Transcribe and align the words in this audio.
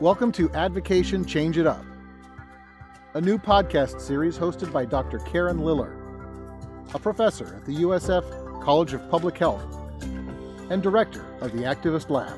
Welcome 0.00 0.32
to 0.32 0.50
Advocation 0.52 1.26
Change 1.26 1.58
It 1.58 1.66
Up, 1.66 1.84
a 3.12 3.20
new 3.20 3.36
podcast 3.36 4.00
series 4.00 4.38
hosted 4.38 4.72
by 4.72 4.86
Dr. 4.86 5.18
Karen 5.18 5.58
Liller, 5.58 5.94
a 6.94 6.98
professor 6.98 7.56
at 7.56 7.66
the 7.66 7.82
USF 7.82 8.64
College 8.64 8.94
of 8.94 9.06
Public 9.10 9.36
Health 9.36 9.62
and 10.70 10.82
director 10.82 11.26
of 11.42 11.52
the 11.52 11.64
Activist 11.64 12.08
Lab. 12.08 12.34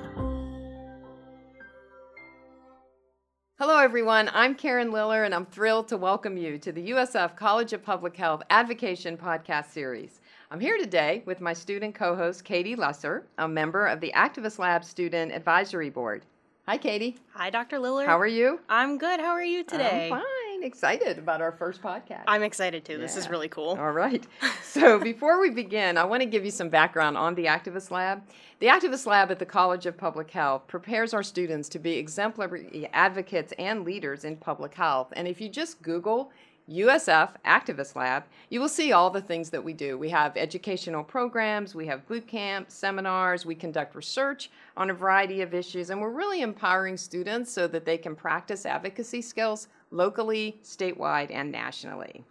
Hello, 3.61 3.79
everyone. 3.79 4.29
I'm 4.35 4.57
Karen 4.57 4.91
Liller, 4.91 5.23
and 5.23 5.33
I'm 5.33 5.47
thrilled 5.47 5.87
to 5.87 5.97
welcome 5.97 6.37
you 6.37 6.59
to 6.59 6.73
the 6.73 6.91
USF 6.91 7.37
College 7.37 7.73
of 7.73 7.85
Public 7.85 8.17
Health 8.17 8.43
Advocation 8.51 9.17
podcast 9.17 9.71
series. 9.71 10.21
I'm 10.51 10.59
here 10.59 10.79
today 10.79 11.23
with 11.27 11.41
my 11.41 11.53
student 11.53 11.95
co 11.95 12.17
host, 12.17 12.43
Katie 12.43 12.75
Lusser, 12.75 13.23
a 13.39 13.47
member 13.47 13.87
of 13.87 14.01
the 14.01 14.13
Activist 14.17 14.59
Lab 14.59 14.83
Student 14.83 15.31
Advisory 15.31 15.91
Board. 15.91 16.27
Hi, 16.67 16.79
Katie. 16.79 17.17
Hi, 17.35 17.51
Dr. 17.51 17.81
Liller. 17.81 18.07
How 18.07 18.21
are 18.21 18.27
you? 18.27 18.61
I'm 18.69 18.97
good. 18.97 19.19
How 19.19 19.31
are 19.33 19.43
you 19.43 19.65
today? 19.65 20.09
I'm 20.13 20.21
fine. 20.21 20.63
Excited 20.63 21.19
about 21.19 21.41
our 21.41 21.51
first 21.51 21.83
podcast. 21.83 22.23
I'm 22.29 22.45
excited 22.45 22.85
too. 22.85 22.99
This 22.99 23.17
is 23.17 23.29
really 23.29 23.49
cool. 23.49 23.77
All 23.81 23.91
right. 23.91 24.25
So, 24.63 24.99
before 24.99 25.39
we 25.39 25.51
begin, 25.51 25.99
I 25.99 26.05
want 26.05 26.23
to 26.23 26.27
give 26.27 26.47
you 26.47 26.51
some 26.51 26.71
background 26.71 27.19
on 27.19 27.35
the 27.35 27.45
Activist 27.45 27.91
Lab. 27.91 28.23
The 28.59 28.69
Activist 28.69 29.05
Lab 29.05 29.31
at 29.31 29.39
the 29.39 29.45
College 29.45 29.85
of 29.85 29.99
Public 29.99 30.31
Health 30.31 30.67
prepares 30.67 31.13
our 31.13 31.23
students 31.23 31.69
to 31.71 31.79
be 31.79 31.99
exemplary 31.99 32.89
advocates 32.95 33.53
and 33.59 33.85
leaders 33.85 34.25
in 34.25 34.37
public 34.37 34.73
health. 34.73 35.13
And 35.15 35.29
if 35.29 35.43
you 35.43 35.51
just 35.51 35.83
Google 35.83 36.31
USF 36.71 37.31
Activist 37.45 37.97
Lab, 37.97 38.25
you 38.49 38.61
will 38.61 38.69
see 38.69 38.93
all 38.93 39.11
the 39.11 39.21
things 39.21 39.51
that 39.51 39.65
we 39.65 39.73
do. 39.73 39.99
We 39.99 40.11
have 40.11 40.37
educational 40.37 41.03
programs, 41.03 41.75
we 41.75 41.87
have 41.87 42.07
boot 42.07 42.29
camps, 42.29 42.75
seminars, 42.75 43.45
we 43.45 43.55
conduct 43.55 43.97
research 43.97 44.51
on 44.77 44.91
a 44.91 44.95
variety 44.95 45.43
of 45.43 45.55
issues, 45.55 45.91
and 45.91 46.01
we're 46.01 46.11
really 46.11 46.41
empowering 46.41 46.97
students 46.97 47.53
so 47.53 47.67
that 47.67 47.85
they 47.85 47.99
can 47.99 48.15
practice 48.15 48.65
advocacy 48.65 49.23
skills 49.23 49.69
locally, 49.91 50.61
statewide, 50.63 51.33
and 51.33 51.51
nationally. 51.51 52.25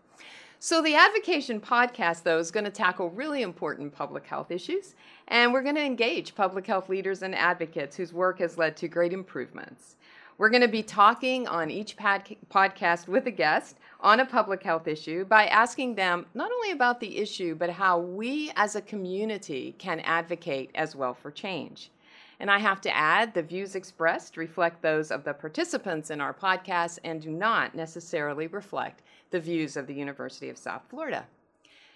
So, 0.60 0.82
the 0.82 0.94
Advocation 0.94 1.60
podcast, 1.60 2.22
though, 2.22 2.38
is 2.38 2.52
going 2.52 2.66
to 2.66 2.72
tackle 2.72 3.10
really 3.10 3.42
important 3.42 3.92
public 3.92 4.28
health 4.28 4.52
issues, 4.52 4.94
and 5.28 5.52
we're 5.52 5.64
going 5.64 5.76
to 5.76 5.84
engage 5.84 6.36
public 6.36 6.68
health 6.68 6.88
leaders 6.88 7.24
and 7.24 7.34
advocates 7.34 7.98
whose 7.98 8.14
work 8.14 8.40
has 8.40 8.60
led 8.60 8.78
to 8.78 8.88
great 8.88 9.12
improvements. 9.12 9.96
We're 10.38 10.50
going 10.50 10.62
to 10.62 10.68
be 10.68 10.84
talking 10.84 11.48
on 11.48 11.70
each 11.70 11.98
pod- 11.98 12.36
podcast 12.50 13.08
with 13.08 13.28
a 13.28 13.32
guest 13.32 13.78
on 14.00 14.20
a 14.20 14.26
public 14.26 14.64
health 14.64 14.88
issue 14.88 15.26
by 15.26 15.46
asking 15.48 15.96
them 15.96 16.26
not 16.34 16.52
only 16.52 16.72
about 16.72 17.00
the 17.00 17.18
issue, 17.18 17.54
but 17.56 17.70
how 17.70 18.00
we 18.00 18.52
as 18.56 18.76
a 18.76 18.82
community 18.82 19.76
can 19.78 20.00
advocate 20.00 20.72
as 20.74 20.96
well 20.96 21.14
for 21.14 21.32
change. 21.32 21.92
And 22.40 22.50
I 22.50 22.58
have 22.58 22.82
to 22.82 22.96
add, 22.96 23.36
the 23.36 23.44
views 23.44 23.76
expressed 23.76 24.36
reflect 24.36 24.82
those 24.82 25.12
of 25.12 25.24
the 25.24 25.34
participants 25.34 26.10
in 26.10 26.20
our 26.20 26.34
podcast 26.34 26.98
and 27.04 27.22
do 27.22 27.30
not 27.30 27.76
necessarily 27.76 28.48
reflect 28.48 29.04
the 29.30 29.40
views 29.40 29.78
of 29.78 29.86
the 29.86 29.94
University 29.94 30.50
of 30.50 30.58
South 30.58 30.82
Florida. 30.90 31.28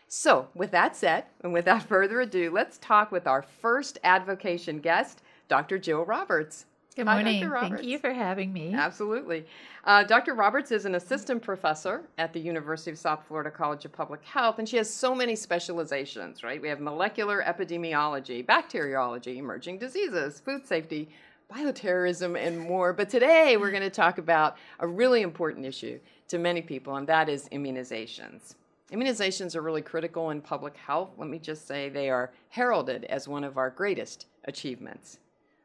So, 0.07 0.49
with 0.53 0.69
that 0.69 0.95
said, 0.95 1.25
and 1.41 1.51
without 1.51 1.81
further 1.83 2.21
ado, 2.21 2.51
let's 2.51 2.77
talk 2.77 3.11
with 3.11 3.25
our 3.25 3.41
first 3.41 3.97
advocation 4.03 4.79
guest, 4.79 5.23
Dr. 5.47 5.79
Jill 5.79 6.05
Roberts. 6.05 6.67
Good 6.95 7.07
Hi, 7.07 7.15
morning. 7.15 7.41
Dr. 7.41 7.59
Thank 7.59 7.83
you 7.83 7.99
for 7.99 8.13
having 8.13 8.53
me. 8.53 8.73
Absolutely. 8.73 9.45
Uh, 9.83 10.03
Dr. 10.03 10.33
Roberts 10.33 10.71
is 10.71 10.85
an 10.85 10.95
assistant 10.95 11.43
professor 11.43 12.03
at 12.17 12.31
the 12.31 12.39
University 12.39 12.89
of 12.89 12.97
South 12.97 13.25
Florida 13.27 13.51
College 13.51 13.83
of 13.83 13.91
Public 13.91 14.23
Health, 14.23 14.59
and 14.59 14.69
she 14.69 14.77
has 14.77 14.89
so 14.89 15.13
many 15.13 15.35
specializations, 15.35 16.41
right? 16.41 16.61
We 16.61 16.69
have 16.69 16.79
molecular 16.79 17.43
epidemiology, 17.45 18.45
bacteriology, 18.45 19.39
emerging 19.39 19.77
diseases, 19.77 20.39
food 20.39 20.65
safety, 20.65 21.09
bioterrorism, 21.53 22.39
and 22.39 22.57
more. 22.57 22.93
But 22.93 23.09
today 23.09 23.57
we're 23.57 23.71
going 23.71 23.83
to 23.83 23.89
talk 23.89 24.17
about 24.17 24.55
a 24.79 24.87
really 24.87 25.21
important 25.21 25.65
issue 25.65 25.99
to 26.29 26.37
many 26.37 26.61
people, 26.61 26.95
and 26.95 27.05
that 27.07 27.27
is 27.27 27.49
immunizations. 27.49 28.55
Immunizations 28.93 29.53
are 29.53 29.61
really 29.61 29.81
critical 29.81 30.29
in 30.29 30.39
public 30.39 30.77
health. 30.77 31.09
Let 31.17 31.27
me 31.27 31.39
just 31.39 31.67
say 31.67 31.89
they 31.89 32.09
are 32.09 32.31
heralded 32.47 33.03
as 33.05 33.27
one 33.27 33.43
of 33.43 33.57
our 33.57 33.69
greatest 33.69 34.27
achievements. 34.45 35.19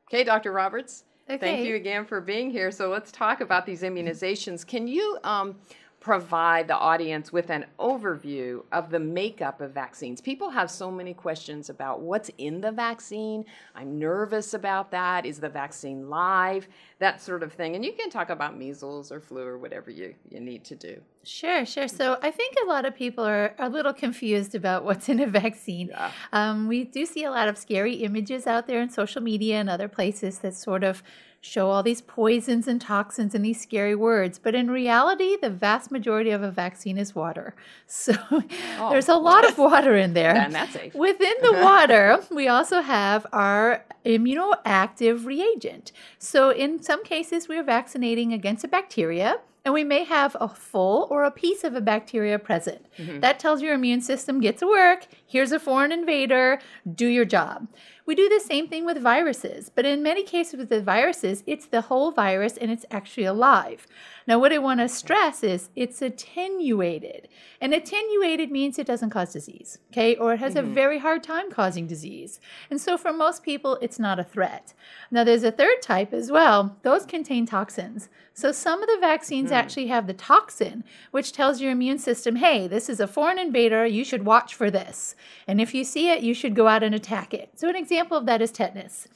Okay, 0.08 0.24
Dr. 0.24 0.50
Roberts? 0.50 1.04
Thank 1.38 1.66
you 1.66 1.76
again 1.76 2.04
for 2.04 2.20
being 2.20 2.50
here. 2.50 2.70
So 2.70 2.88
let's 2.88 3.12
talk 3.12 3.40
about 3.40 3.66
these 3.66 3.82
immunizations. 3.82 4.66
Can 4.66 4.88
you 4.88 5.18
um, 5.24 5.56
provide 6.00 6.66
the 6.66 6.76
audience 6.76 7.30
with 7.30 7.50
an 7.50 7.66
overview 7.78 8.62
of 8.72 8.90
the 8.90 8.98
makeup 8.98 9.60
of 9.60 9.72
vaccines? 9.72 10.20
People 10.20 10.50
have 10.50 10.70
so 10.70 10.90
many 10.90 11.12
questions 11.12 11.68
about 11.68 12.00
what's 12.00 12.30
in 12.38 12.60
the 12.60 12.72
vaccine. 12.72 13.44
I'm 13.74 13.98
nervous 13.98 14.54
about 14.54 14.90
that. 14.90 15.26
Is 15.26 15.38
the 15.38 15.48
vaccine 15.48 16.08
live? 16.08 16.66
That 16.98 17.20
sort 17.20 17.42
of 17.42 17.52
thing. 17.52 17.76
And 17.76 17.84
you 17.84 17.92
can 17.92 18.10
talk 18.10 18.30
about 18.30 18.56
measles 18.56 19.12
or 19.12 19.20
flu 19.20 19.42
or 19.42 19.58
whatever 19.58 19.90
you, 19.90 20.14
you 20.30 20.40
need 20.40 20.64
to 20.64 20.74
do. 20.74 21.00
Sure, 21.22 21.66
sure. 21.66 21.86
So 21.86 22.18
I 22.22 22.30
think 22.30 22.56
a 22.62 22.66
lot 22.66 22.86
of 22.86 22.94
people 22.94 23.24
are 23.24 23.54
a 23.58 23.68
little 23.68 23.92
confused 23.92 24.54
about 24.54 24.84
what's 24.84 25.10
in 25.10 25.20
a 25.20 25.26
vaccine. 25.26 25.88
Yeah. 25.88 26.10
Um, 26.32 26.66
we 26.66 26.84
do 26.84 27.04
see 27.04 27.24
a 27.24 27.30
lot 27.30 27.46
of 27.48 27.58
scary 27.58 27.96
images 27.96 28.46
out 28.46 28.66
there 28.66 28.80
in 28.80 28.88
social 28.88 29.20
media 29.22 29.56
and 29.56 29.68
other 29.68 29.88
places 29.88 30.38
that 30.38 30.54
sort 30.54 30.82
of 30.82 31.02
show 31.40 31.70
all 31.70 31.82
these 31.82 32.02
poisons 32.02 32.68
and 32.68 32.80
toxins 32.80 33.34
and 33.34 33.44
these 33.44 33.60
scary 33.60 33.94
words. 33.94 34.38
But 34.38 34.54
in 34.54 34.70
reality, 34.70 35.36
the 35.40 35.48
vast 35.50 35.90
majority 35.90 36.30
of 36.30 36.42
a 36.42 36.50
vaccine 36.50 36.98
is 36.98 37.14
water. 37.14 37.54
So 37.86 38.14
oh, 38.30 38.90
there's 38.90 39.08
a 39.08 39.14
lot 39.30 39.48
of 39.48 39.58
water 39.58 39.96
in 39.96 40.14
there. 40.14 40.34
And 40.34 40.54
that's 40.54 40.72
safe. 40.72 40.94
Within 40.94 41.34
the 41.42 41.52
water, 41.62 42.22
we 42.30 42.46
also 42.46 42.80
have 42.80 43.26
our 43.32 43.84
immunoactive 44.04 45.26
reagent. 45.26 45.92
So, 46.18 46.50
in 46.50 46.82
some 46.82 47.04
cases, 47.04 47.48
we're 47.48 47.64
vaccinating 47.64 48.32
against 48.32 48.64
a 48.64 48.68
bacteria, 48.68 49.40
and 49.64 49.74
we 49.74 49.84
may 49.84 50.04
have 50.04 50.36
a 50.40 50.48
full 50.48 51.08
or 51.10 51.24
a 51.24 51.30
piece 51.30 51.64
of 51.64 51.74
a 51.74 51.80
bacteria 51.80 52.38
present. 52.38 52.86
Mm-hmm. 52.96 53.20
That 53.20 53.38
tells 53.38 53.60
your 53.60 53.74
immune 53.74 54.00
system, 54.00 54.40
get 54.40 54.58
to 54.58 54.66
work. 54.66 55.06
Here's 55.30 55.52
a 55.52 55.60
foreign 55.60 55.92
invader, 55.92 56.58
do 56.92 57.06
your 57.06 57.24
job. 57.24 57.68
We 58.04 58.16
do 58.16 58.28
the 58.28 58.40
same 58.40 58.66
thing 58.66 58.84
with 58.84 58.98
viruses, 58.98 59.70
but 59.72 59.86
in 59.86 60.02
many 60.02 60.24
cases 60.24 60.58
with 60.58 60.70
the 60.70 60.82
viruses, 60.82 61.44
it's 61.46 61.66
the 61.66 61.82
whole 61.82 62.10
virus 62.10 62.56
and 62.56 62.68
it's 62.68 62.84
actually 62.90 63.26
alive. 63.26 63.86
Now, 64.26 64.40
what 64.40 64.52
I 64.52 64.58
want 64.58 64.80
to 64.80 64.88
stress 64.88 65.44
is 65.44 65.70
it's 65.76 66.02
attenuated. 66.02 67.28
And 67.60 67.72
attenuated 67.72 68.50
means 68.50 68.76
it 68.76 68.88
doesn't 68.88 69.10
cause 69.10 69.32
disease, 69.32 69.78
okay? 69.92 70.16
Or 70.16 70.32
it 70.32 70.40
has 70.40 70.56
a 70.56 70.62
mm-hmm. 70.62 70.74
very 70.74 70.98
hard 70.98 71.22
time 71.22 71.52
causing 71.52 71.86
disease. 71.86 72.40
And 72.68 72.80
so 72.80 72.98
for 72.98 73.12
most 73.12 73.44
people, 73.44 73.78
it's 73.80 74.00
not 74.00 74.18
a 74.18 74.24
threat. 74.24 74.74
Now, 75.12 75.22
there's 75.22 75.44
a 75.44 75.52
third 75.52 75.80
type 75.80 76.12
as 76.12 76.32
well. 76.32 76.76
Those 76.82 77.06
contain 77.06 77.46
toxins. 77.46 78.08
So 78.34 78.52
some 78.52 78.82
of 78.82 78.88
the 78.88 78.98
vaccines 79.00 79.50
hmm. 79.50 79.54
actually 79.54 79.88
have 79.88 80.06
the 80.06 80.14
toxin, 80.14 80.82
which 81.10 81.32
tells 81.32 81.60
your 81.60 81.72
immune 81.72 81.98
system, 81.98 82.36
hey, 82.36 82.66
this 82.66 82.88
is 82.88 82.98
a 82.98 83.06
foreign 83.06 83.38
invader. 83.38 83.84
You 83.84 84.04
should 84.04 84.24
watch 84.24 84.54
for 84.54 84.70
this. 84.70 85.14
And 85.46 85.60
if 85.60 85.74
you 85.74 85.84
see 85.84 86.10
it, 86.10 86.22
you 86.22 86.34
should 86.34 86.54
go 86.54 86.68
out 86.68 86.82
and 86.82 86.94
attack 86.94 87.34
it. 87.34 87.50
So 87.56 87.68
an 87.68 87.76
example 87.76 88.16
of 88.16 88.26
that 88.26 88.42
is 88.42 88.50
tetanus. 88.50 89.08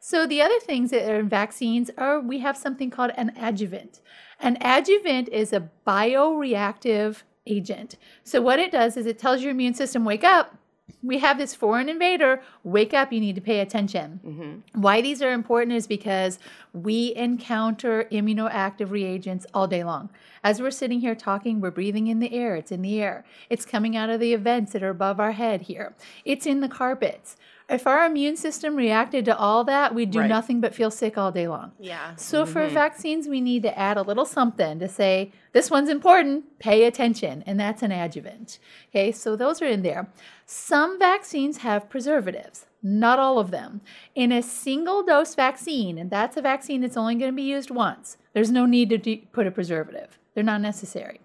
So 0.00 0.26
the 0.26 0.42
other 0.42 0.60
things 0.60 0.90
that 0.90 1.10
are 1.10 1.18
in 1.18 1.28
vaccines 1.28 1.90
are 1.98 2.20
we 2.20 2.38
have 2.38 2.56
something 2.56 2.90
called 2.90 3.12
an 3.16 3.32
adjuvant. 3.36 4.00
An 4.40 4.56
adjuvant 4.60 5.28
is 5.30 5.52
a 5.52 5.68
bioreactive 5.86 7.22
agent. 7.46 7.96
So 8.22 8.40
what 8.40 8.58
it 8.58 8.70
does 8.70 8.96
is 8.96 9.06
it 9.06 9.18
tells 9.18 9.42
your 9.42 9.50
immune 9.50 9.74
system, 9.74 10.04
wake 10.04 10.24
up. 10.24 10.56
We 11.02 11.18
have 11.18 11.38
this 11.38 11.54
foreign 11.54 11.88
invader. 11.88 12.42
Wake 12.64 12.92
up. 12.92 13.12
You 13.12 13.20
need 13.20 13.36
to 13.36 13.40
pay 13.40 13.60
attention. 13.60 14.20
Mm-hmm. 14.24 14.80
Why 14.80 15.00
these 15.00 15.22
are 15.22 15.32
important 15.32 15.76
is 15.76 15.86
because 15.86 16.38
we 16.72 17.14
encounter 17.14 18.04
immunoactive 18.10 18.90
reagents 18.90 19.46
all 19.54 19.66
day 19.66 19.84
long. 19.84 20.10
As 20.42 20.60
we're 20.60 20.70
sitting 20.70 21.00
here 21.00 21.14
talking, 21.14 21.60
we're 21.60 21.70
breathing 21.70 22.08
in 22.08 22.18
the 22.18 22.32
air. 22.32 22.56
It's 22.56 22.72
in 22.72 22.82
the 22.82 23.00
air. 23.00 23.24
It's 23.48 23.64
coming 23.64 23.96
out 23.96 24.10
of 24.10 24.20
the 24.20 24.32
events 24.32 24.72
that 24.72 24.82
are 24.82 24.90
above 24.90 25.20
our 25.20 25.32
head 25.32 25.62
here. 25.62 25.94
It's 26.24 26.46
in 26.46 26.60
the 26.60 26.68
carpets. 26.68 27.36
If 27.68 27.86
our 27.86 28.06
immune 28.06 28.36
system 28.36 28.76
reacted 28.76 29.26
to 29.26 29.36
all 29.36 29.62
that, 29.64 29.94
we'd 29.94 30.10
do 30.10 30.20
Right. 30.20 30.28
nothing 30.28 30.60
but 30.60 30.74
feel 30.74 30.90
sick 30.90 31.18
all 31.18 31.30
day 31.30 31.46
long. 31.46 31.72
Yeah. 31.78 32.14
So 32.16 32.46
for 32.46 32.62
mm-hmm. 32.62 32.74
vaccines, 32.74 33.28
we 33.28 33.42
need 33.42 33.62
to 33.64 33.78
add 33.78 33.98
a 33.98 34.02
little 34.02 34.24
something 34.24 34.78
to 34.78 34.88
say, 34.88 35.32
this 35.52 35.70
one's 35.70 35.90
important, 35.90 36.58
pay 36.58 36.84
attention, 36.84 37.44
and 37.46 37.60
that's 37.60 37.82
an 37.82 37.92
adjuvant. 37.92 38.58
Okay, 38.88 39.12
so 39.12 39.36
those 39.36 39.60
are 39.60 39.66
in 39.66 39.82
there. 39.82 40.08
Some 40.46 40.98
vaccines 40.98 41.58
have 41.58 41.90
preservatives, 41.90 42.64
not 42.82 43.18
all 43.18 43.38
of 43.38 43.50
them. 43.50 43.82
In 44.14 44.32
a 44.32 44.42
single 44.42 45.02
dose 45.02 45.34
vaccine, 45.34 45.98
and 45.98 46.10
that's 46.10 46.38
a 46.38 46.42
vaccine 46.42 46.80
that's 46.80 46.96
only 46.96 47.16
going 47.16 47.32
to 47.32 47.36
be 47.36 47.42
used 47.42 47.70
once, 47.70 48.16
there's 48.32 48.50
no 48.50 48.64
need 48.64 48.88
to 48.90 48.98
de- 48.98 49.28
put 49.32 49.46
a 49.46 49.50
preservative. 49.50 50.18
They're 50.34 50.42
not 50.42 50.62
necessary. 50.62 51.20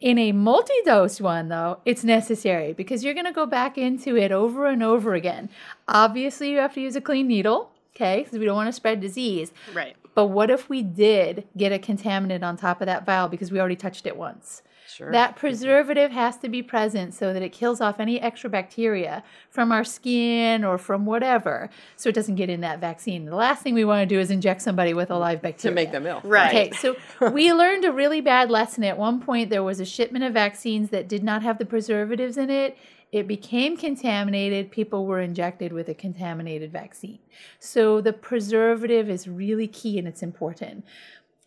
In 0.00 0.18
a 0.18 0.32
multi 0.32 0.74
dose 0.84 1.20
one, 1.20 1.48
though, 1.48 1.80
it's 1.84 2.04
necessary 2.04 2.72
because 2.72 3.02
you're 3.04 3.14
going 3.14 3.26
to 3.26 3.32
go 3.32 3.46
back 3.46 3.78
into 3.78 4.16
it 4.16 4.32
over 4.32 4.66
and 4.66 4.82
over 4.82 5.14
again. 5.14 5.48
Obviously, 5.88 6.50
you 6.50 6.58
have 6.58 6.74
to 6.74 6.80
use 6.80 6.96
a 6.96 7.00
clean 7.00 7.28
needle, 7.28 7.70
okay, 7.94 8.22
because 8.22 8.38
we 8.38 8.44
don't 8.44 8.56
want 8.56 8.68
to 8.68 8.72
spread 8.72 9.00
disease. 9.00 9.52
Right. 9.72 9.96
But 10.16 10.28
what 10.28 10.48
if 10.50 10.70
we 10.70 10.82
did 10.82 11.46
get 11.58 11.72
a 11.72 11.78
contaminant 11.78 12.42
on 12.42 12.56
top 12.56 12.80
of 12.80 12.86
that 12.86 13.04
vial 13.04 13.28
because 13.28 13.52
we 13.52 13.60
already 13.60 13.76
touched 13.76 14.06
it 14.06 14.16
once? 14.16 14.62
Sure. 14.88 15.12
That 15.12 15.32
mm-hmm. 15.32 15.40
preservative 15.40 16.10
has 16.10 16.38
to 16.38 16.48
be 16.48 16.62
present 16.62 17.12
so 17.12 17.34
that 17.34 17.42
it 17.42 17.52
kills 17.52 17.82
off 17.82 18.00
any 18.00 18.18
extra 18.18 18.48
bacteria 18.48 19.22
from 19.50 19.72
our 19.72 19.84
skin 19.84 20.64
or 20.64 20.78
from 20.78 21.04
whatever, 21.04 21.68
so 21.96 22.08
it 22.08 22.14
doesn't 22.14 22.36
get 22.36 22.48
in 22.48 22.62
that 22.62 22.80
vaccine. 22.80 23.26
The 23.26 23.36
last 23.36 23.62
thing 23.62 23.74
we 23.74 23.84
want 23.84 24.08
to 24.08 24.14
do 24.14 24.18
is 24.18 24.30
inject 24.30 24.62
somebody 24.62 24.94
with 24.94 25.10
a 25.10 25.18
live 25.18 25.42
bacteria. 25.42 25.72
to 25.72 25.74
make 25.74 25.92
them 25.92 26.06
ill. 26.06 26.22
Right. 26.24 26.48
Okay, 26.48 26.70
so 26.70 26.96
we 27.30 27.52
learned 27.52 27.84
a 27.84 27.92
really 27.92 28.22
bad 28.22 28.50
lesson. 28.50 28.84
At 28.84 28.96
one 28.96 29.20
point, 29.20 29.50
there 29.50 29.62
was 29.62 29.80
a 29.80 29.84
shipment 29.84 30.24
of 30.24 30.32
vaccines 30.32 30.88
that 30.90 31.08
did 31.08 31.22
not 31.22 31.42
have 31.42 31.58
the 31.58 31.66
preservatives 31.66 32.38
in 32.38 32.48
it. 32.48 32.78
It 33.16 33.26
became 33.26 33.78
contaminated. 33.78 34.70
People 34.70 35.06
were 35.06 35.20
injected 35.20 35.72
with 35.72 35.88
a 35.88 35.94
contaminated 35.94 36.70
vaccine. 36.70 37.18
So 37.58 38.02
the 38.02 38.12
preservative 38.12 39.08
is 39.08 39.26
really 39.26 39.66
key 39.66 39.98
and 39.98 40.06
it's 40.06 40.22
important. 40.22 40.84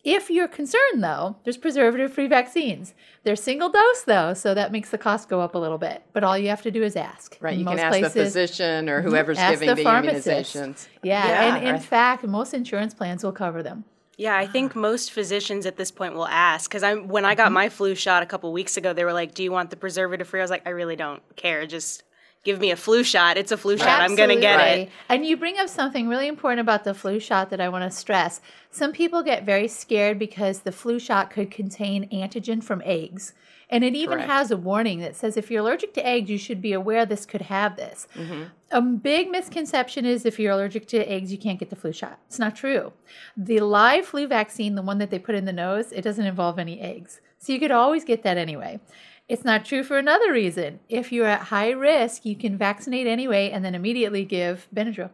If 0.02 0.30
you're 0.30 0.48
concerned, 0.48 1.04
though, 1.04 1.36
there's 1.44 1.58
preservative 1.58 2.12
free 2.12 2.26
vaccines. 2.26 2.92
They're 3.22 3.36
single 3.36 3.68
dose, 3.68 4.02
though, 4.02 4.34
so 4.34 4.52
that 4.54 4.72
makes 4.72 4.90
the 4.90 4.98
cost 4.98 5.28
go 5.28 5.42
up 5.42 5.54
a 5.54 5.58
little 5.58 5.78
bit. 5.78 6.02
But 6.12 6.24
all 6.24 6.36
you 6.36 6.48
have 6.48 6.62
to 6.62 6.70
do 6.72 6.82
is 6.82 6.96
ask. 6.96 7.36
Right. 7.40 7.52
In 7.52 7.60
You 7.60 7.66
can 7.66 7.78
ask 7.78 7.92
the 7.94 8.00
places- 8.00 8.14
Mm-hmm. 8.16 8.24
physician 8.24 8.88
or 8.88 9.02
whoever's 9.02 9.38
giving 9.38 9.68
the 9.68 9.74
the, 9.76 9.84
immunizations. 9.84 10.88
Yeah, 11.04 11.24
Yeah, 11.28 11.54
and 11.56 11.66
in 11.68 11.74
right. 11.74 11.82
fact, 11.82 12.24
most 12.24 12.52
insurance 12.54 12.94
plans 12.94 13.22
will 13.22 13.32
cover 13.32 13.62
them. 13.62 13.84
Yeah, 14.20 14.36
I 14.36 14.46
think 14.46 14.76
ah. 14.76 14.80
most 14.80 15.12
physicians 15.12 15.64
at 15.64 15.78
this 15.78 15.90
point 15.90 16.14
will 16.14 16.28
ask 16.28 16.68
because 16.68 16.82
I'm 16.82 17.08
when 17.08 17.24
I 17.24 17.34
got 17.34 17.46
mm-hmm. 17.46 17.54
my 17.54 17.68
flu 17.70 17.94
shot 17.94 18.22
a 18.22 18.26
couple 18.26 18.52
weeks 18.52 18.76
ago, 18.76 18.92
they 18.92 19.04
were 19.04 19.14
like, 19.14 19.32
"Do 19.32 19.42
you 19.42 19.50
want 19.50 19.70
the 19.70 19.76
preservative 19.76 20.28
free?" 20.28 20.40
I 20.40 20.44
was 20.44 20.50
like, 20.50 20.66
"I 20.66 20.70
really 20.70 20.94
don't 20.94 21.22
care. 21.36 21.66
Just 21.66 22.02
give 22.44 22.60
me 22.60 22.70
a 22.70 22.76
flu 22.76 23.02
shot. 23.02 23.38
It's 23.38 23.50
a 23.50 23.56
flu 23.56 23.78
shot. 23.78 24.02
I'm 24.02 24.16
gonna 24.16 24.38
get 24.38 24.60
it." 24.60 24.90
And 25.08 25.24
you 25.24 25.38
bring 25.38 25.58
up 25.58 25.70
something 25.70 26.06
really 26.06 26.28
important 26.28 26.60
about 26.60 26.84
the 26.84 26.92
flu 26.92 27.18
shot 27.18 27.48
that 27.48 27.62
I 27.62 27.70
want 27.70 27.90
to 27.90 27.96
stress. 27.96 28.42
Some 28.70 28.92
people 28.92 29.22
get 29.22 29.44
very 29.44 29.68
scared 29.68 30.18
because 30.18 30.60
the 30.60 30.72
flu 30.72 30.98
shot 30.98 31.30
could 31.30 31.50
contain 31.50 32.06
antigen 32.10 32.62
from 32.62 32.82
eggs. 32.84 33.32
And 33.70 33.84
it 33.84 33.94
even 33.94 34.18
Correct. 34.18 34.30
has 34.30 34.50
a 34.50 34.56
warning 34.56 34.98
that 34.98 35.14
says 35.14 35.36
if 35.36 35.50
you're 35.50 35.60
allergic 35.60 35.94
to 35.94 36.06
eggs, 36.06 36.28
you 36.28 36.38
should 36.38 36.60
be 36.60 36.72
aware 36.72 37.06
this 37.06 37.24
could 37.24 37.42
have 37.42 37.76
this. 37.76 38.08
Mm-hmm. 38.16 38.42
A 38.72 38.82
big 38.82 39.30
misconception 39.30 40.04
is 40.04 40.26
if 40.26 40.40
you're 40.40 40.52
allergic 40.52 40.86
to 40.88 40.98
eggs, 41.10 41.30
you 41.30 41.38
can't 41.38 41.58
get 41.58 41.70
the 41.70 41.76
flu 41.76 41.92
shot. 41.92 42.18
It's 42.26 42.38
not 42.38 42.56
true. 42.56 42.92
The 43.36 43.60
live 43.60 44.06
flu 44.06 44.26
vaccine, 44.26 44.74
the 44.74 44.82
one 44.82 44.98
that 44.98 45.10
they 45.10 45.20
put 45.20 45.36
in 45.36 45.44
the 45.44 45.52
nose, 45.52 45.92
it 45.92 46.02
doesn't 46.02 46.26
involve 46.26 46.58
any 46.58 46.80
eggs. 46.80 47.20
So 47.38 47.52
you 47.52 47.60
could 47.60 47.70
always 47.70 48.04
get 48.04 48.24
that 48.24 48.36
anyway. 48.36 48.80
It's 49.28 49.44
not 49.44 49.64
true 49.64 49.84
for 49.84 49.96
another 49.96 50.32
reason. 50.32 50.80
If 50.88 51.12
you're 51.12 51.26
at 51.26 51.42
high 51.42 51.70
risk, 51.70 52.26
you 52.26 52.34
can 52.34 52.58
vaccinate 52.58 53.06
anyway 53.06 53.50
and 53.50 53.64
then 53.64 53.76
immediately 53.76 54.24
give 54.24 54.66
Benadryl. 54.74 55.10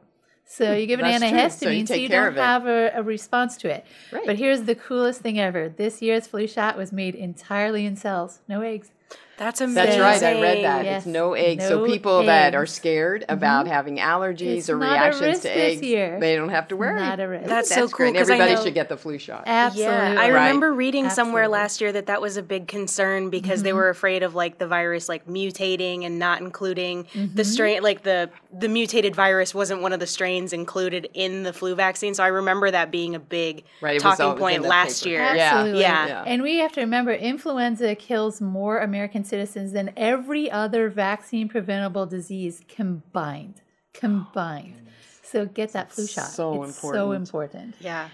So 0.49 0.73
you 0.73 0.87
give 0.87 1.01
an 1.01 1.21
That's 1.21 1.25
antihistamine 1.25 1.59
So 1.59 1.71
you 1.71 1.87
so 1.87 1.95
you 1.95 2.09
don't 2.09 2.37
have 2.37 2.67
a, 2.67 2.93
a 2.95 3.03
response 3.03 3.57
to 3.59 3.69
it. 3.69 3.85
Right. 4.13 4.25
But 4.25 4.37
here's 4.39 4.63
the 4.63 4.77
coolest 4.77 5.21
thing 5.21 5.41
ever. 5.41 5.69
This 5.69 6.01
year's 6.01 6.27
flu 6.29 6.47
shot 6.47 6.77
was 6.77 6.93
made 6.93 7.15
entirely 7.15 7.85
in 7.85 7.97
cells, 7.97 8.41
no 8.49 8.61
eggs. 8.63 8.91
That's 9.39 9.61
amazing. 9.61 9.99
That's 10.01 10.23
right. 10.23 10.37
I 10.37 10.41
read 10.41 10.65
that. 10.65 10.85
Yes. 10.85 10.99
It's 11.03 11.07
no 11.07 11.35
eggs. 11.35 11.67
so 11.69 11.81
No 11.81 11.87
people 11.93 12.23
that 12.25 12.55
are 12.55 12.63
eggs. 12.63 12.71
Mm-hmm. 12.73 12.77
scared 12.77 13.25
about 13.29 13.67
having 13.67 13.99
allergies 13.99 14.57
It's 14.59 14.71
or 14.71 14.79
reactions 14.79 15.41
to 15.41 15.51
eggs, 15.55 15.81
they 15.81 16.37
don't 16.37 16.49
have 16.49 16.69
to 16.69 16.77
worry. 16.77 17.01
Not 17.01 17.21
a 17.21 17.29
risk. 17.29 17.45
That's 17.47 17.69
That's 17.69 17.75
so 17.75 17.89
cool, 17.89 17.97
great. 17.97 18.09
And 18.09 18.17
'cause 18.19 18.31
I 18.31 18.35
Everybody 18.39 18.65
should 18.65 18.75
get 18.75 18.89
the 18.89 18.97
flu 18.97 19.19
shot. 19.19 19.45
Absolutely. 19.47 19.93
Yeah, 19.95 20.13
I 20.13 20.15
Right. 20.15 20.29
remember 20.29 20.73
reading 20.73 21.11
somewhere 21.11 21.49
last 21.49 21.81
year 21.81 21.93
that 21.93 22.07
that 22.07 22.23
was 22.23 22.37
a 22.37 22.43
big 22.43 22.67
concern 22.69 23.29
because 23.31 23.59
Mm-hmm. 23.61 23.65
they 23.65 23.73
were 23.75 23.89
afraid 23.91 24.23
of 24.23 24.35
like 24.35 24.59
the 24.59 24.67
virus 24.67 25.09
like 25.09 25.27
mutating 25.27 26.05
and 26.07 26.19
not 26.19 26.41
including 26.41 27.05
Mm-hmm. 27.05 27.35
the 27.35 27.45
strain 27.45 27.83
like 27.83 28.03
the 28.03 28.31
the 28.59 28.69
mutated 28.69 29.15
virus 29.15 29.55
wasn't 29.55 29.83
one 29.83 29.93
of 29.93 30.01
the 30.01 30.07
strains 30.07 30.55
included 30.55 31.09
in 31.13 31.43
the 31.43 31.53
flu 31.53 31.75
vaccine. 31.75 32.15
So 32.15 32.25
I 32.25 32.29
remember 32.29 32.71
that 32.71 32.91
being 32.91 33.15
a 33.15 33.19
big 33.19 33.65
Right, 33.83 33.97
it 33.97 34.05
was 34.05 34.19
all- 34.19 34.29
talking 34.31 34.39
point 34.41 34.63
last 34.63 35.05
paper. 35.05 35.11
year. 35.11 35.35
Yeah. 35.35 35.51
Absolutely. 35.57 35.81
Yeah. 35.83 36.07
Yeah. 36.07 36.25
And 36.27 36.43
we 36.43 36.57
have 36.61 36.73
to 36.73 36.81
remember 36.81 37.13
influenza 37.13 37.95
kills 37.95 38.41
more 38.41 38.79
American 38.79 39.25
citizens 39.27 39.73
than 39.73 39.93
every 39.97 40.51
other 40.51 40.89
vaccine 40.89 41.49
preventable 41.49 42.07
disease 42.07 42.63
combined. 42.69 43.61
Combined. 43.93 44.89
so 45.23 45.47
get 45.47 45.73
that 45.73 45.91
flu 45.91 46.07
shot. 46.07 46.29
so 46.29 46.65
it's 46.65 46.81
so 46.81 47.13
important. 47.13 47.15
important. 47.15 47.75
Yeah. 47.81 48.09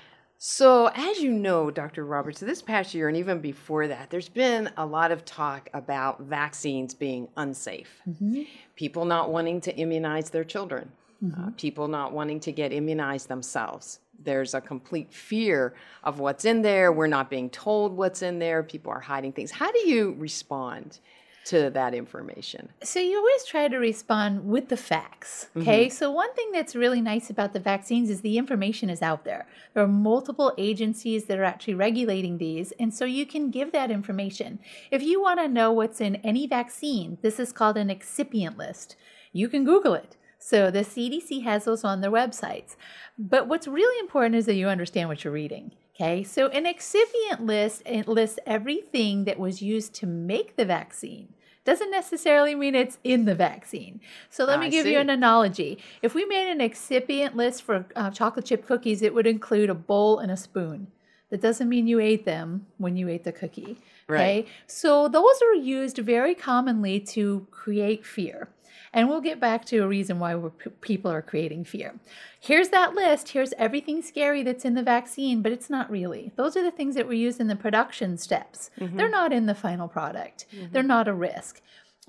So, 0.45 0.91
as 0.97 1.21
you 1.21 1.31
know, 1.31 1.71
Dr. 1.71 2.05
Roberts, 2.05 2.41
this 2.41 2.61
past 2.61 2.95
year 2.95 3.07
and 3.07 3.17
even 3.17 3.39
before 3.39 3.87
that, 3.87 4.11
there's 4.11 4.29
been 4.29 4.71
a 4.77 4.85
lot 4.85 5.13
of 5.13 5.25
talk 5.25 5.69
about 5.73 6.23
vaccines 6.23 6.95
being 6.95 7.29
unsafe. 7.37 8.03
Mm-hmm. 8.09 8.43
People 8.75 9.05
not 9.05 9.31
wanting 9.31 9.61
to 9.61 9.77
immunize 9.77 10.31
their 10.31 10.43
children, 10.43 10.91
Mm-hmm. 11.23 11.45
uh, 11.45 11.51
people 11.57 11.87
not 11.87 12.13
wanting 12.13 12.41
to 12.41 12.53
get 12.53 12.73
immunized 12.73 13.29
themselves. 13.29 14.01
There's 14.19 14.55
a 14.55 14.61
complete 14.61 15.13
fear 15.13 15.75
of 16.03 16.19
what's 16.19 16.45
in 16.45 16.63
there. 16.63 16.93
We're 16.93 17.07
not 17.07 17.31
being 17.31 17.49
told 17.51 17.97
what's 17.97 18.23
in 18.23 18.39
there. 18.39 18.63
People 18.63 18.93
are 18.93 19.01
hiding 19.01 19.33
things. 19.33 19.53
How 19.53 19.71
do 19.71 19.79
you 19.89 20.17
respond 20.19 20.99
to 21.45 21.71
that 21.71 21.95
information? 21.95 22.69
So 22.83 23.01
you 23.01 23.19
always 23.19 23.45
try 23.45 23.69
to 23.69 23.77
respond 23.77 24.45
with 24.49 24.69
the 24.69 24.77
facts. 24.77 25.49
Okay. 25.57 25.89
So 25.89 26.11
one 26.11 26.33
thing 26.35 26.51
that's 26.53 26.75
really 26.75 27.01
nice 27.01 27.31
about 27.31 27.53
the 27.53 27.61
vaccines 27.61 28.11
is 28.11 28.21
the 28.21 28.39
information 28.39 28.91
is 28.91 29.03
out 29.03 29.25
there. 29.25 29.47
There 29.75 29.83
are 29.83 29.89
multiple 29.89 30.53
agencies 30.59 31.25
that 31.25 31.39
are 31.39 31.45
actually 31.45 31.75
regulating 31.75 32.39
these, 32.39 32.73
and 32.79 32.95
so 32.95 33.05
you 33.05 33.27
can 33.27 33.51
give 33.51 33.73
that 33.73 33.91
information. 33.91 34.61
If 34.91 35.03
you 35.03 35.21
want 35.21 35.41
to 35.41 35.49
know 35.49 35.73
what's 35.73 36.01
in 36.01 36.17
any 36.17 36.47
vaccine, 36.47 37.19
this 37.23 37.41
is 37.41 37.53
called 37.53 37.77
an 37.77 37.89
excipient 37.91 38.57
list. 38.57 38.97
You 39.33 39.49
can 39.49 39.65
Google 39.65 39.95
it. 39.95 40.17
So 40.45 40.71
the 40.73 40.81
CDC 40.81 41.45
has 41.45 41.65
those 41.65 41.85
on 41.85 42.01
their 42.01 42.11
websites. 42.11 42.75
But 43.17 43.47
what's 43.47 43.69
really 43.69 43.99
important 44.01 44.35
is 44.35 44.47
that 44.47 44.55
you 44.55 44.69
understand 44.69 45.09
what 45.09 45.23
you're 45.23 45.33
reading. 45.33 45.73
Okay, 45.95 46.25
so 46.25 46.49
an 46.49 46.65
excipient 46.65 47.41
list 47.41 47.83
it 47.87 48.09
lists 48.09 48.39
everything 48.45 49.25
that 49.25 49.39
was 49.39 49.63
used 49.63 49.95
to 49.97 50.07
make 50.07 50.57
the 50.57 50.65
vaccine. 50.65 51.35
Doesn't 51.65 51.93
necessarily 51.93 52.57
mean 52.57 52.75
it's 52.75 52.99
in 53.05 53.25
the 53.25 53.37
vaccine. 53.37 54.01
So 54.31 54.45
let 54.45 54.59
I 54.59 54.63
me 54.63 54.71
give 54.71 54.85
see. 54.85 54.93
you 54.95 54.99
an 54.99 55.11
analogy. 55.11 55.79
If 56.03 56.13
we 56.13 56.25
made 56.25 56.51
an 56.51 56.59
excipient 56.59 57.37
list 57.37 57.63
for 57.63 57.87
uh, 57.95 58.11
chocolate 58.11 58.47
chip 58.47 58.67
cookies, 58.67 59.01
it 59.01 59.15
would 59.15 59.29
include 59.29 59.71
a 59.71 59.75
bowl 59.75 60.19
and 60.19 60.33
a 60.33 60.37
spoon. 60.37 60.89
That 61.31 61.41
doesn't 61.41 61.69
mean 61.69 61.87
you 61.87 62.01
ate 62.01 62.25
them 62.25 62.67
when 62.79 62.97
you 62.97 63.09
ate 63.09 63.23
the 63.23 63.33
cookie. 63.33 63.77
Okay, 64.11 64.39
Right. 64.43 64.49
so 64.67 65.07
those 65.09 65.41
are 65.41 65.55
used 65.55 65.99
very 65.99 66.35
commonly 66.35 66.99
to 67.15 67.47
create 67.53 68.05
fear. 68.05 68.49
And 68.95 69.09
we'll 69.09 69.21
get 69.23 69.41
back 69.41 69.65
to 69.67 69.79
a 69.79 69.89
reason 69.89 70.19
why 70.19 70.35
we're, 70.35 70.51
p- 70.51 70.71
people 70.81 71.11
are 71.11 71.23
creating 71.23 71.65
fear. 71.65 71.95
Here's 72.39 72.69
that 72.71 72.95
list. 72.95 73.31
Here's 73.31 73.55
everything 73.57 74.03
scary 74.03 74.43
that's 74.43 74.65
in 74.65 74.75
the 74.75 74.83
vaccine, 74.83 75.41
but 75.41 75.53
it's 75.53 75.71
not 75.71 75.91
really. 75.91 76.33
Those 76.37 76.57
are 76.57 76.63
the 76.63 76.71
things 76.71 76.95
that 76.97 77.07
were 77.07 77.15
used 77.15 77.41
in 77.41 77.47
the 77.47 77.57
production 77.57 78.19
steps. 78.19 78.71
Mm-hmm. 78.79 78.97
They're 78.97 79.09
not 79.09 79.33
in 79.33 79.47
the 79.47 79.55
final 79.55 79.89
product, 79.89 80.47
mm-hmm. 80.55 80.73
they're 80.73 80.83
not 80.83 81.09
a 81.09 81.15
risk. 81.15 81.63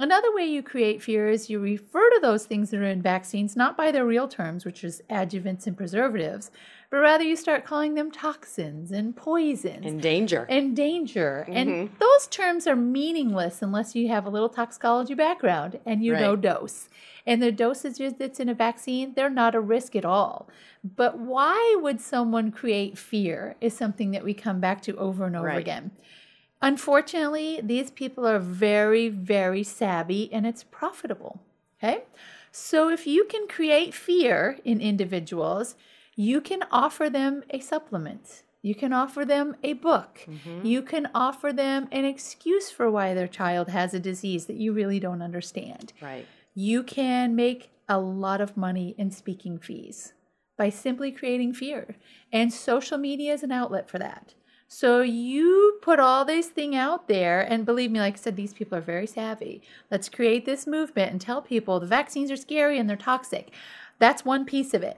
Another 0.04 0.36
way 0.36 0.46
you 0.46 0.62
create 0.62 1.02
fear 1.02 1.30
is 1.30 1.50
you 1.50 1.62
refer 1.62 2.10
to 2.10 2.20
those 2.22 2.46
things 2.46 2.72
that 2.72 2.82
are 2.82 2.84
in 2.84 3.02
vaccines 3.02 3.56
not 3.56 3.78
by 3.78 3.90
their 3.90 4.06
real 4.06 4.28
terms, 4.28 4.66
which 4.66 4.84
is 4.84 5.02
adjuvants 5.10 5.66
and 5.66 5.78
preservatives, 5.78 6.52
but 6.90 6.98
rather 6.98 7.24
you 7.24 7.38
start 7.38 7.64
calling 7.64 7.94
them 7.94 8.12
toxins 8.12 8.92
and 8.92 9.16
poisons 9.16 9.86
In 9.86 10.00
danger. 10.00 10.46
and 10.50 10.76
danger. 10.76 11.46
Mm-hmm. 11.48 11.58
And 11.58 11.90
those 12.00 12.28
terms 12.28 12.68
are 12.68 12.76
meaningless 12.76 13.62
unless 13.62 13.96
you 13.96 14.10
have 14.10 14.26
a 14.26 14.30
little 14.30 14.50
toxicology 14.50 15.14
background 15.14 15.80
and 15.86 16.04
you 16.04 16.12
know 16.12 16.36
dose. 16.36 16.90
And 17.26 17.42
the 17.42 17.54
dosages 17.54 18.18
that's 18.18 18.42
in 18.42 18.50
a 18.50 18.54
vaccine, 18.54 19.14
they're 19.16 19.30
not 19.30 19.56
a 19.56 19.62
risk 19.62 19.96
at 19.96 20.04
all. 20.04 20.50
But 20.84 21.18
why 21.18 21.78
would 21.82 22.02
someone 22.02 22.52
create 22.52 22.98
fear 22.98 23.56
is 23.62 23.74
something 23.74 24.12
that 24.12 24.26
we 24.26 24.34
come 24.34 24.60
back 24.60 24.82
to 24.82 24.98
over 24.98 25.26
and 25.26 25.38
over 25.38 25.46
Right. 25.48 25.60
again. 25.60 25.92
Unfortunately, 26.64 27.60
these 27.62 27.92
people 27.92 28.26
are 28.26 28.40
very, 28.40 29.10
very 29.10 29.64
savvy 29.64 30.32
and 30.32 30.48
it's 30.48 30.64
profitable. 30.64 31.42
Okay? 31.78 32.04
So 32.52 32.90
if 32.90 33.06
you 33.06 33.26
can 33.26 33.48
create 33.48 33.94
fear 33.94 34.58
in 34.64 34.80
individuals, 34.80 35.76
you 36.16 36.40
can 36.40 36.64
offer 36.72 37.10
them 37.10 37.44
a 37.50 37.60
supplement. 37.60 38.44
You 38.62 38.76
can 38.76 38.94
offer 38.94 39.26
them 39.26 39.58
a 39.62 39.74
book. 39.74 40.22
Mm-hmm. 40.26 40.66
You 40.66 40.82
can 40.84 41.10
offer 41.14 41.52
them 41.52 41.90
an 41.92 42.06
excuse 42.06 42.70
for 42.70 42.90
why 42.90 43.14
their 43.14 43.28
child 43.28 43.68
has 43.68 43.94
a 43.94 44.00
disease 44.00 44.46
that 44.46 44.56
you 44.56 44.72
really 44.72 45.00
don't 45.00 45.22
understand. 45.22 45.92
right. 46.02 46.26
You 46.56 46.84
can 46.84 47.36
make 47.36 47.72
a 47.90 48.00
lot 48.00 48.40
of 48.40 48.56
money 48.56 48.94
in 48.98 49.10
speaking 49.12 49.58
fees 49.58 50.14
by 50.56 50.70
simply 50.70 51.12
creating 51.12 51.54
fear. 51.54 51.96
And 52.32 52.54
social 52.54 52.98
media 52.98 53.34
is 53.34 53.44
an 53.44 53.52
outlet 53.52 53.90
for 53.90 53.98
that. 53.98 54.36
So 54.76 55.02
you 55.02 55.78
put 55.84 56.00
all 56.00 56.26
this 56.26 56.48
thing 56.48 56.76
out 56.76 57.08
there, 57.08 57.42
and 57.42 57.64
believe 57.64 57.92
me, 57.92 58.00
like 58.00 58.16
I 58.16 58.18
said, 58.18 58.36
these 58.36 58.56
people 58.56 58.76
are 58.76 58.82
very 58.82 59.06
savvy. 59.06 59.62
Let's 59.92 60.10
create 60.10 60.46
this 60.46 60.66
movement 60.66 61.12
and 61.12 61.22
tell 61.22 61.44
people 61.44 61.80
the 61.80 61.86
vaccines 61.86 62.32
are 62.32 62.36
scary 62.36 62.80
and 62.80 62.90
they're 62.90 62.98
toxic. 62.98 63.52
That's 64.00 64.26
one 64.26 64.46
piece 64.46 64.74
of 64.74 64.82
it. 64.82 64.98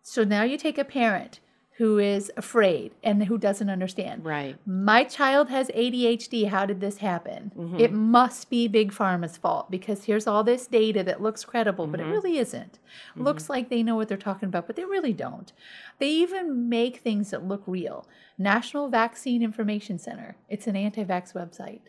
So 0.00 0.22
now 0.22 0.44
you 0.44 0.56
take 0.56 0.78
a 0.78 0.84
parent 0.84 1.40
who 1.78 1.98
is 1.98 2.32
afraid 2.38 2.92
and 3.04 3.22
who 3.24 3.36
doesn't 3.36 3.68
understand. 3.68 4.24
Right. 4.24 4.56
My 4.66 5.04
child 5.04 5.50
has 5.50 5.68
ADHD. 5.68 6.48
How 6.48 6.64
did 6.64 6.80
this 6.80 6.98
happen? 6.98 7.52
Mm-hmm. 7.54 7.78
It 7.80 7.92
must 7.92 8.48
be 8.48 8.66
Big 8.66 8.92
Pharma's 8.92 9.36
fault 9.36 9.70
because 9.70 10.04
here's 10.04 10.26
all 10.26 10.42
this 10.42 10.66
data 10.66 11.02
that 11.04 11.20
looks 11.20 11.44
credible, 11.44 11.86
but 11.86 12.00
it 12.00 12.04
Mm-hmm. 12.04 12.12
really 12.12 12.38
isn't. 12.38 12.78
Looks 13.14 13.50
like 13.50 13.68
they 13.68 13.82
know 13.82 13.94
what 13.94 14.08
they're 14.08 14.16
talking 14.16 14.48
about, 14.48 14.66
but 14.66 14.76
they 14.76 14.84
really 14.86 15.12
don't. 15.12 15.52
They 15.98 16.08
even 16.08 16.68
make 16.70 16.98
things 16.98 17.30
that 17.30 17.46
look 17.46 17.62
real. 17.66 18.06
National 18.38 18.88
Vaccine 18.88 19.42
Information 19.42 19.98
Center, 19.98 20.36
it's 20.48 20.66
an 20.66 20.76
anti 20.76 21.04
vax 21.04 21.34
website. 21.34 21.80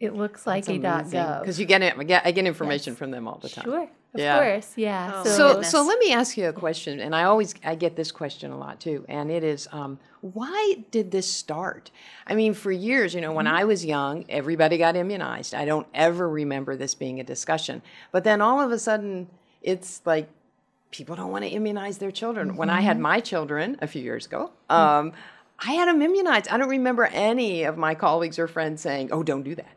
It 0.00 0.14
looks 0.14 0.46
like 0.46 0.66
a 0.68 0.72
.gov. 0.72 1.40
Because 1.40 1.58
you 1.60 1.66
get 1.66 1.82
it, 1.82 1.94
I 1.98 2.04
get, 2.04 2.26
I 2.26 2.30
get 2.32 2.46
information 2.46 2.92
Yes. 2.92 2.98
from 2.98 3.10
them 3.10 3.26
all 3.28 3.38
the 3.38 3.48
time. 3.50 3.64
Sure, 3.64 3.88
of 4.14 4.20
Yeah. 4.20 4.38
course, 4.38 4.72
yeah. 4.76 5.12
Oh, 5.14 5.24
so, 5.24 5.30
So, 5.30 5.62
so 5.62 5.82
let 5.82 5.98
me 5.98 6.12
ask 6.12 6.36
you 6.36 6.48
a 6.48 6.52
question, 6.52 7.00
and 7.00 7.14
I 7.14 7.24
always 7.24 7.54
I 7.64 7.74
get 7.74 7.96
this 7.96 8.10
question 8.10 8.50
a 8.50 8.58
lot 8.58 8.80
too, 8.80 9.04
and 9.08 9.30
it 9.30 9.44
is, 9.44 9.68
um, 9.72 9.98
why 10.20 10.76
did 10.90 11.10
this 11.10 11.30
start? 11.30 11.90
I 12.26 12.34
mean, 12.34 12.52
for 12.54 12.70
years, 12.72 13.14
you 13.14 13.20
know, 13.20 13.32
when 13.32 13.46
I 13.46 13.64
was 13.64 13.84
young, 13.84 14.24
everybody 14.28 14.78
got 14.78 14.96
immunized. 14.96 15.54
I 15.54 15.64
don't 15.64 15.86
ever 15.94 16.28
remember 16.28 16.76
this 16.76 16.94
being 16.94 17.20
a 17.20 17.24
discussion, 17.24 17.82
but 18.12 18.24
then 18.24 18.40
all 18.40 18.60
of 18.60 18.70
a 18.72 18.78
sudden, 18.78 19.28
it's 19.62 20.02
like 20.04 20.28
people 20.90 21.14
don't 21.14 21.30
want 21.30 21.44
to 21.44 21.50
immunize 21.50 21.98
their 21.98 22.10
children. 22.10 22.56
When 22.56 22.68
I 22.68 22.80
had 22.80 22.98
my 22.98 23.20
children 23.20 23.76
a 23.80 23.86
few 23.86 24.02
years 24.02 24.26
ago, 24.26 24.50
um, 24.68 25.12
I 25.60 25.72
had 25.72 25.88
them 25.88 26.02
immunized. 26.02 26.48
I 26.48 26.56
don't 26.56 26.68
remember 26.68 27.04
any 27.06 27.64
of 27.64 27.76
my 27.76 27.94
colleagues 27.94 28.38
or 28.38 28.48
friends 28.48 28.80
saying, 28.80 29.10
"Oh, 29.12 29.22
don't 29.22 29.42
do 29.42 29.54
that." 29.54 29.76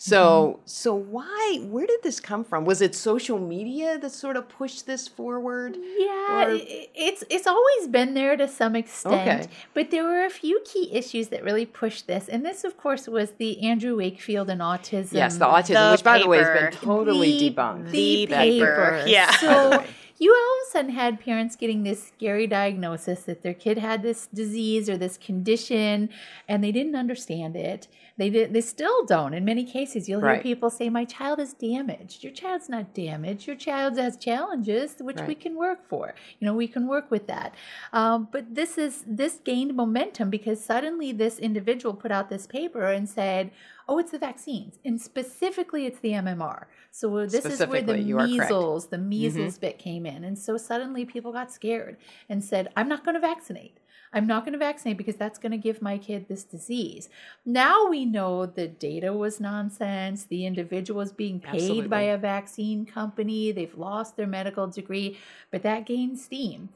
So, 0.00 0.52
mm-hmm. 0.52 0.60
so 0.64 0.94
why? 0.94 1.58
Where 1.64 1.84
did 1.84 2.04
this 2.04 2.20
come 2.20 2.44
from? 2.44 2.64
Was 2.64 2.80
it 2.80 2.94
social 2.94 3.36
media 3.40 3.98
that 3.98 4.10
sort 4.10 4.36
of 4.36 4.48
pushed 4.48 4.86
this 4.86 5.08
forward? 5.08 5.76
Yeah, 5.76 6.44
Or- 6.46 6.58
it's 6.94 7.24
it's 7.28 7.48
always 7.48 7.88
been 7.88 8.14
there 8.14 8.36
to 8.36 8.46
some 8.46 8.76
extent, 8.76 9.42
Okay. 9.42 9.50
but 9.74 9.90
there 9.90 10.04
were 10.04 10.24
a 10.24 10.30
few 10.30 10.60
key 10.64 10.88
issues 10.92 11.28
that 11.28 11.42
really 11.42 11.66
pushed 11.66 12.06
this, 12.06 12.28
and 12.28 12.46
this, 12.46 12.62
of 12.62 12.76
course, 12.76 13.08
was 13.08 13.32
the 13.38 13.60
Andrew 13.60 13.96
Wakefield 13.96 14.48
and 14.50 14.60
autism. 14.60 15.14
Yes, 15.14 15.36
the 15.36 15.46
autism, 15.46 15.86
The 15.86 15.90
which 15.90 16.04
by 16.04 16.20
the 16.20 16.28
way 16.28 16.38
has 16.38 16.60
been 16.60 16.70
totally 16.80 17.36
the, 17.36 17.50
debunked. 17.50 17.90
The, 17.90 17.90
The 17.90 18.26
paper. 18.28 18.66
paper, 18.66 19.04
yeah. 19.08 19.32
So 19.32 19.82
you 20.20 20.32
all 20.32 20.62
of 20.62 20.68
a 20.68 20.70
sudden 20.70 20.90
had 20.92 21.20
parents 21.20 21.56
getting 21.56 21.82
this 21.82 22.06
scary 22.06 22.46
diagnosis 22.46 23.22
that 23.22 23.42
their 23.42 23.54
kid 23.54 23.78
had 23.78 24.02
this 24.02 24.28
disease 24.32 24.88
or 24.88 24.96
this 24.96 25.16
condition, 25.16 26.08
and 26.48 26.62
they 26.62 26.70
didn't 26.70 26.94
understand 26.94 27.56
it. 27.56 27.88
They 28.18 28.30
did. 28.30 28.52
They 28.52 28.60
still 28.60 29.04
don't. 29.06 29.32
In 29.32 29.44
many 29.44 29.64
cases, 29.64 30.08
you'll 30.08 30.20
hear 30.20 30.28
Right. 30.30 30.42
people 30.42 30.70
say, 30.70 30.90
"My 30.90 31.04
child 31.04 31.38
is 31.38 31.52
damaged." 31.54 32.24
Your 32.24 32.32
child's 32.32 32.68
not 32.68 32.92
damaged. 32.92 33.46
Your 33.46 33.54
child 33.56 33.96
has 33.96 34.16
challenges, 34.16 34.96
which 35.00 35.20
we 35.28 35.36
can 35.36 35.54
work 35.54 35.86
for. 35.86 36.14
You 36.40 36.46
know, 36.46 36.54
we 36.54 36.66
can 36.66 36.88
work 36.88 37.10
with 37.12 37.28
that. 37.28 37.54
Um, 37.92 38.28
but 38.32 38.54
this 38.56 38.76
is 38.76 39.04
this 39.06 39.38
gained 39.44 39.74
momentum 39.74 40.30
because 40.30 40.62
suddenly 40.62 41.12
this 41.12 41.38
individual 41.38 41.94
put 41.94 42.10
out 42.10 42.28
this 42.28 42.46
paper 42.46 42.82
and 42.86 43.08
said, 43.08 43.52
"Oh, 43.88 43.98
it's 43.98 44.10
the 44.10 44.18
vaccines, 44.18 44.78
and 44.84 45.00
specifically 45.00 45.86
it's 45.86 46.00
the 46.00 46.12
MMR." 46.14 46.66
So 46.90 47.24
this 47.24 47.34
is 47.34 47.44
where 47.44 47.82
the 47.82 47.94
Specifically, 47.94 48.02
you 48.02 48.16
are 48.18 48.26
correct. 48.26 48.50
measles, 48.50 48.86
the 48.88 48.98
measles 48.98 49.58
bit 49.58 49.78
came 49.78 50.04
in, 50.04 50.24
and 50.24 50.36
so 50.36 50.56
suddenly 50.56 51.04
people 51.04 51.30
got 51.32 51.52
scared 51.52 51.96
and 52.28 52.42
said, 52.42 52.68
"I'm 52.76 52.88
not 52.88 53.04
going 53.04 53.14
to 53.14 53.20
vaccinate." 53.20 53.77
I'm 54.12 54.26
not 54.26 54.44
going 54.44 54.52
to 54.52 54.58
vaccinate 54.58 54.96
because 54.96 55.16
that's 55.16 55.38
going 55.38 55.52
to 55.52 55.58
give 55.58 55.82
my 55.82 55.98
kid 55.98 56.26
this 56.28 56.44
disease. 56.44 57.08
Now 57.44 57.86
we 57.88 58.04
know 58.04 58.46
the 58.46 58.68
data 58.68 59.12
was 59.12 59.40
nonsense. 59.40 60.24
The 60.24 60.46
individual 60.46 61.00
is 61.00 61.12
being 61.12 61.40
paid 61.40 61.90
by 61.90 62.00
a 62.02 62.18
vaccine 62.18 62.86
company. 62.86 63.52
They've 63.52 63.76
lost 63.76 64.16
their 64.16 64.26
medical 64.26 64.66
degree, 64.66 65.18
but 65.50 65.62
that 65.62 65.86
gained 65.86 66.18
steam. 66.18 66.70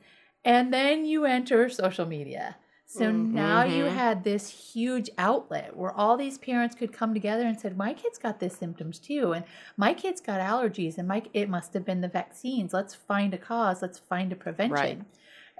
And 0.45 0.73
then 0.73 1.05
you 1.05 1.25
enter 1.25 1.69
social 1.69 2.07
media. 2.07 2.57
So 2.85 3.11
now 3.11 3.65
you 3.65 3.85
Mhm. 3.85 3.95
had 3.95 4.23
this 4.23 4.75
huge 4.75 5.09
outlet 5.17 5.75
where 5.77 5.93
all 5.93 6.19
these 6.19 6.37
parents 6.37 6.75
could 6.75 6.93
come 6.93 7.15
together 7.15 7.47
and 7.47 7.59
said, 7.59 7.75
"My 7.77 7.95
kid's 7.95 8.19
got 8.19 8.39
these 8.39 8.55
symptoms 8.55 8.99
too, 8.99 9.33
and 9.33 9.45
my 9.79 9.95
kid's 9.95 10.21
got 10.21 10.41
allergies, 10.41 10.99
and 10.99 11.09
my 11.09 11.23
it 11.33 11.49
must 11.49 11.73
have 11.73 11.87
been 11.87 12.03
the 12.03 12.09
vaccines. 12.09 12.75
Let's 12.75 12.95
find 12.95 13.33
a 13.33 13.39
cause. 13.39 13.81
Let's 13.81 13.99
find 13.99 14.31
a 14.33 14.37
prevention." 14.37 14.75
Right. 14.75 15.01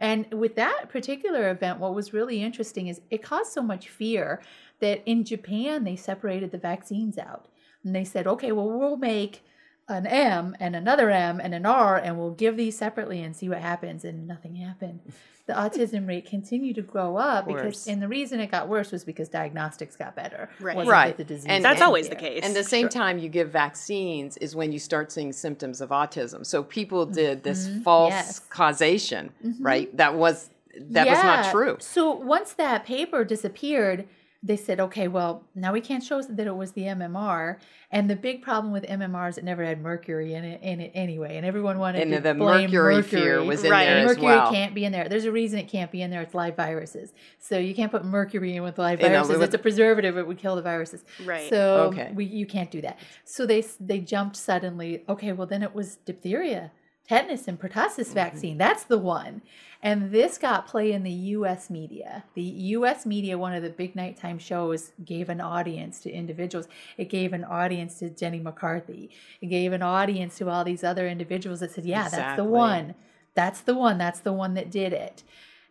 And 0.03 0.35
with 0.35 0.57
that 0.57 0.89
particular 0.89 1.49
event, 1.49 1.79
what 1.79 1.95
was 1.95 2.13
really 2.13 2.43
interesting 2.43 2.89
is 2.89 3.01
it 3.09 3.23
caused 3.23 3.53
so 3.53 3.63
much 3.63 3.89
fear 3.89 4.43
that 4.81 5.01
in 5.07 5.25
Japan 5.25 5.85
they 5.85 5.95
separated 5.95 6.51
the 6.51 6.59
vaccines 6.59 7.17
out. 7.17 7.47
And 7.85 7.95
they 7.95 8.05
said, 8.05 8.27
okay, 8.27 8.51
well, 8.51 8.69
we'll 8.69 8.97
make 8.97 9.45
an 9.87 10.05
M 10.05 10.57
and 10.59 10.75
another 10.75 11.09
M 11.09 11.39
and 11.41 11.55
an 11.55 11.65
R 11.65 11.97
and 11.97 12.19
we'll 12.19 12.33
give 12.33 12.57
these 12.57 12.77
separately 12.77 13.23
and 13.23 13.37
see 13.37 13.49
what 13.49 13.61
happens. 13.61 14.05
And 14.05 14.27
nothing 14.27 14.57
happened. 14.57 15.01
The 15.47 15.55
hmm. 15.55 15.61
autism 15.61 16.07
rate 16.07 16.27
continued 16.27 16.77
to 16.77 16.83
grow 16.83 17.17
up 17.17 17.47
because, 17.47 17.89
and 17.89 18.01
the 18.01 18.09
reason 18.09 18.41
it 18.41 18.51
got 18.51 18.69
worse 18.69 18.93
was 18.93 19.05
because 19.05 19.29
diagnostics 19.29 19.97
got 19.97 20.15
better. 20.15 20.49
Right. 20.61 20.77
wasn't 20.77 20.93
Right. 20.93 21.17
The 21.17 21.25
disease 21.25 21.47
And- 21.49 21.65
That's 21.65 21.81
was 21.81 21.87
always 21.87 22.09
the 22.09 22.17
case. 22.17 22.41
And 22.45 22.55
the 22.55 22.65
same 22.65 22.89
time 22.89 23.19
you 23.19 23.29
give 23.29 23.51
vaccines 23.51 24.37
is 24.37 24.55
when 24.55 24.73
you 24.73 24.79
start 24.79 25.11
seeing 25.11 25.33
symptoms 25.33 25.81
of 25.81 25.91
autism. 25.91 26.47
So 26.47 26.63
people 26.63 27.07
mm-hmm. 27.07 27.15
did 27.15 27.43
this 27.43 27.67
mm-hmm. 27.67 27.83
false 27.83 28.11
Yes. 28.11 28.39
causation, 28.39 29.31
mm-hmm. 29.45 29.63
right? 29.63 29.97
That 29.97 30.15
was 30.15 30.51
that 30.75 31.07
was 31.07 31.23
not 31.23 31.51
true. 31.51 31.77
So 31.81 32.13
once 32.13 32.55
that 32.55 32.87
paper 32.87 33.25
disappeared, 33.25 34.07
they 34.45 34.57
said, 34.57 34.81
okay, 34.81 35.07
well, 35.07 35.45
now 35.55 35.73
we 35.73 35.81
can't 35.81 36.03
show 36.03 36.21
that 36.21 36.47
it 36.49 36.57
was 36.57 36.73
the 36.73 36.83
MMR. 36.83 37.59
And 37.93 38.11
the 38.11 38.17
big 38.17 38.43
problem 38.43 38.73
with 38.73 38.83
MMR 38.85 39.29
is 39.29 39.39
it 39.39 39.45
never 39.45 39.65
had 39.65 39.81
mercury 39.81 40.35
in 40.35 40.43
it, 40.45 40.61
in 40.63 40.81
it 40.81 40.91
anyway. 40.95 41.37
And 41.37 41.47
everyone 41.47 41.79
wanted 41.79 42.03
And 42.03 42.11
to 42.13 42.21
the 42.21 42.35
blame 42.35 42.71
mercury 42.73 43.03
fear 43.03 43.45
was 43.45 43.63
in 43.63 43.71
Right. 43.71 43.85
there 43.85 43.99
as 43.99 44.07
mercury 44.09 44.27
well. 44.27 44.51
can't 44.51 44.75
be 44.75 44.85
in 44.85 44.91
there. 44.91 45.09
There's 45.09 45.27
a 45.27 45.31
reason 45.31 45.61
it 45.61 45.69
can't 45.69 45.93
be 45.93 46.03
in 46.03 46.11
there. 46.11 46.23
It's 46.23 46.35
live 46.35 46.57
viruses. 46.57 47.13
So 47.39 47.57
you 47.57 47.73
can't 47.73 47.93
put 47.93 48.05
mercury 48.05 48.57
in 48.57 48.65
with 48.65 48.79
live 48.79 49.01
You 49.01 49.11
know, 49.11 49.23
viruses. 49.23 49.43
it's 49.43 49.55
a 49.55 49.59
preservative. 49.59 50.19
It 50.19 50.27
would 50.27 50.39
kill 50.39 50.57
the 50.57 50.63
viruses. 50.63 51.05
Right. 51.25 51.49
So 51.49 51.93
Okay. 51.93 52.11
we, 52.13 52.25
you 52.25 52.45
can't 52.47 52.71
do 52.73 52.81
that. 52.81 52.99
So 53.25 53.47
they 53.47 53.63
they 53.79 54.01
jumped 54.01 54.35
suddenly. 54.37 55.05
Okay, 55.09 55.33
well 55.33 55.47
then 55.47 55.63
it 55.63 55.73
was 55.73 55.97
diphtheria, 56.05 56.73
tetanus, 57.09 57.49
and 57.49 57.61
pertussis 57.61 58.07
Mm-hmm. 58.07 58.15
vaccine. 58.15 58.59
That's 58.59 58.85
the 58.85 58.99
one. 58.99 59.43
And 59.85 60.13
this 60.13 60.39
got 60.39 60.69
play 60.69 60.93
in 60.93 61.03
the 61.03 61.11
U.S. 61.11 61.69
media. 61.69 62.23
The 62.35 62.43
U.S. 62.43 63.05
media, 63.05 63.37
one 63.37 63.53
of 63.53 63.65
the 63.65 63.71
big 63.71 63.97
nighttime 63.97 64.39
shows, 64.39 64.93
gave 65.05 65.29
an 65.29 65.41
audience 65.41 65.99
to 66.03 66.11
individuals. 66.13 66.69
It 66.97 67.09
gave 67.09 67.33
an 67.33 67.43
audience 67.43 67.99
to 67.99 68.09
Jenny 68.11 68.39
McCarthy. 68.39 69.11
It 69.41 69.47
gave 69.47 69.73
an 69.73 69.83
audience 69.83 70.39
to 70.39 70.49
all 70.49 70.63
these 70.63 70.85
other 70.85 71.09
individuals 71.09 71.61
that 71.61 71.73
said, 71.73 71.85
"Yeah, 71.85 72.09
that's 72.09 72.37
the 72.37 72.45
one. 72.45 72.95
That's 73.35 73.61
the 73.61 73.75
one. 73.75 73.99
That's 73.99 74.21
the 74.21 74.33
one 74.33 74.55
that 74.55 74.71
did 74.71 74.93
it." 74.93 75.25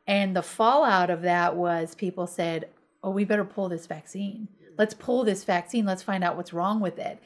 And 0.05 0.35
the 0.35 0.41
fallout 0.43 1.09
of 1.09 1.21
that 1.21 1.55
was 1.55 1.95
people 1.95 2.27
said, 2.27 2.67
"Oh, 3.01 3.11
we 3.11 3.23
better 3.23 3.45
pull 3.45 3.69
this 3.69 3.87
vaccine. 3.87 4.49
Let's 4.77 4.93
pull 4.93 5.23
this 5.23 5.45
vaccine. 5.45 5.85
Let's 5.85 6.03
find 6.03 6.21
out 6.23 6.35
what's 6.35 6.51
wrong 6.53 6.81
with 6.81 6.99
it." 6.99 7.19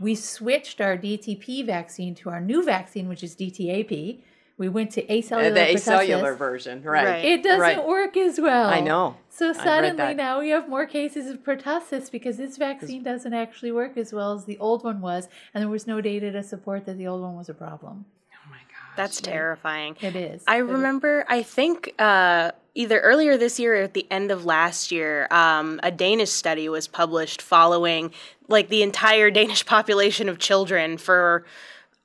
We 0.00 0.14
switched 0.14 0.80
our 0.80 0.96
DTP 0.96 1.64
vaccine 1.66 2.14
to 2.16 2.30
our 2.30 2.40
new 2.40 2.64
vaccine, 2.64 3.08
which 3.08 3.22
is 3.22 3.36
DTAP. 3.36 4.20
We 4.56 4.68
went 4.68 4.90
to 4.92 5.02
acellular. 5.06 5.50
Uh, 5.50 5.54
the 5.54 5.60
pertussis. 5.60 5.88
acellular 5.88 6.36
version, 6.36 6.82
right? 6.82 7.04
Right. 7.06 7.24
It 7.24 7.42
doesn't 7.42 7.60
Right. 7.60 7.86
work 7.86 8.16
as 8.16 8.38
well. 8.40 8.68
I 8.68 8.80
know. 8.80 9.16
So 9.30 9.52
suddenly 9.54 10.12
now 10.14 10.40
we 10.40 10.50
have 10.50 10.68
more 10.68 10.84
cases 10.86 11.30
of 11.30 11.42
pertussis 11.42 12.10
because 12.10 12.36
this 12.36 12.56
vaccine 12.58 13.02
doesn't 13.02 13.32
actually 13.32 13.72
work 13.72 13.96
as 13.96 14.12
well 14.12 14.32
as 14.34 14.44
the 14.44 14.58
old 14.58 14.84
one 14.84 15.00
was, 15.00 15.28
and 15.54 15.62
there 15.62 15.68
was 15.70 15.86
no 15.86 16.00
data 16.02 16.30
to 16.32 16.42
support 16.42 16.84
that 16.86 16.98
the 16.98 17.06
old 17.06 17.22
one 17.22 17.36
was 17.36 17.48
a 17.48 17.54
problem. 17.54 18.04
Oh 18.34 18.50
my 18.50 18.56
gosh. 18.58 18.96
That's 18.96 19.20
terrifying. 19.22 19.96
It 20.02 20.14
is. 20.14 20.42
I 20.46 20.58
It 20.58 20.64
is. 20.64 20.70
remember, 20.70 21.24
I 21.28 21.42
think 21.42 21.94
uh, 21.98 22.50
either 22.74 23.00
earlier 23.00 23.36
this 23.36 23.58
year 23.58 23.80
or 23.80 23.82
at 23.82 23.94
the 23.94 24.06
end 24.10 24.30
of 24.30 24.44
last 24.44 24.92
year, 24.92 25.26
um, 25.30 25.80
a 25.82 25.90
Danish 25.90 26.30
study 26.30 26.68
was 26.68 26.86
published 26.86 27.42
following 27.42 28.12
like 28.48 28.68
the 28.68 28.82
entire 28.82 29.30
Danish 29.40 29.64
population 29.66 30.28
of 30.28 30.38
children 30.38 30.98
for 30.98 31.44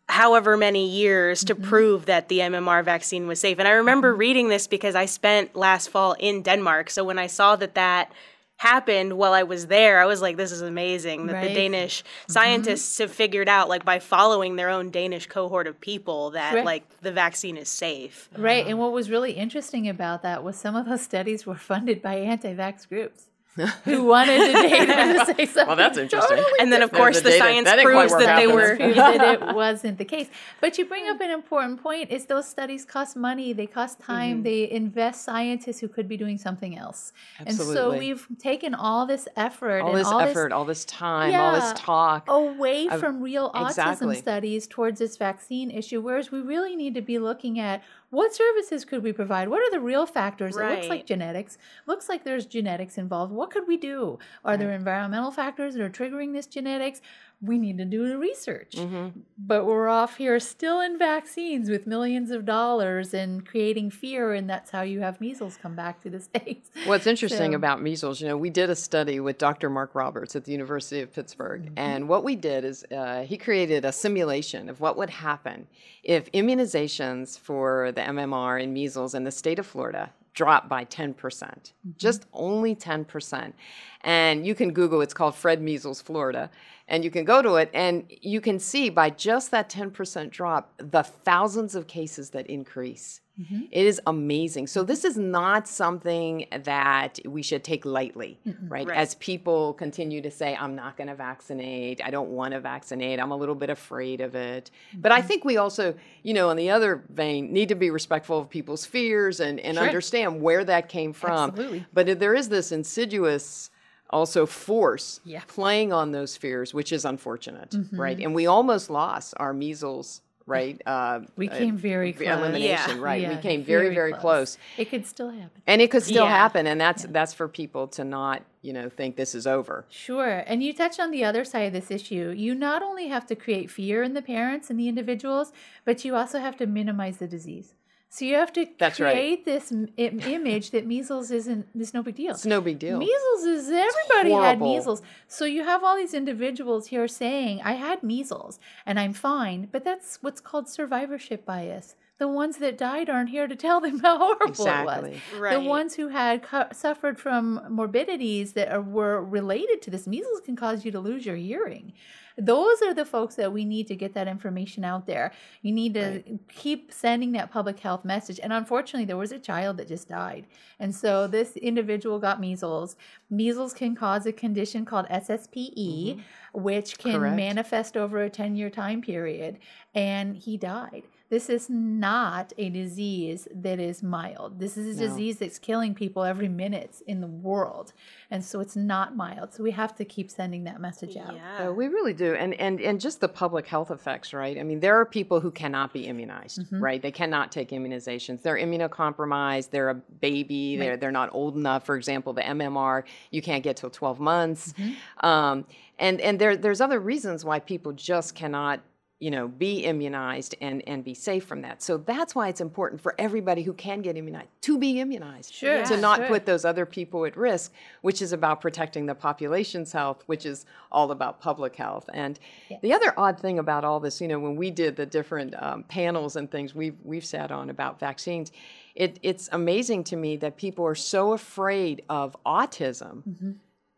however 0.07 0.55
many 0.55 0.87
years 0.87 1.43
to 1.43 1.55
prove 1.55 2.05
that 2.05 2.29
the 2.29 2.39
MMR 2.39 2.83
vaccine 2.83 3.27
was 3.27 3.39
safe. 3.39 3.57
And 3.57 3.67
I 3.67 3.71
remember 3.71 4.13
reading 4.13 4.49
this 4.49 4.67
because 4.67 4.93
I 4.93 5.05
spent 5.05 5.55
last 5.55 5.89
fall 5.89 6.15
in 6.19 6.43
Denmark. 6.43 6.91
So 6.91 7.03
when 7.03 7.17
I 7.17 7.25
saw 7.27 7.55
that 7.55 7.73
that 7.73 8.11
happened 8.57 9.13
while 9.13 9.33
I 9.33 9.43
was 9.43 9.67
there, 9.67 9.99
I 9.99 10.05
was 10.05 10.21
like, 10.21 10.37
this 10.37 10.51
is 10.51 10.61
amazing 10.61 11.27
that 11.27 11.43
the 11.43 11.53
Danish 11.53 12.01
mm-hmm. 12.01 12.31
scientists 12.31 12.97
have 12.99 13.11
figured 13.11 13.49
out, 13.49 13.69
like 13.69 13.83
by 13.83 13.99
following 13.99 14.55
their 14.55 14.69
own 14.69 14.91
Danish 14.91 15.27
cohort 15.27 15.67
of 15.67 15.79
people, 15.79 16.31
that 16.31 16.55
Right. 16.55 16.65
like 16.65 17.01
the 17.01 17.11
vaccine 17.11 17.57
is 17.57 17.69
safe. 17.69 18.29
Right. 18.37 18.65
And 18.65 18.79
what 18.79 18.91
was 18.91 19.09
really 19.09 19.33
interesting 19.33 19.89
about 19.89 20.21
that 20.23 20.43
was 20.43 20.55
some 20.55 20.75
of 20.75 20.85
those 20.85 21.01
studies 21.01 21.45
were 21.45 21.55
funded 21.71 22.01
by 22.01 22.15
anti 22.15 22.53
vax 22.53 22.87
groups 22.87 23.27
who 23.85 24.03
wanted 24.03 24.41
the 24.41 24.53
data 24.53 24.85
to 24.85 25.25
say 25.25 25.45
something. 25.45 25.55
Well, 25.67 25.75
that's 25.77 25.97
interesting. 25.97 26.37
totally 26.37 26.59
And 26.59 26.71
then, 26.71 26.81
of 26.81 26.91
course, 26.91 27.21
the 27.21 27.29
the 27.29 27.37
science 27.37 27.65
That 27.65 27.81
proves 27.81 28.11
that 28.11 28.27
out 28.27 28.35
they 28.37 28.47
were. 28.47 28.75
prove 28.75 28.95
that 28.95 29.41
it 29.41 29.55
wasn't 29.55 29.97
the 29.97 30.05
case. 30.05 30.27
But 30.59 30.77
you 30.77 30.85
bring 30.85 31.07
up 31.07 31.21
an 31.21 31.31
important 31.31 31.81
point 31.81 32.11
is 32.11 32.25
those 32.25 32.47
studies 32.47 32.83
cost 32.83 33.15
money, 33.15 33.53
they 33.53 33.65
cost 33.65 33.99
time, 33.99 34.37
mm-hmm. 34.37 34.43
they 34.43 34.69
invest 34.69 35.23
scientists 35.23 35.79
who 35.79 35.87
could 35.87 36.07
be 36.07 36.17
doing 36.17 36.37
something 36.37 36.77
else. 36.77 37.13
Absolutely. 37.39 37.65
And 37.65 37.93
so 37.93 37.97
we've 37.97 38.27
taken 38.39 38.75
all 38.75 39.05
this 39.05 39.27
effort 39.37 39.79
all 39.79 39.89
and 39.89 39.97
this 39.97 40.07
all 40.07 40.19
effort, 40.19 40.51
all 40.51 40.65
this 40.65 40.83
time, 40.85 41.33
all 41.33 41.53
this 41.53 41.73
talk. 41.75 42.25
away 42.27 42.87
Of- 42.87 42.99
from 42.99 43.21
real 43.21 43.51
autism 43.51 43.69
exactly. 43.69 44.15
studies 44.17 44.67
towards 44.67 44.99
this 44.99 45.15
vaccine 45.15 45.71
issue, 45.71 46.01
whereas 46.01 46.29
we 46.29 46.41
really 46.41 46.75
need 46.75 46.93
to 46.95 47.01
be 47.01 47.19
looking 47.19 47.59
at 47.59 47.81
what 48.15 48.33
services 48.33 48.85
could 48.85 49.03
we 49.03 49.11
provide? 49.11 49.49
What 49.49 49.59
are 49.59 49.71
the 49.71 49.79
real 49.79 50.05
factors? 50.05 50.55
It 50.55 50.63
looks 50.63 50.87
like 50.87 51.05
genetics. 51.05 51.57
Looks 51.85 52.07
like 52.07 52.23
there's 52.23 52.45
genetics 52.45 52.97
involved. 52.97 53.33
What 53.33 53.44
could 53.45 53.67
we 53.67 53.77
do? 53.77 54.19
Are 54.43 54.57
there 54.57 54.71
environmental 54.71 55.31
factors 55.31 55.73
that 55.75 55.81
are 55.83 55.89
triggering 55.89 56.33
this 56.33 56.47
genetics? 56.47 57.01
we 57.41 57.57
need 57.57 57.77
to 57.77 57.85
do 57.85 58.07
the 58.07 58.17
research. 58.17 58.71
Mm-hmm. 58.75 59.19
But 59.37 59.65
we're 59.65 59.87
off 59.87 60.17
here 60.17 60.39
still 60.39 60.81
in 60.81 60.97
vaccines 60.97 61.69
with 61.69 61.85
millions 61.85 62.31
of 62.31 62.45
dollars 62.45 63.13
and 63.13 63.45
creating 63.45 63.91
fear, 63.91 64.33
and 64.33 64.49
that's 64.49 64.71
how 64.71 64.81
you 64.81 65.01
have 65.01 65.19
measles 65.19 65.57
come 65.61 65.75
back 65.75 66.01
to 66.03 66.09
the 66.09 66.19
States. 66.21 66.69
What's 66.85 67.07
interesting 67.07 67.51
So- 67.51 67.55
about 67.55 67.81
measles, 67.81 68.21
you 68.21 68.27
know, 68.27 68.37
we 68.37 68.49
did 68.49 68.69
a 68.69 68.75
study 68.75 69.19
with 69.19 69.37
Dr. 69.37 69.69
Mark 69.69 69.93
Roberts 69.93 70.35
at 70.35 70.45
the 70.45 70.51
University 70.51 71.01
of 71.01 71.13
Pittsburgh, 71.13 71.71
and 71.75 72.07
what 72.07 72.23
we 72.23 72.35
did 72.35 72.63
is 72.65 72.85
uh, 72.95 73.23
he 73.23 73.37
created 73.37 73.85
a 73.85 73.91
simulation 73.91 74.69
of 74.69 74.79
what 74.79 74.97
would 74.97 75.09
happen 75.09 75.67
if 76.03 76.31
immunizations 76.31 77.37
for 77.39 77.91
the 77.91 78.01
MMR 78.01 78.61
and 78.61 78.73
measles 78.73 79.13
in 79.13 79.23
the 79.23 79.31
state 79.31 79.59
of 79.59 79.65
Florida 79.65 80.11
dropped 80.35 80.69
by 80.69 80.85
10%, 80.85 81.15
percent 81.17 81.73
mm-hmm. 81.87 81.97
just 81.97 82.25
only 82.33 82.75
10%. 82.75 83.53
And 84.01 84.45
you 84.45 84.53
can 84.53 84.71
Google, 84.71 85.01
it's 85.01 85.13
called 85.13 85.33
Fred 85.35 85.61
Measles 85.61 86.01
Florida, 86.01 86.51
and 86.87 87.03
you 87.03 87.11
can 87.11 87.25
go 87.25 87.41
to 87.41 87.55
it 87.55 87.69
and 87.73 88.05
you 88.09 88.39
can 88.41 88.59
see 88.59 88.89
by 88.89 89.09
just 89.09 89.51
that 89.51 89.69
10% 89.69 90.29
drop 90.29 90.73
the 90.77 91.03
thousands 91.03 91.75
of 91.75 91.87
cases 91.87 92.29
that 92.31 92.47
increase. 92.47 93.21
Mm-hmm. 93.39 93.63
It 93.69 93.85
is 93.85 93.99
amazing. 94.07 94.67
So 94.67 94.83
this 94.83 95.03
is 95.03 95.17
not 95.17 95.67
something 95.67 96.45
that 96.63 97.19
we 97.25 97.41
should 97.41 97.65
take 97.65 97.85
lightly, 97.85 98.39
right? 98.67 98.87
Right. 98.87 98.97
As 98.97 99.15
people 99.15 99.73
continue 99.73 100.21
to 100.21 100.31
say, 100.31 100.55
I'm 100.55 100.73
not 100.73 100.95
going 100.95 101.07
to 101.07 101.15
vaccinate, 101.15 102.01
I 102.05 102.11
don't 102.11 102.29
want 102.29 102.53
to 102.53 102.61
vaccinate, 102.61 103.19
I'm 103.19 103.31
a 103.31 103.35
little 103.35 103.55
bit 103.55 103.69
afraid 103.69 104.21
of 104.21 104.35
it. 104.35 104.71
But 104.93 105.11
I 105.11 105.19
mm-hmm. 105.19 105.27
think 105.27 105.43
we 105.43 105.57
also, 105.57 105.95
you 106.23 106.33
know, 106.33 106.49
in 106.49 106.55
the 106.55 106.69
other 106.69 107.03
vein, 107.09 107.51
need 107.51 107.69
to 107.69 107.75
be 107.75 107.89
respectful 107.89 108.39
of 108.39 108.49
people's 108.49 108.85
fears 108.85 109.39
and, 109.39 109.59
and 109.59 109.75
Sure. 109.75 109.85
understand 109.85 110.41
where 110.41 110.63
that 110.63 110.87
came 110.87 111.11
from. 111.11 111.49
Absolutely. 111.49 111.85
But 111.91 112.19
there 112.19 112.35
is 112.35 112.47
this 112.47 112.71
insidious 112.71 113.69
also 114.09 114.45
force 114.45 115.19
Yeah. 115.25 115.41
playing 115.47 115.91
on 115.93 116.11
those 116.11 116.37
fears, 116.37 116.73
which 116.73 116.91
is 116.91 117.05
unfortunate, 117.05 117.71
Mm-hmm. 117.71 117.99
right? 117.99 118.19
And 118.19 118.33
we 118.35 118.45
almost 118.45 118.89
lost 118.89 119.33
our 119.37 119.53
measles, 119.53 120.21
right? 120.45 120.79
Uh, 120.85 121.21
We 121.35 121.49
uh, 121.49 121.57
came 121.57 121.75
very 121.75 122.13
close. 122.13 122.27
elimination, 122.27 122.97
Yeah. 122.97 123.03
right? 123.03 123.27
we 123.29 123.37
came 123.37 123.63
very, 123.63 123.93
very 123.95 124.13
close. 124.13 124.57
It 124.77 124.89
could 124.91 125.05
still 125.07 125.31
happen. 125.31 125.61
And 125.65 125.81
it 125.81 125.89
could 125.89 126.03
still 126.03 126.25
Yeah. 126.25 126.29
happen, 126.37 126.67
and 126.67 126.79
that's 126.79 127.03
that's 127.09 127.33
for 127.33 127.47
people 127.47 127.87
to 127.97 128.03
not, 128.03 128.43
you 128.61 128.73
know, 128.73 128.89
think 128.89 129.15
this 129.15 129.33
is 129.33 129.47
over. 129.47 129.85
Sure. 129.89 130.43
And 130.45 130.61
you 130.63 130.71
touched 130.73 130.99
on 130.99 131.09
the 131.11 131.23
other 131.23 131.43
side 131.43 131.65
of 131.67 131.73
this 131.73 131.89
issue. 131.89 132.31
You 132.37 132.53
not 132.53 132.83
only 132.83 133.07
have 133.07 133.25
to 133.27 133.35
create 133.35 133.71
fear 133.71 134.03
in 134.03 134.13
the 134.13 134.21
parents 134.21 134.69
and 134.69 134.79
the 134.79 134.87
individuals, 134.87 135.51
but 135.83 136.05
you 136.05 136.15
also 136.15 136.39
have 136.39 136.55
to 136.57 136.67
minimize 136.67 137.17
the 137.17 137.27
disease. 137.27 137.73
So 138.15 138.23
you 138.23 138.35
have 138.35 138.53
to 138.53 138.65
That's 138.79 139.01
right. 139.01 139.11
create 139.11 139.43
this 139.43 139.73
m- 139.73 139.89
image 139.97 140.71
that 140.71 140.87
measles 140.87 141.31
isn't 141.31 141.67
this 141.75 141.93
no 141.93 142.01
big 142.01 142.15
deal. 142.15 142.31
It's 142.31 142.45
no 142.45 142.61
big 142.61 142.79
deal. 142.79 142.97
Measles 142.97 143.43
is 143.43 143.69
everybody 143.69 144.31
had 144.31 144.61
measles. 144.61 145.01
So 145.27 145.43
you 145.43 145.65
have 145.65 145.83
all 145.83 145.97
these 145.97 146.13
individuals 146.13 146.87
here 146.87 147.09
saying, 147.09 147.59
I 147.61 147.73
had 147.73 148.03
measles 148.03 148.57
and 148.85 149.01
I'm 149.01 149.11
fine, 149.11 149.67
but 149.69 149.83
that's 149.83 150.19
what's 150.21 150.39
called 150.39 150.69
survivorship 150.69 151.45
bias. 151.45 151.95
The 152.17 152.27
ones 152.29 152.57
that 152.57 152.77
died 152.77 153.09
aren't 153.09 153.29
here 153.29 153.47
to 153.47 153.55
tell 153.55 153.81
them 153.81 153.99
how 154.03 154.17
horrible 154.17 154.47
Exactly. 154.47 155.11
it 155.11 155.33
was. 155.33 155.39
Right. 155.39 155.53
The 155.53 155.67
ones 155.67 155.95
who 155.95 156.07
had 156.07 156.43
cu- 156.43 156.73
suffered 156.73 157.19
from 157.19 157.61
morbidities 157.69 158.53
that 158.53 158.71
are, 158.71 158.81
were 158.81 159.23
related 159.23 159.81
to 159.83 159.91
this, 159.91 160.07
measles 160.07 160.41
can 160.41 160.55
cause 160.55 160.85
you 160.85 160.91
to 160.91 160.99
lose 160.99 161.25
your 161.25 161.35
hearing. 161.35 161.93
Those 162.37 162.81
are 162.81 162.93
the 162.93 163.05
folks 163.05 163.35
that 163.35 163.53
we 163.53 163.63
need 163.63 163.87
to 163.87 163.95
get 163.95 164.13
that 164.13 164.27
information 164.27 164.83
out 164.83 165.07
there. 165.07 165.31
You 165.61 165.71
need 165.71 165.93
to 165.93 166.21
keep 166.49 166.91
sending 166.91 167.31
that 167.33 167.49
public 167.49 167.79
health 167.79 168.03
message. 168.03 168.41
And 168.43 168.51
unfortunately, 168.51 169.05
there 169.05 169.15
was 169.15 169.31
a 169.31 169.39
child 169.39 169.77
that 169.77 169.87
just 169.87 170.09
died. 170.09 170.45
And 170.79 170.93
so 170.93 171.27
this 171.27 171.55
individual 171.55 172.19
got 172.19 172.41
measles. 172.41 172.97
Measles 173.29 173.73
can 173.73 173.95
cause 173.95 174.25
a 174.25 174.33
condition 174.33 174.83
called 174.83 175.07
SSPE, 175.07 175.75
mm-hmm. 175.75 176.21
which 176.61 176.97
can 176.97 177.19
Correct. 177.19 177.37
manifest 177.37 177.95
over 177.95 178.21
a 178.21 178.29
10 178.29 178.57
year 178.57 178.69
time 178.69 179.01
period. 179.01 179.59
And 179.93 180.35
he 180.35 180.57
died. 180.57 181.03
This 181.29 181.49
is 181.49 181.69
not 181.71 182.53
a 182.57 182.69
disease 182.69 183.47
that 183.53 183.79
is 183.79 184.03
mild. 184.03 184.59
This 184.59 184.77
is 184.77 184.97
a 184.97 185.01
No. 185.01 185.07
disease 185.07 185.39
that's 185.39 185.57
killing 185.57 185.95
people 185.95 186.23
every 186.23 186.47
minute 186.47 187.01
in 187.07 187.19
the 187.19 187.27
world. 187.27 187.93
And 188.29 188.45
so 188.45 188.59
it's 188.59 188.75
not 188.75 189.15
mild. 189.15 189.51
So 189.53 189.63
we 189.63 189.71
have 189.71 189.95
to 189.95 190.05
keep 190.05 190.29
sending 190.29 190.65
that 190.65 190.79
message 190.79 191.17
out. 191.17 191.33
Yeah. 191.35 191.69
Uh, 191.69 191.71
we 191.73 191.87
really 191.87 192.13
do, 192.13 192.35
and 192.35 192.53
and 192.55 192.79
and 192.79 193.01
just 193.01 193.21
the 193.21 193.27
public 193.27 193.65
health 193.65 193.89
effects, 193.89 194.33
right? 194.33 194.57
I 194.59 194.63
mean, 194.63 194.79
there 194.81 194.95
are 194.99 195.05
people 195.05 195.39
who 195.39 195.49
cannot 195.49 195.93
be 195.93 196.05
immunized, 196.05 196.59
Mm-hmm. 196.61 196.83
right? 196.83 197.01
They 197.01 197.11
cannot 197.11 197.51
take 197.51 197.69
immunizations. 197.69 198.43
They're 198.43 198.57
immunocompromised. 198.57 199.71
They're 199.71 199.89
a 199.89 199.95
baby. 199.95 200.77
They're 200.77 200.97
they're 200.97 201.11
not 201.11 201.29
old 201.33 201.55
enough. 201.55 201.85
For 201.85 201.95
example, 201.95 202.33
the 202.33 202.41
MMR, 202.43 203.03
you 203.31 203.41
can't 203.41 203.63
get 203.63 203.77
till 203.77 203.89
12 203.89 204.19
months, 204.19 204.73
Mm-hmm. 204.73 205.25
um, 205.25 205.65
and 205.97 206.21
and 206.21 206.39
there 206.39 206.55
there's 206.55 206.81
other 206.81 206.99
reasons 206.99 207.43
why 207.43 207.59
people 207.59 207.93
just 207.93 208.35
cannot. 208.35 208.79
You 209.19 209.31
know, 209.31 209.47
be 209.47 209.85
immunized 209.85 210.55
and 210.59 210.83
and 210.87 211.01
be 211.03 211.13
safe 211.13 211.45
from 211.45 211.61
that. 211.61 211.81
So 211.81 211.95
that's 211.97 212.35
why 212.35 212.49
it's 212.49 212.59
important 212.59 212.99
for 213.01 213.15
everybody 213.17 213.63
who 213.63 213.71
can 213.73 214.01
get 214.01 214.17
immunized 214.17 214.49
to 214.63 214.77
be 214.77 214.99
immunized. 214.99 215.53
Sure, 215.53 215.85
To 215.85 215.95
not 215.95 216.17
sure. 216.19 216.27
put 216.27 216.45
those 216.45 216.65
other 216.65 216.85
people 216.85 217.23
at 217.25 217.37
risk, 217.37 217.71
which 218.01 218.21
is 218.21 218.33
about 218.33 218.59
protecting 218.59 219.05
the 219.05 219.15
population's 219.15 219.93
health, 219.93 220.21
which 220.25 220.45
is 220.45 220.65
all 220.91 221.11
about 221.11 221.39
public 221.39 221.77
health. 221.77 222.09
And 222.13 222.37
the 222.81 222.91
other 222.93 223.13
odd 223.17 223.39
thing 223.39 223.57
about 223.57 223.85
all 223.85 224.01
this, 224.01 224.19
you 224.19 224.27
know, 224.27 224.37
when 224.37 224.57
we 224.57 224.69
did 224.69 224.97
the 224.97 225.05
different 225.05 225.55
um, 225.63 225.83
panels 225.83 226.35
and 226.35 226.51
things 226.51 226.75
we've 226.75 226.97
we've 227.01 227.25
sat 227.25 227.51
on 227.53 227.69
about 227.69 228.01
vaccines, 228.01 228.51
it, 228.95 229.17
it's 229.23 229.47
amazing 229.53 230.03
to 230.05 230.17
me 230.17 230.35
that 230.37 230.57
people 230.57 230.85
are 230.85 230.93
so 230.95 231.31
afraid 231.31 232.03
of 232.09 232.35
autism, 232.45 233.23
Mm-hmm. 233.25 233.51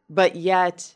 but 0.10 0.36
yet 0.36 0.94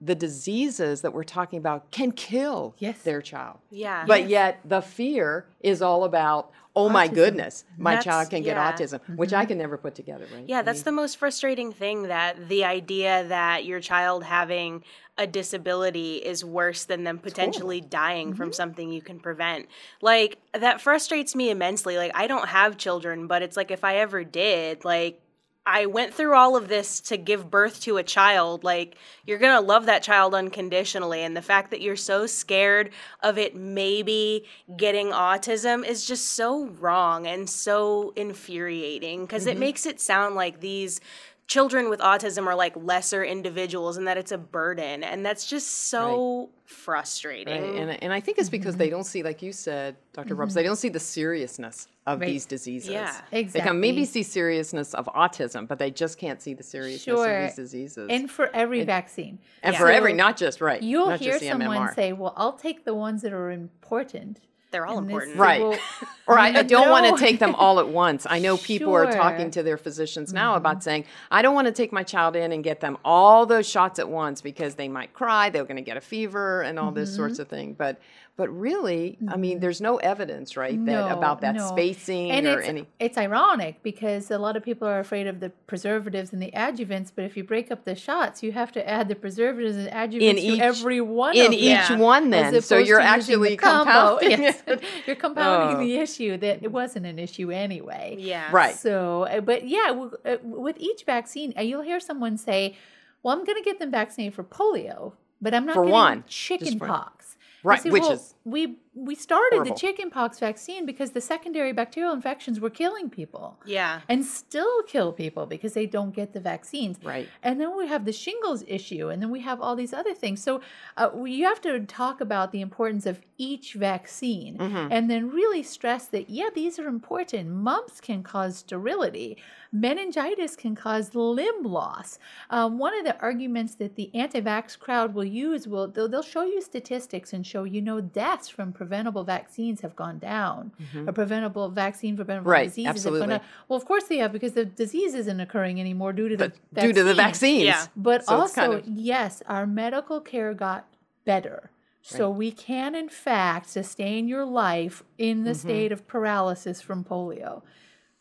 the 0.00 0.14
diseases 0.14 1.00
that 1.02 1.12
we're 1.12 1.24
talking 1.24 1.58
about 1.58 1.90
can 1.90 2.12
kill 2.12 2.74
Yes. 2.78 3.02
their 3.02 3.22
child. 3.22 3.58
Yeah. 3.70 4.04
But 4.06 4.28
yet 4.28 4.60
the 4.64 4.82
fear 4.82 5.46
is 5.60 5.80
all 5.80 6.04
about, 6.04 6.50
oh 6.74 6.90
my 6.90 7.08
goodness, 7.08 7.64
my 7.78 7.92
That's- 7.92 8.04
child 8.04 8.30
can 8.30 8.42
get 8.42 8.56
yeah. 8.56 8.72
autism, 8.72 9.00
which 9.16 9.32
I 9.32 9.40
mm-hmm. 9.40 9.48
can 9.48 9.58
never 9.58 9.78
put 9.78 9.94
together, 9.94 10.26
right? 10.34 10.44
Yeah, 10.46 10.58
I 10.58 10.62
that's 10.62 10.80
mean, 10.80 10.84
the 10.84 10.92
most 10.92 11.16
frustrating 11.16 11.72
thing 11.72 12.04
that 12.04 12.48
the 12.48 12.64
idea 12.64 13.24
that 13.28 13.64
your 13.64 13.80
child 13.80 14.24
having 14.24 14.84
a 15.18 15.26
disability 15.26 16.16
is 16.16 16.44
worse 16.44 16.84
than 16.84 17.04
them 17.04 17.18
potentially 17.18 17.80
dying 17.80 18.34
from 18.34 18.48
mm-hmm. 18.48 18.54
something 18.54 18.92
you 18.92 19.00
can 19.00 19.18
prevent. 19.18 19.66
Like 20.02 20.38
that 20.52 20.82
frustrates 20.82 21.34
me 21.34 21.48
immensely. 21.48 21.96
Like 21.96 22.12
I 22.14 22.26
don't 22.26 22.48
have 22.48 22.76
children, 22.76 23.26
but 23.26 23.40
it's 23.40 23.56
like 23.56 23.70
if 23.70 23.82
I 23.82 23.96
ever 23.96 24.24
did, 24.24 24.84
like 24.84 25.22
I 25.66 25.86
went 25.86 26.14
through 26.14 26.34
all 26.34 26.56
of 26.56 26.68
this 26.68 27.00
to 27.00 27.16
give 27.16 27.50
birth 27.50 27.80
to 27.82 27.96
a 27.96 28.04
child. 28.04 28.62
Like, 28.62 28.96
you're 29.26 29.38
going 29.38 29.60
to 29.60 29.66
love 29.66 29.86
that 29.86 30.04
child 30.04 30.32
unconditionally. 30.32 31.24
And 31.24 31.36
the 31.36 31.42
fact 31.42 31.72
that 31.72 31.80
you're 31.80 31.96
so 31.96 32.26
scared 32.26 32.90
of 33.20 33.36
it 33.36 33.56
maybe 33.56 34.44
getting 34.76 35.08
autism 35.08 35.84
is 35.84 36.06
just 36.06 36.28
so 36.28 36.66
wrong 36.66 37.26
and 37.26 37.50
so 37.50 38.12
infuriating 38.14 39.22
because 39.22 39.46
it 39.46 39.52
mm-hmm. 39.52 39.60
makes 39.60 39.86
it 39.86 40.00
sound 40.00 40.36
like 40.36 40.60
these 40.60 41.00
children 41.46 41.88
with 41.88 42.00
autism 42.00 42.46
are 42.46 42.54
like 42.56 42.74
lesser 42.76 43.24
individuals 43.24 43.96
and 43.96 44.08
that 44.08 44.16
it's 44.16 44.32
a 44.32 44.38
burden. 44.38 45.04
And 45.04 45.24
that's 45.24 45.46
just 45.46 45.68
so 45.88 46.50
frustrating. 46.64 47.62
Right. 47.62 47.80
And, 47.82 48.02
and 48.02 48.12
I 48.12 48.18
think 48.20 48.38
it's 48.38 48.48
because 48.48 48.76
they 48.76 48.90
don't 48.90 49.04
see, 49.04 49.22
like 49.22 49.42
you 49.42 49.52
said, 49.52 49.96
doctor 50.12 50.34
Roberts, 50.34 50.54
they 50.54 50.64
don't 50.64 50.74
see 50.76 50.88
the 50.88 50.98
seriousness 50.98 51.86
of 52.06 52.20
Right. 52.20 52.26
these 52.26 52.46
diseases. 52.46 52.90
Yeah. 52.90 53.14
They 53.30 53.40
Exactly. 53.40 53.68
can 53.68 53.80
maybe 53.80 54.04
see 54.04 54.24
seriousness 54.24 54.92
of 54.94 55.06
autism, 55.06 55.68
but 55.68 55.78
they 55.78 55.90
just 55.92 56.18
can't 56.18 56.42
see 56.42 56.54
the 56.54 56.62
seriousness 56.64 57.02
Sure. 57.04 57.38
of 57.38 57.46
these 57.48 57.56
diseases. 57.56 58.08
And 58.10 58.28
for 58.30 58.50
every 58.54 58.82
vaccine. 58.84 59.38
And 59.62 59.72
Yeah. 59.74 59.78
for 59.80 59.88
every, 59.90 60.12
not 60.14 60.36
just 60.36 60.60
right. 60.60 60.82
You'll 60.82 61.10
not 61.10 61.20
hear 61.20 61.32
just 61.32 61.42
the 61.44 61.50
someone 61.50 61.76
MMR. 61.78 61.94
say, 61.94 62.12
Well, 62.12 62.34
I'll 62.36 62.52
take 62.54 62.84
the 62.84 62.94
ones 62.94 63.22
that 63.22 63.32
are 63.32 63.50
important. 63.52 64.40
They're 64.72 64.84
all 64.86 64.98
And 64.98 65.06
this 65.08 65.12
important. 65.12 65.36
Right. 65.38 65.60
will- 65.62 65.78
Or 66.28 66.36
I, 66.36 66.48
I 66.48 66.62
don't 66.64 66.90
want 66.90 67.16
to 67.16 67.24
take 67.24 67.38
them 67.38 67.54
all 67.54 67.78
at 67.78 67.88
once. 67.88 68.26
I 68.28 68.40
know 68.40 68.56
people 68.56 68.92
are 68.92 69.04
Sure. 69.04 69.12
Mm-hmm. 69.12 69.20
talking 69.20 69.50
to 69.52 69.62
their 69.62 69.76
physicians 69.76 70.32
now 70.32 70.56
about 70.56 70.82
saying, 70.82 71.04
I 71.30 71.40
don't 71.40 71.54
want 71.54 71.68
to 71.68 71.72
take 71.72 71.92
my 71.92 72.02
child 72.02 72.34
in 72.34 72.50
and 72.50 72.64
get 72.64 72.80
them 72.80 72.98
all 73.04 73.46
those 73.46 73.68
shots 73.68 74.00
at 74.00 74.08
once 74.08 74.40
because 74.40 74.74
they 74.74 74.88
might 74.88 75.12
cry, 75.12 75.50
they're 75.50 75.62
going 75.64 75.76
to 75.76 75.82
get 75.82 75.96
a 75.96 76.00
fever 76.00 76.62
and 76.62 76.80
all 76.80 76.90
this 76.90 77.10
Mm-hmm. 77.10 77.16
sorts 77.16 77.38
of 77.38 77.46
thing. 77.46 77.74
But 77.74 78.00
but 78.36 78.50
really, 78.50 79.16
I 79.28 79.36
mean, 79.38 79.60
there's 79.60 79.80
no 79.80 79.96
evidence, 79.96 80.58
right, 80.58 80.72
that 80.84 80.92
No, 80.92 81.08
about 81.08 81.40
that 81.40 81.54
no. 81.54 81.68
spacing 81.68 82.30
and 82.30 82.46
or 82.46 82.58
it's, 82.60 82.68
any. 82.68 82.86
it's 83.00 83.16
ironic 83.16 83.82
because 83.82 84.30
a 84.30 84.36
lot 84.36 84.56
of 84.58 84.62
people 84.62 84.86
are 84.86 84.98
afraid 85.00 85.26
of 85.26 85.40
the 85.40 85.48
preservatives 85.66 86.34
and 86.34 86.42
the 86.42 86.50
adjuvants, 86.52 87.10
but 87.16 87.24
if 87.24 87.34
you 87.36 87.44
break 87.44 87.70
up 87.70 87.84
the 87.84 87.94
shots, 87.94 88.42
you 88.42 88.52
have 88.52 88.72
to 88.72 88.86
add 88.86 89.08
the 89.08 89.14
preservatives 89.14 89.74
and 89.76 89.88
adjuvants 89.88 90.20
In 90.20 90.36
to 90.36 90.42
each- 90.42 90.60
every 90.60 91.00
one 91.00 91.34
In 91.34 91.46
of 91.46 91.52
each 91.54 91.88
them. 91.88 91.98
one, 91.98 92.28
then. 92.28 92.60
So 92.60 92.76
you're 92.76 93.00
actually 93.00 93.56
compounding. 93.68 94.30
Yes. 94.42 94.62
you're 95.06 95.16
compounding 95.16 95.76
Oh. 95.78 95.80
the 95.80 95.96
issue 95.96 96.36
that 96.36 96.62
it 96.62 96.70
wasn't 96.70 97.06
an 97.06 97.18
issue 97.18 97.50
anyway. 97.50 98.16
Yeah. 98.18 98.48
Right. 98.52 98.74
So, 98.74 99.22
uh, 99.24 99.40
but 99.40 99.66
yeah, 99.66 100.08
uh, 100.26 100.36
with 100.42 100.76
each 100.78 101.04
vaccine, 101.04 101.54
uh, 101.58 101.62
you'll 101.62 101.82
hear 101.82 102.00
someone 102.00 102.36
say, 102.36 102.76
"Well, 103.22 103.34
I'm 103.36 103.44
going 103.46 103.56
to 103.56 103.64
get 103.64 103.78
them 103.78 103.90
vaccinated 103.90 104.34
for 104.34 104.44
polio, 104.44 105.12
but 105.40 105.54
I'm 105.54 105.64
not 105.64 105.74
For 105.74 105.82
getting 105.84 105.92
one, 105.92 106.24
just 106.26 106.36
chicken 106.38 106.78
for- 106.78 106.86
pox." 106.86 107.35
Right, 107.66 107.84
which 107.84 108.02
"Well, 108.02 108.12
is 108.12 108.35
we 108.46 108.76
we 108.94 109.14
started 109.14 109.56
Horrible. 109.56 109.74
the 109.74 109.78
chickenpox 109.78 110.38
vaccine 110.38 110.86
because 110.86 111.10
the 111.10 111.20
secondary 111.20 111.70
bacterial 111.72 112.14
infections 112.14 112.60
were 112.60 112.70
killing 112.70 113.10
people 113.10 113.58
Yeah. 113.66 114.00
and 114.08 114.24
still 114.24 114.82
kill 114.84 115.12
people 115.12 115.44
because 115.44 115.74
they 115.74 115.84
don't 115.84 116.14
get 116.14 116.32
the 116.32 116.40
vaccines. 116.40 116.96
Right. 117.04 117.28
And 117.42 117.60
then 117.60 117.76
we 117.76 117.88
have 117.88 118.06
the 118.06 118.12
shingles 118.12 118.64
issue, 118.66 119.10
and 119.10 119.20
then 119.20 119.30
we 119.30 119.40
have 119.40 119.60
all 119.60 119.76
these 119.76 119.92
other 119.92 120.14
things. 120.14 120.42
So 120.42 120.62
uh, 120.96 121.10
we, 121.12 121.32
you 121.32 121.44
have 121.44 121.60
to 121.62 121.80
talk 121.80 122.22
about 122.22 122.52
the 122.52 122.62
importance 122.62 123.04
of 123.04 123.20
each 123.36 123.74
vaccine 123.74 124.56
Mm-hmm. 124.56 124.92
and 124.92 125.10
then 125.10 125.28
really 125.28 125.62
stress 125.62 126.06
that, 126.06 126.30
yeah, 126.30 126.48
these 126.54 126.78
are 126.78 126.88
important. 126.88 127.50
Mumps 127.50 128.00
can 128.00 128.22
cause 128.22 128.56
sterility, 128.58 129.36
meningitis 129.72 130.56
can 130.56 130.74
cause 130.74 131.14
limb 131.14 131.64
loss. 131.64 132.18
Um, 132.48 132.78
one 132.78 132.96
of 132.98 133.04
the 133.04 133.18
arguments 133.20 133.74
that 133.74 133.96
the 133.96 134.10
anti 134.14 134.40
vax 134.40 134.78
crowd 134.78 135.12
will 135.14 135.24
use 135.46 135.68
will 135.68 135.86
they'll, 135.88 136.08
they'll 136.08 136.22
show 136.22 136.44
you 136.44 136.62
statistics 136.62 137.32
and 137.34 137.46
show 137.46 137.64
you 137.64 137.82
know 137.82 138.00
deaths 138.36 138.48
from 138.48 138.72
preventable 138.72 139.24
vaccines 139.24 139.80
have 139.80 139.96
gone 139.96 140.18
down, 140.18 140.72
or 141.06 141.12
preventable 141.12 141.68
vaccine 141.68 142.16
preventable 142.16 142.36
Mm-hmm. 142.46 142.50
Right, 142.50 142.64
diseases 142.68 142.86
have 142.86 142.96
absolutely. 142.96 143.20
gone 143.20 143.28
down. 143.30 143.40
Well, 143.68 143.76
of 143.76 143.84
course 143.86 144.04
they 144.04 144.18
have 144.18 144.32
because 144.32 144.52
the 144.52 144.64
disease 144.64 145.14
isn't 145.14 145.40
occurring 145.40 145.80
anymore 145.80 146.12
due 146.12 146.28
to 146.28 146.36
the 146.36 146.52
But 146.72 146.82
due 146.82 146.92
to 146.92 147.02
the 147.04 147.14
vaccines. 147.14 147.64
Yeah. 147.64 147.86
But 147.96 148.24
So 148.26 148.34
also, 148.36 148.54
kind 148.60 148.72
of- 148.74 148.86
yes, 148.86 149.42
our 149.46 149.66
medical 149.66 150.20
care 150.20 150.54
got 150.54 150.86
better. 151.24 151.70
So 152.02 152.30
we 152.30 152.52
can, 152.52 152.94
in 152.94 153.08
fact, 153.08 153.68
sustain 153.68 154.28
your 154.28 154.44
life 154.44 155.02
in 155.18 155.38
Mm-hmm. 155.38 155.44
the 155.46 155.54
state 155.56 155.90
of 155.92 156.06
paralysis 156.06 156.80
from 156.80 157.02
polio. 157.02 157.62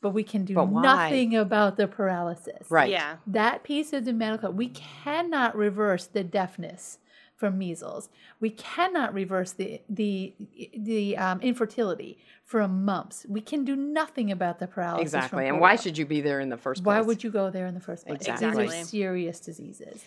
But 0.01 0.10
we 0.10 0.23
can 0.23 0.43
do 0.45 0.54
nothing 0.56 1.36
about 1.36 1.78
the 1.78 1.88
paralysis. 1.88 2.69
Right. 2.69 2.89
Yeah. 2.89 3.17
That 3.28 3.63
piece 3.63 3.93
of 3.93 4.06
the 4.06 4.13
medical, 4.13 4.51
we 4.51 4.69
cannot 4.69 5.56
reverse 5.56 6.06
the 6.08 6.23
deafness 6.23 6.97
from 7.36 7.58
measles. 7.58 8.10
We 8.39 8.50
cannot 8.50 9.13
reverse 9.13 9.52
the 9.52 9.82
the 9.89 10.34
the 10.78 11.17
um, 11.17 11.41
infertility 11.41 12.17
from 12.43 12.86
mumps. 12.86 13.26
We 13.28 13.41
can 13.41 13.65
do 13.65 13.76
nothing 13.76 14.32
about 14.32 14.60
the 14.60 14.67
paralysis. 14.67 15.12
from 15.12 15.19
Exactly. 15.19 15.48
And 15.48 15.60
why 15.60 15.76
should 15.76 15.98
you 15.98 16.06
be 16.06 16.21
there 16.21 16.39
in 16.39 16.50
the 16.50 16.58
first 16.58 16.84
place? 16.84 16.95
Why 16.95 17.02
would 17.02 17.24
you 17.24 17.32
go 17.32 17.50
there 17.50 17.67
in 17.67 17.74
the 17.74 17.80
first 17.80 18.06
place? 18.06 18.21
Exactly. 18.21 18.67
These 18.67 18.74
are 18.74 18.86
serious 18.86 19.39
diseases. 19.39 20.04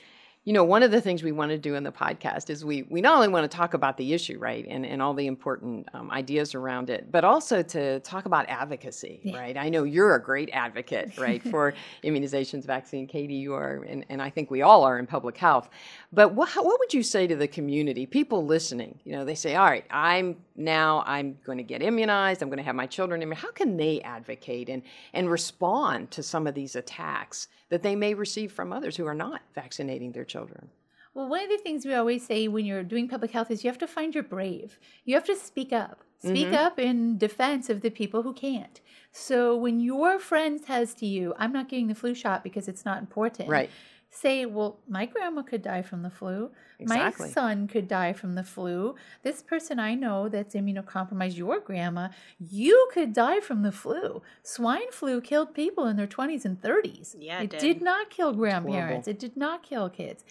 You 0.49 0.55
know, 0.55 0.65
one 0.65 0.83
of 0.83 0.91
the 0.91 1.03
things 1.03 1.23
we 1.23 1.31
want 1.31 1.51
to 1.51 1.59
do 1.59 1.75
in 1.75 1.83
the 1.83 1.93
podcast 1.93 2.49
is 2.49 2.65
we 2.65 2.85
we 2.85 3.03
not 3.03 3.15
only 3.17 3.29
want 3.29 3.45
to 3.45 3.55
talk 3.55 3.75
about 3.75 3.99
the 3.99 4.15
issue, 4.15 4.39
right, 4.39 4.65
and, 4.67 4.87
and 4.87 5.03
all 5.03 5.13
the 5.13 5.27
important 5.27 5.87
um, 5.93 6.11
ideas 6.11 6.55
around 6.55 6.89
it, 6.89 7.13
but 7.13 7.23
also 7.23 7.61
to 7.65 8.01
talk 8.01 8.25
about 8.25 8.49
advocacy, 8.49 9.21
right? 9.35 9.59
I 9.59 9.69
know 9.69 9.85
you're 9.85 10.15
a 10.15 10.23
great 10.23 10.49
advocate, 10.55 11.19
right, 11.19 11.43
for 11.51 11.75
immunizations, 12.03 12.65
vaccine. 12.65 13.07
Katie, 13.07 13.35
you 13.35 13.53
are, 13.53 13.85
and, 13.87 14.07
and 14.09 14.23
I 14.23 14.31
think 14.31 14.51
we 14.51 14.63
all 14.63 14.85
are 14.85 14.99
in 14.99 15.07
public 15.07 15.37
health. 15.37 15.69
But 16.15 16.33
what 16.33 16.49
what 16.57 16.81
would 16.81 16.95
you 16.95 17.03
say 17.03 17.27
to 17.27 17.37
the 17.37 17.47
community, 17.47 18.07
people 18.07 18.47
listening? 18.47 19.01
You 19.05 19.13
know, 19.13 19.27
they 19.27 19.35
say, 19.35 19.55
all 19.55 19.67
right, 19.67 19.85
I'm 19.91 20.35
now 20.57 21.05
I'm 21.07 21.37
going 21.45 21.59
to 21.59 21.65
get 21.65 21.83
immunized. 21.83 22.41
I'm 22.41 22.49
going 22.49 22.57
to 22.57 22.63
have 22.63 22.75
my 22.75 22.87
children 22.87 23.21
immunized. 23.21 23.45
How 23.45 23.53
can 23.53 23.77
they 23.77 24.01
advocate 24.01 24.71
and 24.71 24.83
and 25.13 25.31
respond 25.31 26.11
to 26.13 26.23
some 26.23 26.47
of 26.47 26.55
these 26.55 26.75
attacks 26.75 27.49
that 27.69 27.83
they 27.83 27.95
may 27.95 28.15
receive 28.15 28.51
from 28.51 28.73
others 28.73 28.97
who 28.97 29.05
are 29.05 29.15
not 29.15 29.43
vaccinating 29.55 30.13
their 30.13 30.25
children? 30.25 30.38
Well, 31.15 31.29
one 31.29 31.43
of 31.43 31.49
the 31.49 31.59
things 31.59 31.85
we 31.85 31.95
always 31.95 32.25
say 32.27 32.49
when 32.49 32.65
you're 32.65 32.83
doing 32.83 33.09
public 33.09 33.33
health 33.33 33.51
is 33.51 33.65
you 33.65 33.71
have 33.71 33.79
to 33.79 33.87
find 33.87 34.15
your 34.15 34.23
brave. 34.23 34.79
You 35.05 35.15
have 35.15 35.25
to 35.25 35.37
speak 35.37 35.73
up. 35.73 36.05
Speak 36.21 36.49
mm-hmm. 36.49 36.55
up 36.55 36.79
in 36.81 37.17
defense 37.17 37.71
of 37.71 37.81
the 37.81 37.91
people 37.91 38.23
who 38.23 38.33
can't. 38.33 38.81
So 39.13 39.57
when 39.57 39.81
your 39.81 40.19
friend 40.19 40.61
says 40.61 40.95
to 40.95 41.07
you, 41.07 41.33
I'm 41.39 41.53
not 41.53 41.69
getting 41.69 41.87
the 41.87 41.95
flu 41.95 42.15
shot 42.15 42.43
because 42.43 42.67
it's 42.67 42.85
not 42.85 42.99
important. 42.99 43.49
Right. 43.49 43.71
Say, 44.11 44.47
well, 44.47 44.79
my 44.89 45.07
grandma 45.07 45.43
could 45.43 45.63
die 45.63 45.83
from 45.83 46.03
the 46.03 46.11
flu. 46.11 46.51
Exactly. 46.79 47.27
My 47.27 47.33
son 47.33 47.69
could 47.69 47.87
die 47.89 48.13
from 48.13 48.35
the 48.35 48.43
flu. 48.43 48.95
This 49.23 49.43
person 49.43 49.79
I 49.79 49.95
know 49.95 50.29
that's 50.29 50.55
immunocompromised, 50.55 51.37
your 51.37 51.61
grandma, 51.61 52.09
you 52.39 52.89
could 52.93 53.13
die 53.13 53.41
from 53.41 53.63
the 53.63 53.73
flu. 53.73 54.23
Swine 54.43 54.91
flu 54.93 55.21
killed 55.21 55.55
people 55.55 55.87
in 55.87 55.97
their 55.97 56.07
20s 56.07 56.45
and 56.45 56.61
30s. 56.61 57.17
Yeah, 57.19 57.41
it 57.41 57.53
it 57.55 57.61
did 57.61 57.75
did. 57.75 57.83
not 57.83 58.11
kill 58.11 58.33
grandparents. 58.33 59.09
It 59.09 59.19
did 59.19 59.37
not 59.37 59.63
kill 59.63 59.91
kids. 59.91 60.25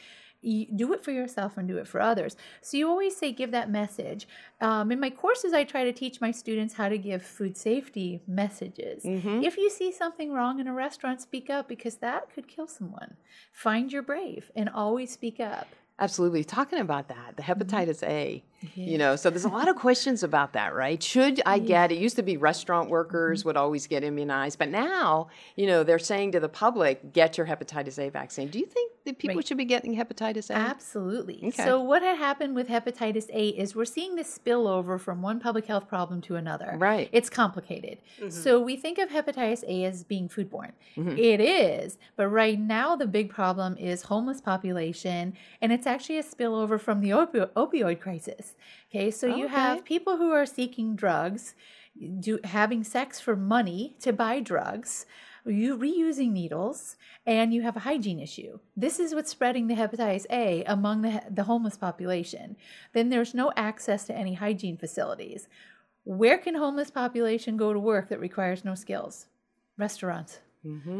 You 0.47 0.65
do 0.73 0.93
it 0.93 1.03
for 1.03 1.11
yourself 1.11 1.57
and 1.57 1.67
do 1.67 1.77
it 1.77 1.87
for 1.87 1.99
others. 1.99 2.37
So 2.61 2.77
you 2.77 2.87
always 2.87 3.15
say, 3.17 3.31
give 3.33 3.51
that 3.51 3.69
message. 3.69 4.27
Um, 4.61 4.91
in 4.91 4.99
my 4.99 5.09
courses, 5.09 5.51
I 5.53 5.65
try 5.65 5.83
to 5.83 5.91
teach 5.91 6.21
my 6.21 6.31
students 6.31 6.75
how 6.75 6.87
to 6.87 6.97
give 6.97 7.21
food 7.21 7.57
safety 7.57 8.21
messages. 8.27 9.03
Mm-hmm. 9.03 9.43
If 9.43 9.57
you 9.57 9.69
see 9.69 9.91
something 9.91 10.31
wrong 10.31 10.59
in 10.59 10.67
a 10.67 10.73
restaurant, 10.73 11.21
speak 11.21 11.49
up 11.49 11.67
because 11.67 11.97
that 11.97 12.33
could 12.33 12.47
kill 12.47 12.67
someone. 12.67 13.17
Find 13.51 13.91
your 13.91 14.03
brave 14.03 14.49
and 14.55 14.69
always 14.69 15.11
speak 15.11 15.39
up. 15.39 15.67
Absolutely. 15.99 16.43
Talking 16.43 16.79
about 16.79 17.07
that, 17.09 17.35
the 17.37 17.43
hepatitis 17.43 18.03
A, 18.03 18.43
you 18.75 18.97
know, 18.97 19.15
so 19.15 19.29
there's 19.29 19.45
a 19.45 19.49
lot 19.49 19.67
of 19.67 19.75
questions 19.75 20.23
about 20.23 20.53
that, 20.53 20.73
right? 20.73 21.01
Should 21.01 21.41
I 21.45 21.59
get 21.59 21.91
it? 21.91 21.99
Used 21.99 22.15
to 22.15 22.23
be 22.23 22.37
restaurant 22.37 22.89
workers 22.89 23.39
Mm-hmm. 23.41 23.49
would 23.49 23.57
always 23.57 23.87
get 23.87 24.03
immunized, 24.03 24.57
but 24.59 24.69
now, 24.69 25.27
you 25.55 25.67
know, 25.67 25.83
they're 25.83 25.99
saying 25.99 26.31
to 26.33 26.39
the 26.39 26.49
public, 26.49 27.13
get 27.13 27.37
your 27.37 27.45
hepatitis 27.47 27.99
A 27.99 28.09
vaccine. 28.09 28.47
Do 28.47 28.57
you 28.59 28.65
think 28.65 28.91
that 29.05 29.19
people 29.19 29.35
Right. 29.37 29.47
should 29.47 29.57
be 29.57 29.65
getting 29.65 29.95
hepatitis 29.95 30.49
A? 30.49 30.53
Absolutely. 30.53 31.37
Okay. 31.47 31.63
So, 31.63 31.81
what 31.81 32.01
had 32.01 32.17
happened 32.17 32.55
with 32.55 32.67
hepatitis 32.67 33.29
A 33.33 33.49
is 33.49 33.75
we're 33.75 33.85
seeing 33.85 34.15
this 34.15 34.37
spillover 34.37 34.99
from 34.99 35.21
one 35.21 35.39
public 35.39 35.65
health 35.65 35.87
problem 35.87 36.21
to 36.21 36.35
another. 36.35 36.75
Right. 36.77 37.09
It's 37.11 37.29
complicated. 37.29 37.99
So, 38.29 38.59
we 38.59 38.75
think 38.75 38.97
of 38.97 39.09
hepatitis 39.09 39.63
A 39.67 39.83
as 39.85 40.03
being 40.03 40.27
foodborne. 40.29 40.71
It 40.95 41.39
is. 41.39 41.97
But 42.15 42.27
right 42.29 42.59
now, 42.59 42.95
the 42.95 43.07
big 43.07 43.29
problem 43.29 43.77
is 43.77 44.03
homeless 44.03 44.41
population, 44.41 45.33
and 45.61 45.71
it's 45.71 45.85
actually 45.87 46.17
a 46.17 46.23
spillover 46.23 46.79
from 46.79 47.01
the 47.01 47.09
opi- 47.11 47.47
opioid 47.51 47.99
crisis. 47.99 48.46
Okay. 48.89 49.11
So, 49.11 49.27
you 49.27 49.47
have 49.47 49.85
people 49.85 50.17
who 50.17 50.31
are 50.31 50.45
seeking 50.45 50.95
drugs, 50.95 51.55
do, 52.19 52.39
having 52.43 52.83
sex 52.83 53.19
for 53.19 53.35
money 53.35 53.95
to 54.01 54.13
buy 54.13 54.39
drugs 54.39 55.05
you 55.49 55.77
reusing 55.77 56.31
needles 56.31 56.95
and 57.25 57.53
you 57.53 57.61
have 57.61 57.75
a 57.75 57.81
hygiene 57.81 58.19
issue. 58.19 58.59
This 58.75 58.99
is 58.99 59.13
what's 59.13 59.31
spreading 59.31 59.67
the 59.67 59.75
hepatitis 59.75 60.25
A 60.29 60.63
among 60.65 61.01
the, 61.01 61.23
the 61.29 61.43
homeless 61.43 61.77
population. 61.77 62.55
Then 62.93 63.09
there's 63.09 63.33
no 63.33 63.51
access 63.55 64.05
to 64.05 64.15
any 64.15 64.33
hygiene 64.33 64.77
facilities. 64.77 65.47
Where 66.03 66.37
can 66.37 66.55
homeless 66.55 66.91
population 66.91 67.57
go 67.57 67.73
to 67.73 67.79
work 67.79 68.09
that 68.09 68.19
requires 68.19 68.63
no 68.63 68.75
skills? 68.75 69.27
Restaurants. 69.77 70.39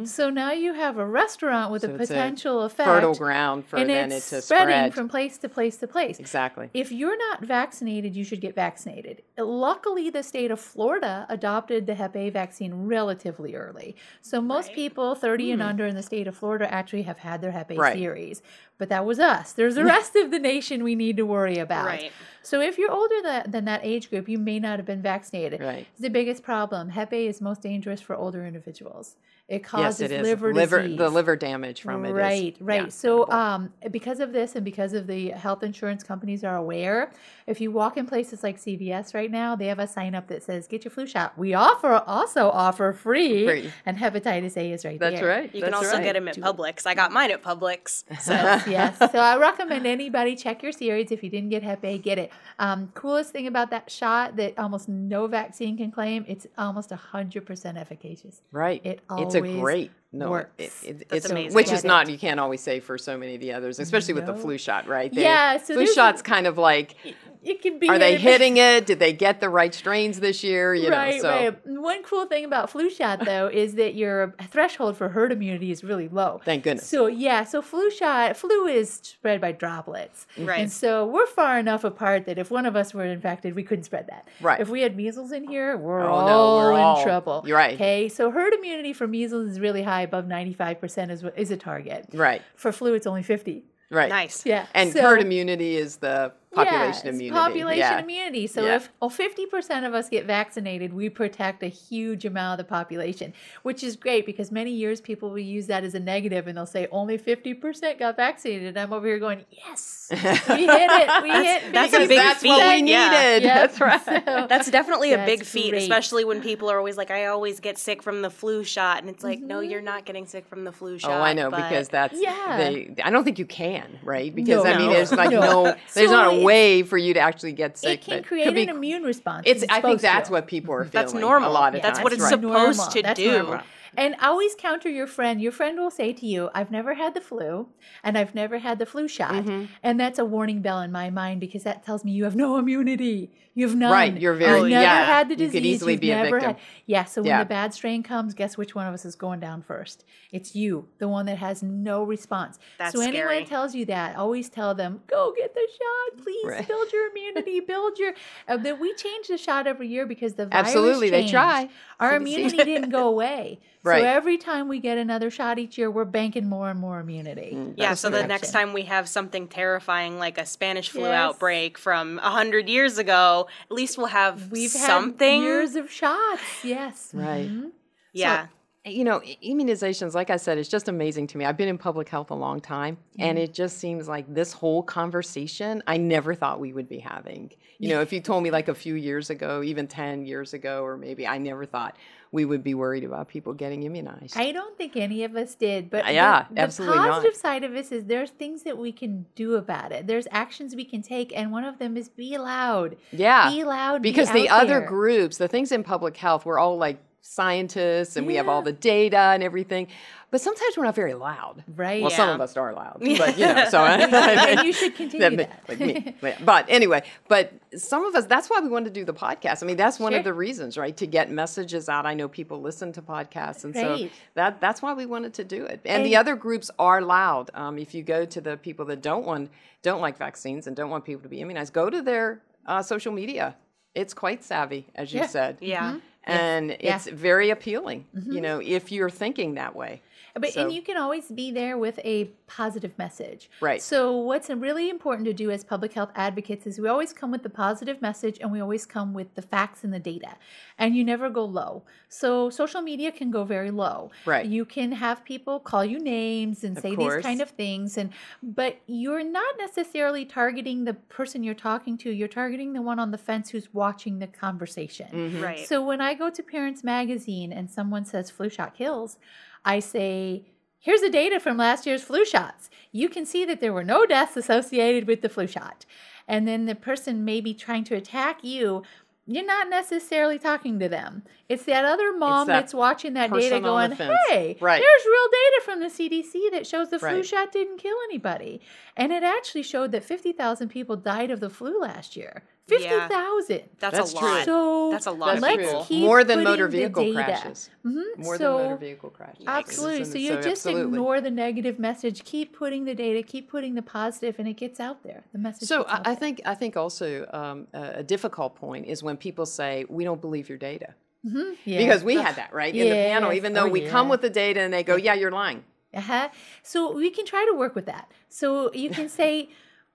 So 0.06 0.30
now 0.30 0.52
you 0.52 0.74
have 0.74 0.98
a 0.98 1.06
restaurant 1.06 1.72
with 1.72 1.84
Mm-hmm. 1.84 1.92
So 1.92 1.98
a 1.98 2.02
it's 2.02 2.10
a 2.12 2.14
potential 2.14 2.62
effect. 2.64 2.88
Fertile 2.90 3.16
ground 3.16 3.66
for 3.66 3.78
and 3.78 3.90
then 3.90 4.12
it 4.12 4.16
it's 4.18 4.30
to 4.32 4.42
spreading 4.42 4.74
spread. 4.76 4.94
from 4.94 5.10
place 5.10 5.38
to 5.40 5.50
place 5.50 5.78
to 5.78 5.88
place. 5.88 6.20
exactly. 6.20 6.70
If 6.74 6.92
you're 6.92 7.18
not 7.18 7.44
vaccinated, 7.44 8.16
you 8.16 8.24
should 8.24 8.42
get 8.42 8.56
vaccinated. 8.56 9.22
Luckily, 9.38 10.10
the 10.10 10.24
state 10.24 10.52
of 10.52 10.60
Florida 10.60 11.26
adopted 11.30 11.86
the 11.88 11.96
Hep 11.96 12.16
A 12.16 12.30
vaccine 12.30 12.88
relatively 12.88 13.56
early. 13.56 13.96
So 14.22 14.42
most 14.42 14.68
Right. 14.68 14.76
people 14.76 15.16
30 15.16 15.52
and 15.52 15.62
under 15.62 15.86
in 15.86 15.96
the 15.96 16.04
state 16.04 16.28
of 16.28 16.36
Florida 16.36 16.72
actually 16.74 17.04
have 17.04 17.20
had 17.20 17.42
their 17.42 17.52
Hep 17.52 17.72
A 17.72 17.74
Hmm. 17.76 17.80
Right. 17.82 17.94
series. 17.98 18.42
But 18.78 18.90
that 18.90 19.06
was 19.06 19.20
us. 19.20 19.54
There's 19.54 19.76
the 19.76 19.84
rest 19.96 20.16
of 20.16 20.32
the 20.32 20.40
nation 20.40 20.84
we 20.84 20.96
need 20.96 21.18
to 21.18 21.26
worry 21.26 21.58
about. 21.58 21.86
Right. 21.88 22.12
So 22.44 22.62
if 22.62 22.78
you're 22.78 22.92
older 22.92 23.22
than, 23.24 23.52
than 23.52 23.66
that 23.66 23.82
age 23.84 24.10
group, 24.10 24.30
you 24.30 24.38
may 24.38 24.60
not 24.60 24.78
have 24.80 24.86
been 24.86 25.02
vaccinated. 25.02 25.60
Right. 25.62 25.86
It's 25.92 26.02
the 26.02 26.10
biggest 26.10 26.44
problem. 26.44 26.90
Hep 26.90 27.12
A 27.14 27.28
is 27.28 27.42
most 27.42 27.62
dangerous 27.62 28.02
for 28.02 28.16
older 28.16 28.46
individuals. 28.46 29.16
It 29.48 29.64
causes 29.64 30.02
Yes, 30.02 30.10
causes 30.10 30.12
it 30.12 30.12
is. 30.12 30.28
liver 30.28 30.54
liver 30.54 30.82
disease. 30.82 30.98
the 30.98 31.10
liver 31.10 31.36
damage 31.38 31.82
from 31.82 32.04
it. 32.04 32.12
Right, 32.12 32.58
right. 32.60 32.84
yeah, 32.84 32.90
so, 32.90 33.30
um, 33.32 33.72
because 33.92 34.20
of 34.20 34.34
this 34.34 34.56
and 34.56 34.66
because 34.66 34.92
of 34.92 35.08
the 35.08 35.30
health 35.30 35.64
insurance 35.64 36.04
companies 36.04 36.44
are 36.44 36.58
aware, 36.58 37.12
if 37.46 37.62
you 37.62 37.72
walk 37.72 37.96
in 37.96 38.06
places 38.06 38.44
like 38.44 38.58
CVS 38.58 39.14
right 39.14 39.32
now, 39.32 39.56
they 39.56 39.68
have 39.68 39.80
a 39.80 39.88
sign 39.88 40.16
up 40.16 40.28
that 40.28 40.44
says 40.44 40.68
"Get 40.68 40.84
your 40.84 40.92
flu 40.92 41.08
shot." 41.08 41.38
We 41.38 41.54
offer 41.54 41.94
also 42.06 42.50
offer 42.50 42.92
free, 42.92 43.46
Free. 43.46 43.72
and 43.86 43.98
hepatitis 43.98 44.58
A 44.58 44.74
is 44.74 44.84
right 44.84 45.00
there. 45.00 45.12
that's 45.12 45.22
there. 45.22 45.30
right. 45.30 45.56
You 45.56 45.62
can 45.64 45.74
also 45.74 45.94
right. 45.94 46.04
get 46.04 46.14
them 46.14 46.28
at 46.28 46.36
Publix. 46.36 46.86
I 46.86 46.94
got 46.94 47.14
mine 47.14 47.32
at 47.32 47.42
Publix. 47.42 48.04
So 48.20 48.34
Yes, 48.34 48.68
yes. 49.00 49.12
So 49.14 49.20
I 49.20 49.38
recommend 49.38 49.88
anybody 49.88 50.36
check 50.36 50.62
your 50.62 50.74
series. 50.74 51.10
If 51.12 51.24
you 51.24 51.30
didn't 51.30 51.50
get 51.50 51.64
Hep 51.64 51.86
A, 51.86 51.98
get 51.98 52.18
it. 52.20 52.32
Um, 52.60 52.90
coolest 52.94 53.32
thing 53.32 53.48
about 53.48 53.70
that 53.70 53.90
shot 53.90 54.36
that 54.36 54.60
almost 54.60 54.90
no 54.90 55.28
vaccine 55.28 55.78
can 55.78 55.90
claim, 55.90 56.26
it's 56.28 56.48
almost 56.58 56.92
hundred 56.92 57.46
percent 57.46 57.78
efficacious. 57.78 58.42
Right. 58.52 58.86
It 58.86 59.00
it's 59.18 59.37
a 59.38 59.48
always 59.48 59.60
great 59.62 59.92
no, 60.12 60.30
works. 60.32 60.52
It, 60.58 60.72
it, 60.86 61.10
That's 61.10 61.26
it's 61.26 61.30
amazing. 61.32 61.54
which 61.56 61.72
is 61.72 61.84
not 61.84 62.10
you 62.10 62.18
can't 62.18 62.40
always 62.40 62.62
say 62.62 62.80
for 62.80 62.98
so 62.98 63.18
many 63.18 63.36
of 63.36 63.42
the 63.42 63.54
others, 63.54 63.80
especially 63.80 64.14
with 64.14 64.26
the 64.26 64.34
flu 64.36 64.58
shot, 64.58 64.88
right? 64.88 65.14
They- 65.14 65.22
Yeah, 65.24 65.58
so 65.58 65.74
flu 65.76 65.88
shots 65.88 66.22
kind 66.22 66.48
of 66.48 66.58
like 66.58 66.96
It 67.44 67.62
can 67.62 67.78
be. 67.80 67.88
are 67.90 68.00
they 68.00 68.16
in- 68.16 68.22
hitting 68.22 68.58
it? 68.58 68.86
Did 68.86 69.00
they 69.00 69.14
get 69.14 69.40
the 69.42 69.50
right 69.50 69.74
strains 69.74 70.20
this 70.20 70.44
year? 70.44 70.74
You 70.74 70.90
right, 70.90 71.16
know, 71.16 71.22
so 71.22 71.30
right. 71.30 71.68
One 71.68 72.04
cool 72.04 72.26
thing 72.26 72.46
about 72.46 72.70
flu 72.70 72.90
shot 72.90 73.24
though 73.26 73.48
is 73.54 73.76
that 73.76 73.96
your 73.96 74.34
threshold 74.50 74.98
for 74.98 75.10
herd 75.10 75.32
immunity 75.32 75.72
is 75.72 75.84
really 75.84 76.08
low. 76.10 76.42
thank 76.46 76.64
goodness. 76.64 76.88
So 76.88 77.08
yeah, 77.08 77.44
so 77.44 77.62
flu 77.62 77.90
shot, 77.92 78.36
flu 78.38 78.66
is 78.66 78.92
spread 79.04 79.40
by 79.42 79.52
droplets, 79.52 80.26
Right. 80.38 80.60
And 80.62 80.72
so 80.72 81.06
we're 81.06 81.28
far 81.28 81.60
enough 81.60 81.84
apart 81.84 82.26
that 82.26 82.38
if 82.38 82.50
one 82.50 82.66
of 82.66 82.76
us 82.76 82.94
were 82.94 83.06
infected, 83.06 83.56
we 83.56 83.64
couldn't 83.64 83.84
spread 83.84 84.08
that. 84.08 84.28
Right. 84.42 84.60
If 84.60 84.70
we 84.70 84.82
had 84.82 84.96
measles 84.96 85.32
in 85.32 85.44
here, 85.48 85.76
we're 85.78 86.02
Oh, 86.02 86.08
all 86.14 86.28
no, 86.28 86.56
we're 86.72 86.98
in 87.00 87.04
trouble. 87.04 87.44
you're 87.46 87.58
right. 87.58 87.76
Okay, 87.76 88.10
so 88.10 88.32
herd 88.32 88.54
immunity 88.54 88.94
for 88.94 89.08
measles 89.08 89.48
is 89.50 89.60
really 89.60 89.84
high, 89.84 89.97
above 90.02 90.28
ninety 90.28 90.54
five 90.54 90.80
percent 90.80 91.12
is 91.12 91.24
what 91.24 91.38
is 91.38 91.52
a 91.52 91.58
target. 91.58 92.08
right. 92.14 92.42
For 92.56 92.72
flu, 92.72 92.94
it's 92.94 93.08
only 93.08 93.24
fifty. 93.24 93.64
Right. 93.90 94.10
nice. 94.10 94.46
Yeah. 94.46 94.66
And 94.74 94.92
so- 94.92 95.02
herd 95.02 95.22
immunity 95.22 95.78
is 95.78 95.98
the 95.98 96.34
population 96.66 97.06
Yes, 97.06 97.06
immunity. 97.06 97.30
Population 97.32 97.80
yeah. 97.80 98.00
immunity. 98.00 98.48
So 98.48 98.66
Yeah. 98.66 98.76
if 98.78 98.90
oh, 99.02 99.10
50% 99.10 99.86
of 99.88 99.94
us 99.94 100.10
get 100.10 100.26
vaccinated, 100.26 100.94
we 100.94 101.10
protect 101.10 101.64
a 101.64 101.68
huge 101.68 102.26
amount 102.26 102.60
of 102.60 102.66
the 102.66 102.70
population, 102.70 103.34
which 103.64 103.84
is 103.84 103.96
great 103.96 104.26
because 104.26 104.52
many 104.52 104.72
years 104.72 105.02
people 105.02 105.30
will 105.30 105.40
use 105.40 105.68
that 105.68 105.84
as 105.84 105.94
a 105.96 106.00
negative 106.00 106.48
and 106.48 106.58
they'll 106.58 106.66
say 106.66 106.88
only 106.92 107.18
50% 107.18 108.00
got 108.00 108.16
vaccinated. 108.16 108.68
And 108.70 108.78
I'm 108.80 108.94
over 108.94 109.08
here 109.08 109.20
going, 109.20 109.46
yes, 109.52 110.08
we 110.12 110.18
hit 110.18 110.30
it. 110.50 111.24
We 111.24 111.30
hit 111.46 111.74
that's 111.74 111.94
a 111.94 112.00
50%. 112.00 112.08
big 112.08 112.18
that's 112.18 112.44
what 112.44 112.68
we 112.74 112.80
feat, 112.82 112.90
yeah. 112.90 113.10
needed. 113.10 113.44
Yes. 113.44 113.78
That's 113.78 113.82
right. 114.08 114.26
So- 114.26 114.48
That's 114.48 114.70
definitely 114.72 115.14
a 115.14 115.26
big 115.26 115.44
feat, 115.44 115.72
great. 115.72 115.82
especially 115.84 116.26
when 116.26 116.42
people 116.42 116.70
are 116.70 116.78
always 116.78 116.98
like, 116.98 117.12
I 117.12 117.26
always 117.28 117.60
get 117.60 117.78
sick 117.78 118.02
from 118.04 118.22
the 118.22 118.30
flu 118.30 118.64
shot. 118.64 119.00
And 119.02 119.10
it's 119.10 119.24
like, 119.24 119.40
no, 119.40 119.60
you're 119.60 119.80
mm-hmm. 119.80 119.86
not 119.86 120.06
getting 120.06 120.26
sick 120.26 120.48
from 120.48 120.64
the 120.64 120.72
flu 120.72 120.98
shot. 121.00 121.12
Oh, 121.12 121.22
I 121.22 121.34
know 121.34 121.50
but- 121.50 121.70
because 121.70 121.90
that's 121.90 122.18
Yeah. 122.22 122.58
They, 122.58 122.96
I 123.04 123.10
don't 123.10 123.24
think 123.24 123.40
you 123.40 123.46
can, 123.46 124.00
right? 124.04 124.34
Because 124.34 124.66
I 124.66 124.78
mean, 124.78 124.88
No. 124.88 124.94
there's 124.94 125.12
like 125.12 125.30
No. 125.32 125.40
no, 125.42 125.64
there's 125.94 126.10
So 126.10 126.16
not 126.16 126.28
a 126.28 126.32
it's- 126.32 126.46
way 126.48 126.84
for 126.84 126.98
you 126.98 127.14
to 127.14 127.20
actually 127.20 127.52
get 127.54 127.78
sick. 127.78 128.02
it 128.02 128.06
can 128.06 128.18
but 128.20 128.28
create 128.28 128.46
could 128.46 128.56
be- 128.56 128.64
an 128.64 128.70
immune 128.70 129.04
response. 129.04 129.44
It's. 129.46 129.64
I 129.70 129.82
think 129.82 130.02
that's 130.02 130.30
to. 130.30 130.34
what 130.34 130.48
people 130.48 130.74
are 130.74 130.84
feeling. 130.86 130.92
That's 130.94 131.14
normal. 131.14 131.50
A 131.50 131.54
lot 131.54 131.76
of 131.76 131.82
That's 131.82 132.00
times, 132.00 132.04
what 132.04 132.14
it's 132.14 132.22
right. 132.24 132.30
supposed 132.30 132.78
Normal. 132.80 132.92
to 132.94 133.02
That's 133.02 133.20
do. 133.20 133.32
normal. 133.44 133.62
And 133.98 134.16
always 134.22 134.54
counter 134.56 134.90
your 134.90 135.08
friend. 135.08 135.42
Your 135.42 135.52
friend 135.52 135.78
will 135.80 135.90
say 135.92 136.14
to 136.14 136.26
you, 136.26 136.50
I've 136.54 136.70
never 136.70 136.94
had 136.94 137.16
the 137.16 137.22
flu 137.22 137.68
and 138.04 138.16
I've 138.18 138.36
never 138.36 138.60
had 138.60 138.78
the 138.78 138.86
flu 138.86 139.08
shot. 139.08 139.34
Mm-hmm. 139.34 139.66
And 139.82 140.00
that's 140.00 140.20
a 140.20 140.26
warning 140.26 140.62
bell 140.62 140.80
in 140.82 140.92
my 140.92 141.10
mind 141.10 141.40
because 141.40 141.64
that 141.64 141.84
tells 141.84 142.06
me 142.06 142.12
you 142.12 142.24
have 142.26 142.36
no 142.36 142.58
immunity. 142.58 143.32
You 143.56 143.68
have 143.68 143.76
none. 143.76 143.92
Right, 143.92 144.16
you're 144.22 144.36
very- 144.36 144.60
You've 144.60 144.70
never 144.70 144.84
yeah, 144.84 145.06
had 145.06 145.30
the 145.30 145.34
you 145.34 145.48
could 145.48 145.54
disease. 145.64 145.76
easily 145.78 145.94
You've 145.94 146.02
be 146.02 146.12
a 146.12 146.22
victim. 146.22 146.42
Had, 146.42 146.58
yeah, 146.86 147.06
so 147.06 147.22
when 147.24 147.30
Yeah. 147.30 147.40
the 147.40 147.50
bad 147.50 147.74
strain 147.74 148.04
comes, 148.04 148.36
guess 148.36 148.56
which 148.56 148.76
one 148.76 148.86
of 148.86 148.94
us 148.94 149.04
is 149.04 149.16
going 149.16 149.40
down 149.40 149.64
first? 149.64 150.06
It's 150.32 150.54
you, 150.56 150.90
the 151.00 151.08
one 151.08 151.26
that 151.26 151.40
has 151.40 151.64
no 151.64 152.04
response. 152.04 152.60
That's 152.78 152.94
so 152.94 153.02
anyone 153.02 153.26
scary. 153.28 153.46
tells 153.46 153.74
you 153.74 153.86
that, 153.86 154.16
always 154.16 154.50
tell 154.50 154.76
them, 154.76 155.02
go 155.08 155.34
get 155.36 155.56
the 155.56 155.68
shot, 155.72 156.24
please. 156.24 156.46
Right. 156.46 156.68
Build 156.68 156.94
your 156.94 157.10
immunity. 157.10 157.60
build 157.68 157.98
your. 157.98 158.14
Uh, 158.48 158.58
that 158.58 158.80
we 158.80 158.94
change 158.94 159.28
the 159.28 159.40
shot 159.40 159.66
every 159.66 159.88
year 159.88 160.06
because 160.06 160.36
the 160.36 160.46
virus 160.46 160.68
Absolutely, 160.68 161.10
they 161.10 161.28
try. 161.28 161.68
Our 162.00 162.16
immunity 162.18 162.58
didn't 162.58 162.92
go 162.92 163.08
away. 163.08 163.60
Right. 163.88 164.02
So 164.02 164.08
every 164.08 164.38
time 164.38 164.68
we 164.68 164.80
get 164.80 164.98
another 164.98 165.30
shot 165.30 165.58
each 165.60 165.78
year, 165.78 165.90
we're 165.90 166.06
banking 166.06 166.48
more 166.48 166.70
and 166.70 166.80
more 166.80 167.00
immunity. 167.00 167.52
Mm, 167.56 167.74
Yeah, 167.78 167.90
That's 167.90 168.02
so 168.02 168.10
the 168.10 168.26
next 168.28 168.52
time 168.52 168.74
we 168.74 168.84
have 168.84 169.08
something 169.10 169.48
terrifying 169.48 170.20
like 170.20 170.38
a 170.38 170.46
Spanish 170.46 170.90
flu 170.90 171.04
Yes. 171.04 171.14
outbreak 171.14 171.78
from 171.78 172.20
a 172.20 172.30
hundred 172.30 172.68
years 172.70 172.98
ago, 172.98 173.48
at 173.70 173.76
least 173.76 173.98
we'll 173.98 174.08
have 174.08 174.52
We've 174.52 174.70
something. 174.70 175.42
had 175.42 175.48
years 175.48 175.76
of 175.76 175.90
shots. 175.92 176.44
Yes. 176.64 177.12
Right. 177.14 177.50
Mhm. 177.50 177.72
yeah, 178.14 178.48
you 178.86 179.04
know, 179.04 179.20
immunizations, 179.44 180.14
like 180.14 180.30
I 180.30 180.38
said, 180.38 180.58
it's 180.58 180.70
just 180.70 180.88
amazing 180.88 181.28
to 181.28 181.38
me. 181.38 181.44
I've 181.44 181.58
been 181.58 181.68
in 181.68 181.78
public 181.78 182.08
health 182.08 182.32
a 182.32 182.36
long 182.36 182.62
time, 182.62 182.98
and 183.20 183.38
it 183.38 183.54
just 183.54 183.80
seems 183.80 184.08
like 184.08 184.34
this 184.34 184.54
whole 184.54 184.82
conversation 184.82 185.84
I 185.88 185.98
never 185.98 186.34
thought 186.34 186.60
we 186.60 186.72
would 186.74 186.88
be 186.88 187.00
having. 187.00 187.52
You 187.80 187.90
know, 187.90 188.02
if 188.02 188.14
you 188.14 188.22
told 188.22 188.44
me 188.44 188.50
like 188.52 188.70
a 188.70 188.74
few 188.76 188.96
years 188.96 189.30
ago, 189.30 189.62
even 189.62 189.88
10 189.88 190.26
years 190.26 190.54
ago, 190.54 190.84
or 190.84 190.96
maybe 190.98 191.28
I 191.28 191.38
never 191.38 191.66
thought 191.66 191.98
we 192.32 192.44
would 192.46 192.64
be 192.64 192.74
worried 192.74 193.04
about 193.04 193.28
people 193.30 193.54
getting 193.54 193.84
immunized. 193.84 194.36
I 194.38 194.52
don't 194.52 194.78
think 194.78 194.96
any 194.98 195.24
of 195.24 195.36
us 195.36 195.56
did, 195.56 195.90
but 195.90 196.06
Uh, 196.06 196.10
yeah, 196.10 196.46
the, 196.50 196.56
the 196.56 196.62
absolutely 196.62 196.98
not. 196.98 197.10
positive 197.12 197.36
side 197.36 197.64
of 197.64 197.72
this 197.72 197.92
is 197.92 198.06
there's 198.06 198.32
things 198.32 198.64
that 198.64 198.78
we 198.78 198.92
can 198.92 199.26
do 199.36 199.56
about 199.56 199.92
it. 199.92 200.08
There's 200.08 200.28
actions 200.32 200.76
we 200.76 200.86
can 200.86 201.02
take, 201.02 201.32
and 201.36 201.52
one 201.52 201.64
of 201.64 201.80
them 201.80 201.96
is 201.98 202.10
be 202.10 202.38
loud. 202.38 202.98
yeah. 203.12 203.50
Be 203.50 203.64
loud. 203.64 204.02
be 204.02 204.10
because 204.12 204.32
the 204.32 204.50
other 204.50 204.80
there. 204.80 204.88
groups, 204.88 205.38
the 205.38 205.48
things 205.48 205.72
in 205.72 205.84
public 205.84 206.18
health, 206.18 206.46
we're 206.46 206.60
all 206.60 206.78
like 206.78 207.00
scientists 207.22 208.16
and 208.16 208.26
we 208.26 208.36
have 208.36 208.48
all 208.48 208.62
the 208.62 208.72
data 208.74 209.18
and 209.18 209.44
everything. 209.44 209.88
But 210.30 210.42
sometimes 210.42 210.76
we're 210.76 210.84
not 210.84 210.96
very 210.96 211.14
loud. 211.14 211.64
Right. 211.74 212.02
Well, 212.02 212.12
some 212.12 212.28
of 212.30 212.42
us 212.42 212.58
are 212.58 212.74
loud, 212.74 212.98
but 213.18 213.38
you 213.38 213.46
know, 213.46 213.70
so 213.70 213.80
and 213.86 214.66
you 214.68 214.74
should 214.74 214.94
continue 214.96 215.38
that, 215.38 215.38
that. 215.38 215.70
like 215.70 215.80
me. 215.80 216.16
But- 216.20 216.38
But 216.44 216.66
anyway, 216.68 217.04
but 217.30 217.54
some 217.78 218.04
of 218.06 218.14
us, 218.14 218.26
that's 218.26 218.50
why 218.50 218.60
we 218.60 218.68
wanted 218.68 218.94
to 218.94 219.00
do 219.00 219.06
the 219.06 219.14
podcast. 219.14 219.64
I 219.64 219.66
mean, 219.66 219.78
that's 219.78 220.00
one 220.00 220.12
Sure. 220.12 220.20
of 220.20 220.26
the 220.26 220.34
reasons, 220.34 220.78
right? 220.78 220.96
To 220.98 221.08
get 221.08 221.32
messages 221.32 221.88
out. 221.88 222.06
I 222.06 222.14
know 222.14 222.28
people 222.28 222.62
listen 222.62 222.92
to 222.94 223.02
podcasts. 223.02 223.64
And 223.64 223.74
so 223.74 224.10
that 224.34 224.60
that's 224.60 224.82
why 224.82 224.94
we 224.94 225.06
wanted 225.06 225.34
to 225.36 225.46
do 225.46 225.64
it. 225.66 225.80
And, 225.86 226.06
the 226.06 226.18
other 226.18 226.36
groups 226.36 226.70
are 226.78 227.02
loud. 227.02 227.50
Um, 227.54 227.78
if 227.80 227.94
you 227.96 228.04
go 228.04 228.26
to 228.26 228.42
the 228.42 228.58
people 228.58 228.84
that 228.88 229.02
don't 229.02 229.26
want, 229.26 229.50
don't 229.82 230.02
like 230.02 230.18
vaccines 230.18 230.68
and 230.68 230.76
don't 230.76 230.90
want 230.90 231.06
people 231.06 231.22
to 231.24 231.30
be 231.30 231.40
immunized, 231.40 231.72
go 231.74 231.90
to 231.90 232.02
their 232.02 232.42
uh, 232.66 232.82
social 232.84 233.14
media. 233.14 233.56
It's 233.96 234.14
quite 234.14 234.44
savvy, 234.44 234.88
as 234.94 235.14
you 235.14 235.22
Yeah. 235.22 235.28
said. 235.28 235.58
yeah. 235.62 236.00
And 236.28 236.78
Yeah. 236.80 236.96
it's 236.96 237.08
very 237.08 237.50
appealing, 237.50 238.06
mm-hmm. 238.16 238.32
you 238.32 238.42
know, 238.42 238.60
if 238.60 238.92
you're 238.92 239.10
thinking 239.10 239.56
that 239.56 239.76
way. 239.76 240.02
But 240.36 240.54
So- 240.54 240.62
and 240.64 240.72
you 240.74 240.82
can 240.82 240.98
always 240.98 241.30
be 241.32 241.52
there 241.52 241.78
with 241.78 242.00
a 242.04 242.26
positive 242.48 242.98
message. 242.98 243.50
Right. 243.62 243.82
So 243.82 244.16
what's 244.16 244.50
really 244.50 244.90
important 244.90 245.26
to 245.26 245.34
do 245.34 245.52
as 245.52 245.64
public 245.64 245.94
health 245.94 246.12
advocates 246.16 246.66
is 246.68 246.80
we 246.80 246.88
always 246.88 247.14
come 247.14 247.32
with 247.32 247.44
the 247.44 247.50
positive 247.50 248.02
message 248.02 248.38
and 248.40 248.52
we 248.52 248.60
always 248.60 248.86
come 248.86 249.14
with 249.14 249.34
the 249.36 249.42
facts 249.42 249.84
and 249.84 249.94
the 249.94 250.00
data. 250.00 250.36
And 250.78 250.96
you 250.96 251.04
never 251.04 251.30
go 251.30 251.44
low. 251.46 251.84
So 252.10 252.50
social 252.50 252.82
media 252.82 253.12
can 253.12 253.32
go 253.32 253.44
very 253.44 253.72
low. 253.72 254.12
Right. 254.26 254.46
You 254.46 254.64
can 254.66 254.92
have 254.94 255.26
people 255.26 255.60
call 255.60 255.84
you 255.84 256.00
names 256.00 256.64
and 256.64 256.78
Of 256.78 256.82
say 256.84 256.96
course. 256.96 257.16
these 257.16 257.24
kind 257.26 257.42
of 257.42 257.50
things 257.50 257.98
and 257.98 258.12
but 258.42 258.78
you're 258.88 259.24
not 259.24 259.58
necessarily 259.58 260.24
targeting 260.26 260.86
the 260.86 260.94
person 260.94 261.44
you're 261.44 261.54
talking 261.54 261.98
to. 262.00 262.12
You're 262.12 262.28
targeting 262.28 262.74
the 262.74 262.82
one 262.82 263.00
on 263.00 263.12
the 263.12 263.18
fence 263.18 263.50
who's 263.50 263.74
watching 263.74 264.20
the 264.20 264.28
conversation. 264.28 265.08
Mhm. 265.12 265.42
Right. 265.44 265.68
So 265.68 265.84
when 265.86 266.00
I 266.02 266.14
go 266.14 266.30
to 266.30 266.44
Parents 266.44 266.84
Magazine 266.84 267.52
and 267.52 267.70
someone 267.70 268.06
says 268.06 268.30
flu 268.30 268.50
shot 268.50 268.76
kills, 268.76 269.18
I 269.66 269.80
say, 269.80 270.46
here's 270.80 271.02
the 271.02 271.10
data 271.10 271.40
from 271.40 271.58
last 271.58 271.86
year's 271.86 272.04
flu 272.04 272.26
shots. 272.26 272.70
You 272.92 273.10
can 273.10 273.26
see 273.26 273.46
that 273.46 273.60
there 273.60 273.74
were 273.74 273.84
no 273.84 274.06
deaths 274.06 274.38
associated 274.38 275.08
with 275.08 275.22
the 275.22 275.30
flu 275.30 275.48
shot. 275.48 275.86
And 276.28 276.48
then 276.48 276.66
the 276.66 276.76
person 276.76 277.26
may 277.26 277.42
be 277.42 277.54
trying 277.54 277.84
to 277.86 277.96
attack 277.96 278.44
you. 278.44 278.84
You're 279.26 279.46
not 279.46 279.70
necessarily 279.70 280.40
talking 280.40 280.80
to 280.80 280.90
them. 280.90 281.24
It's 281.50 281.64
that 281.64 281.86
other 281.86 282.12
mom 282.18 282.48
that 282.48 282.60
that's 282.60 282.74
watching 282.74 283.14
that 283.14 283.32
data 283.32 283.62
going, 283.62 283.92
hey, 283.92 284.58
Right. 284.60 284.82
there's 284.82 285.06
real 285.06 285.28
data 285.32 285.62
from 285.64 285.80
the 285.80 285.86
CDC 285.90 286.50
that 286.52 286.68
shows 286.68 286.90
the 286.90 287.00
flu 287.00 287.08
Right. 287.10 287.26
shot 287.26 287.52
didn't 287.54 287.78
kill 287.78 287.96
anybody. 288.10 288.60
And 288.98 289.14
it 289.14 289.24
actually 289.24 289.64
showed 289.64 289.92
that 289.94 290.04
50,000 290.04 290.68
people 290.68 290.98
died 290.98 291.32
of 291.32 291.40
the 291.40 291.50
flu 291.50 291.80
last 291.80 292.18
year. 292.18 292.44
Yeah. 292.70 292.78
50,000. 292.80 293.62
That's, 293.80 293.96
That's 293.98 294.14
a 294.14 294.18
true. 294.18 294.28
lot. 294.28 294.46
So 294.46 294.92
That's 294.92 295.06
a 295.06 295.12
lot 295.12 295.28
That's 295.28 295.42
let's 295.42 295.58
people. 295.64 295.86
keep 295.86 296.04
More 296.04 296.26
than 296.26 296.44
motor 296.44 296.68
vehicle 296.68 297.02
data. 297.04 297.14
crashes. 297.24 297.70
Mhm. 297.86 298.18
More 298.18 298.38
so, 298.38 298.58
than 298.58 298.66
motor 298.66 298.76
vehicle 298.78 299.10
crashes. 299.10 299.46
Absolutely. 299.48 300.04
So 300.04 300.18
you 300.18 300.28
So 300.32 300.36
just 300.42 300.48
absolutely. 300.68 300.82
ignore 300.82 301.22
the 301.22 301.32
negative 301.32 301.80
message. 301.80 302.26
Keep 302.26 302.58
putting 302.58 302.84
the 302.84 302.94
data. 302.94 303.24
Keep 303.24 303.50
putting 303.50 303.76
the 303.76 303.82
positive, 303.82 304.38
and 304.38 304.50
it 304.50 304.56
gets 304.58 304.82
out 304.82 305.02
there. 305.04 305.24
The 305.32 305.40
message. 305.40 305.70
So 305.70 305.84
gets 305.84 305.92
out 305.94 306.00
I, 306.00 306.02
I 306.02 306.04
there. 306.14 306.16
think 306.16 306.42
I 306.46 306.56
think 306.56 306.76
also 306.76 307.26
um, 307.32 307.68
a, 307.74 308.00
a 308.00 308.04
difficult 308.04 308.56
point 308.56 308.86
is 308.86 309.02
when 309.02 309.16
people 309.16 309.46
say 309.46 309.86
we 309.88 310.04
don't 310.04 310.20
believe 310.20 310.50
your 310.50 310.58
data 310.58 310.94
Yeah. 311.24 311.80
because 311.80 312.04
we 312.04 312.16
had 312.16 312.36
that 312.36 312.54
right 312.54 312.74
in 312.74 312.88
the 312.88 312.96
panel. 312.96 313.34
Even 313.34 313.54
though 313.54 313.66
Oh, 313.66 313.70
we 313.70 313.82
come 313.88 314.10
with 314.10 314.22
the 314.22 314.30
data 314.30 314.62
and 314.62 314.74
they 314.74 314.84
go, 314.84 314.96
yeah, 314.96 315.14
you're 315.14 315.32
lying. 315.32 315.64
Uh-huh. 315.94 316.30
So 316.64 316.94
we 316.94 317.10
can 317.10 317.26
try 317.26 317.46
to 317.50 317.58
work 317.58 317.76
with 317.76 317.86
that. 317.88 318.12
So 318.30 318.72
you 318.74 318.90
can 318.90 319.10
say, 319.10 319.50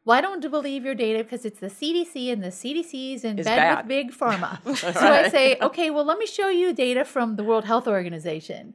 well, 0.05 0.19
I 0.19 0.21
don't 0.21 0.43
you 0.43 0.49
believe 0.51 0.85
your 0.85 0.95
data 0.95 1.23
because 1.23 1.45
it's 1.45 1.61
the 1.61 1.69
CDC 1.69 2.33
and 2.33 2.43
the 2.43 2.49
CDC's 2.49 3.25
in 3.25 3.37
bed 3.37 3.45
bad. 3.45 3.79
with 3.79 3.89
big 3.89 4.13
pharma. 4.13 4.59
so 4.77 4.89
I 5.13 5.29
say, 5.29 5.57
okay, 5.61 5.91
well, 5.91 6.05
let 6.05 6.19
me 6.19 6.27
show 6.27 6.49
you 6.49 6.73
data 6.73 7.05
from 7.05 7.37
the 7.37 7.45
World 7.45 7.65
Health 7.65 7.87
Organization. 7.87 8.75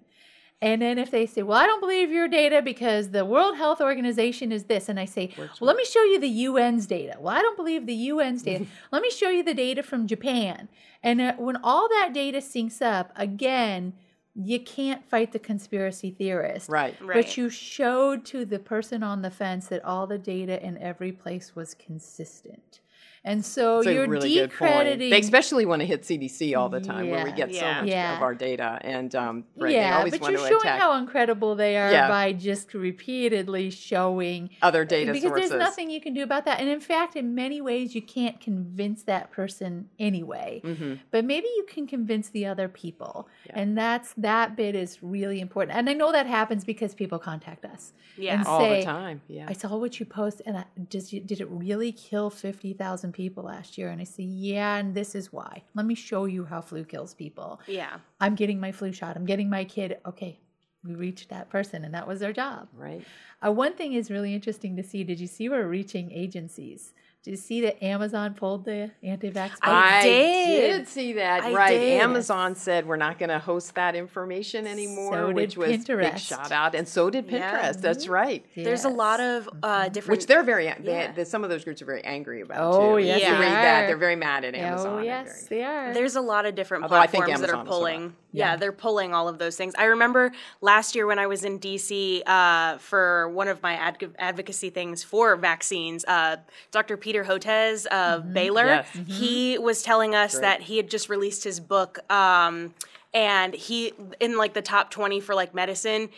And 0.62 0.82
then 0.82 0.98
if 0.98 1.12
they 1.12 1.28
say, 1.28 1.43
well, 1.43 1.58
I 1.58 1.67
don't 1.67 1.80
believe 1.80 2.10
your 2.10 2.28
data 2.28 2.63
because 2.63 3.12
the 3.12 3.24
World 3.26 3.58
Health 3.58 3.80
Organization 3.80 4.52
is 4.52 4.63
this, 4.63 4.89
and 4.89 5.00
I 5.00 5.06
say, 5.06 5.32
well, 5.38 5.50
let 5.62 5.76
me 5.76 5.86
show 5.86 6.04
you 6.04 6.20
the 6.20 6.46
UN's 6.46 6.88
data. 6.88 7.15
Well, 7.20 7.36
I 7.36 7.41
don't 7.41 7.56
believe 7.56 7.86
the 7.86 8.10
UN's 8.10 8.41
data. 8.41 8.65
let 8.91 9.04
me 9.04 9.12
show 9.12 9.30
you 9.30 9.43
the 9.43 9.54
data 9.54 9.84
from 9.84 10.08
Japan. 10.08 10.67
And 11.04 11.22
uh, 11.22 11.34
when 11.38 11.58
all 11.58 11.88
that 11.89 12.12
data 12.12 12.39
syncs 12.39 12.82
up, 12.82 13.12
again, 13.15 13.93
you 14.34 14.60
can't 14.60 15.06
fight 15.06 15.32
the 15.32 15.39
conspiracy 15.39 16.10
theorist. 16.10 16.70
Right. 16.70 17.00
Right. 17.02 17.15
But 17.15 17.38
you 17.38 17.50
showed 17.50 18.26
to 18.26 18.43
the 18.43 18.60
person 18.60 19.04
on 19.04 19.22
the 19.22 19.32
fence 19.32 19.67
that 19.67 19.86
all 19.86 20.08
the 20.08 20.17
data 20.17 20.63
in 20.63 20.78
every 20.80 21.12
place 21.12 21.56
was 21.56 21.76
consistent. 21.76 22.80
And 23.28 23.46
so 23.46 23.80
It's 23.80 23.88
a 23.88 23.94
you're 23.94 24.08
really 24.08 24.34
good 24.36 24.50
point. 24.52 24.72
decrediting. 24.72 25.10
They 25.10 25.20
especially 25.20 25.66
want 25.66 25.82
to 25.82 25.86
hit 25.86 26.04
CDC 26.04 26.56
all 26.58 26.70
the 26.70 26.80
time 26.80 27.10
where 27.10 27.24
we 27.26 27.32
Yeah. 27.32 27.36
get 27.36 27.56
so 27.56 27.66
much 27.74 27.88
Yeah. 27.88 28.16
of 28.16 28.22
our 28.24 28.34
data 28.34 28.80
and 28.82 29.13
um, 29.16 29.44
right, 29.58 29.70
they 29.72 29.76
yeah, 29.76 29.98
always 29.98 30.13
but 30.13 30.22
want 30.22 30.32
you're 30.34 30.42
to 30.44 30.48
showing 30.48 30.62
attack 30.62 30.80
how 30.80 30.98
incredible 30.98 31.56
they 31.56 31.76
are 31.78 31.92
Yeah. 31.92 32.08
by 32.08 32.32
just 32.32 32.74
repeatedly 32.74 33.70
showing 33.70 34.50
other 34.62 34.86
data 34.86 35.12
because 35.12 35.30
sources. 35.30 35.50
there's 35.50 35.60
nothing 35.60 35.90
you 35.90 36.00
can 36.02 36.13
do 36.13 36.24
about 36.24 36.46
that. 36.46 36.60
And 36.60 36.70
in 36.70 36.80
fact, 36.80 37.16
in 37.16 37.36
many 37.36 37.60
ways, 37.62 37.94
you 37.96 38.02
can't 38.02 38.40
convince 38.40 39.04
that 39.04 39.32
person 39.32 39.90
anyway. 40.00 40.62
hmm 40.63 40.94
But 41.12 41.26
maybe 41.26 41.48
you 41.58 41.66
can 41.68 41.86
convince 41.88 42.30
the 42.30 42.46
other 42.46 42.68
people, 42.68 43.28
and 43.50 43.78
that's 43.78 44.13
that 44.18 44.56
bit 44.56 44.74
is 44.76 45.04
really 45.04 45.40
important. 45.42 45.78
And 45.78 45.90
I 45.90 45.94
know 45.94 46.12
that 46.12 46.26
happens 46.28 46.63
because 46.63 46.94
people 46.96 47.20
contact 47.20 47.66
us. 47.66 47.94
Yeah. 48.18 48.40
and 48.40 48.48
All 48.48 48.60
say, 48.62 48.80
the 48.80 48.86
time. 48.86 49.22
Yeah. 49.28 49.46
I 49.50 49.54
saw 49.54 49.76
what 49.78 50.00
you 50.00 50.06
post, 50.06 50.42
and 50.46 50.58
I, 50.58 50.66
does 50.90 51.12
you, 51.13 51.20
did 51.20 51.42
it 51.42 51.48
really 51.50 51.92
kill 51.92 52.30
fifty 52.30 52.74
thousand 52.74 53.13
people 53.17 53.43
last 53.43 53.77
year? 53.77 53.89
And 53.89 53.99
I 53.99 54.06
say, 54.06 54.23
yeah, 54.23 54.77
and 54.77 54.95
this 54.95 55.15
is 55.15 55.34
why. 55.34 55.63
Let 55.73 55.86
me 55.86 55.95
show 55.95 56.25
you 56.25 56.45
how 56.45 56.62
flu 56.62 56.86
kills 56.86 57.13
people. 57.13 57.60
Yeah. 57.67 57.97
I'm 58.21 58.36
getting 58.36 58.60
my 58.60 58.71
flu 58.71 58.93
shot. 58.93 59.17
I'm 59.17 59.25
getting 59.25 59.49
my 59.49 59.65
kid. 59.65 59.97
Okay, 60.06 60.39
we 60.86 60.95
reached 60.95 61.30
that 61.30 61.49
person, 61.49 61.84
and 61.84 61.93
that 61.93 62.08
was 62.08 62.19
their 62.19 62.32
job. 62.32 62.69
Right. 62.73 63.03
Uh, 63.45 63.51
one 63.51 63.73
thing 63.73 63.93
is 63.93 64.10
really 64.12 64.34
interesting 64.34 64.77
to 64.77 64.84
see. 64.84 65.03
Did 65.03 65.19
you 65.19 65.27
see 65.27 65.49
we're 65.49 65.67
reaching 65.67 66.12
agencies? 66.12 66.93
Did 67.28 67.32
you 67.32 67.38
see 67.38 67.60
that 67.63 67.84
Amazon 67.84 68.36
pulled 68.36 68.63
the 68.63 68.90
anti-vax? 69.04 69.52
I 69.62 70.00
button? 70.00 70.10
did. 70.10 70.88
see 70.88 71.12
that. 71.13 71.44
I 71.44 71.54
right. 71.54 71.78
did. 71.78 72.02
Amazon 72.02 72.56
said 72.56 72.88
we're 72.88 72.96
not 72.96 73.20
going 73.20 73.28
to 73.28 73.38
host 73.38 73.76
that 73.76 73.96
information 73.98 74.66
anymore, 74.66 75.12
So 75.12 75.32
which 75.34 75.58
was 75.58 75.72
a 75.90 75.96
big 75.98 76.18
shout 76.20 76.54
out, 76.54 76.74
and 76.74 76.88
so 76.88 77.10
did 77.10 77.30
Yeah. 77.30 77.74
Pinterest. 77.74 77.82
That's 77.82 78.08
right. 78.08 78.46
There's 78.56 78.86
a 78.86 78.90
lot 78.90 79.20
of 79.20 79.50
uh, 79.62 79.90
different. 79.90 80.20
Which 80.20 80.28
they're 80.28 80.42
very, 80.44 80.68
Yeah. 80.68 81.12
they- 81.12 81.26
some 81.26 81.44
of 81.44 81.50
those 81.50 81.66
groups 81.66 81.82
are 81.82 81.86
very 81.86 82.02
angry 82.06 82.40
about. 82.40 82.60
Oh, 82.62 82.98
too. 82.98 83.04
yes, 83.04 83.20
they 83.20 83.28
You 83.28 83.34
read 83.34 83.52
are. 83.52 83.62
that, 83.62 83.88
they're 83.88 83.98
very 83.98 84.16
mad 84.16 84.46
at 84.46 84.56
Amazon. 84.56 85.00
Oh 85.00 85.02
yes, 85.02 85.48
very- 85.50 85.60
they 85.60 85.66
are. 85.68 85.94
There's 85.94 86.16
a 86.16 86.22
lot 86.22 86.46
of 86.46 86.56
different 86.56 86.84
Although 86.84 86.96
I 86.96 87.08
think 87.08 87.26
platforms 87.26 87.42
that 87.52 87.54
are 87.58 87.66
pulling. 87.66 88.02
will. 88.04 88.12
Yeah. 88.34 88.56
they're 88.56 88.72
pulling 88.72 89.13
all 89.16 89.28
of 89.28 89.40
those 89.40 89.56
things. 89.56 89.74
I 89.80 89.86
remember 89.86 90.32
last 90.62 90.96
year 90.96 91.08
when 91.08 91.18
I 91.18 91.26
was 91.26 91.44
in 91.44 91.60
DC 91.60 92.22
uh, 92.28 92.78
for 92.78 93.30
one 93.30 93.48
of 93.48 93.63
my 93.63 93.74
adv- 93.74 94.13
advocacy 94.20 94.70
things 94.70 95.04
for 95.04 95.36
vaccines. 95.38 96.06
Uh, 96.06 96.38
Dr. 96.72 96.98
Peter 96.98 97.16
Hotez 97.25 97.86
of 97.88 98.23
mm-hmm. 98.23 98.34
Baylor, 98.34 98.65
Yes. 98.65 98.88
Mm-hmm. 98.93 99.12
he 99.12 99.58
was 99.58 99.84
telling 99.84 100.15
us 100.15 100.39
that 100.39 100.62
he 100.62 100.77
had 100.77 100.89
just 100.89 101.10
released 101.10 101.43
his 101.43 101.60
book, 101.60 101.99
um, 102.12 102.73
and 103.13 103.53
he 103.53 103.93
in 104.19 104.38
like 104.38 104.53
the 104.53 104.62
top 104.62 104.91
20 104.91 105.19
for 105.19 105.36
like 105.36 105.53
medicine. 105.53 106.10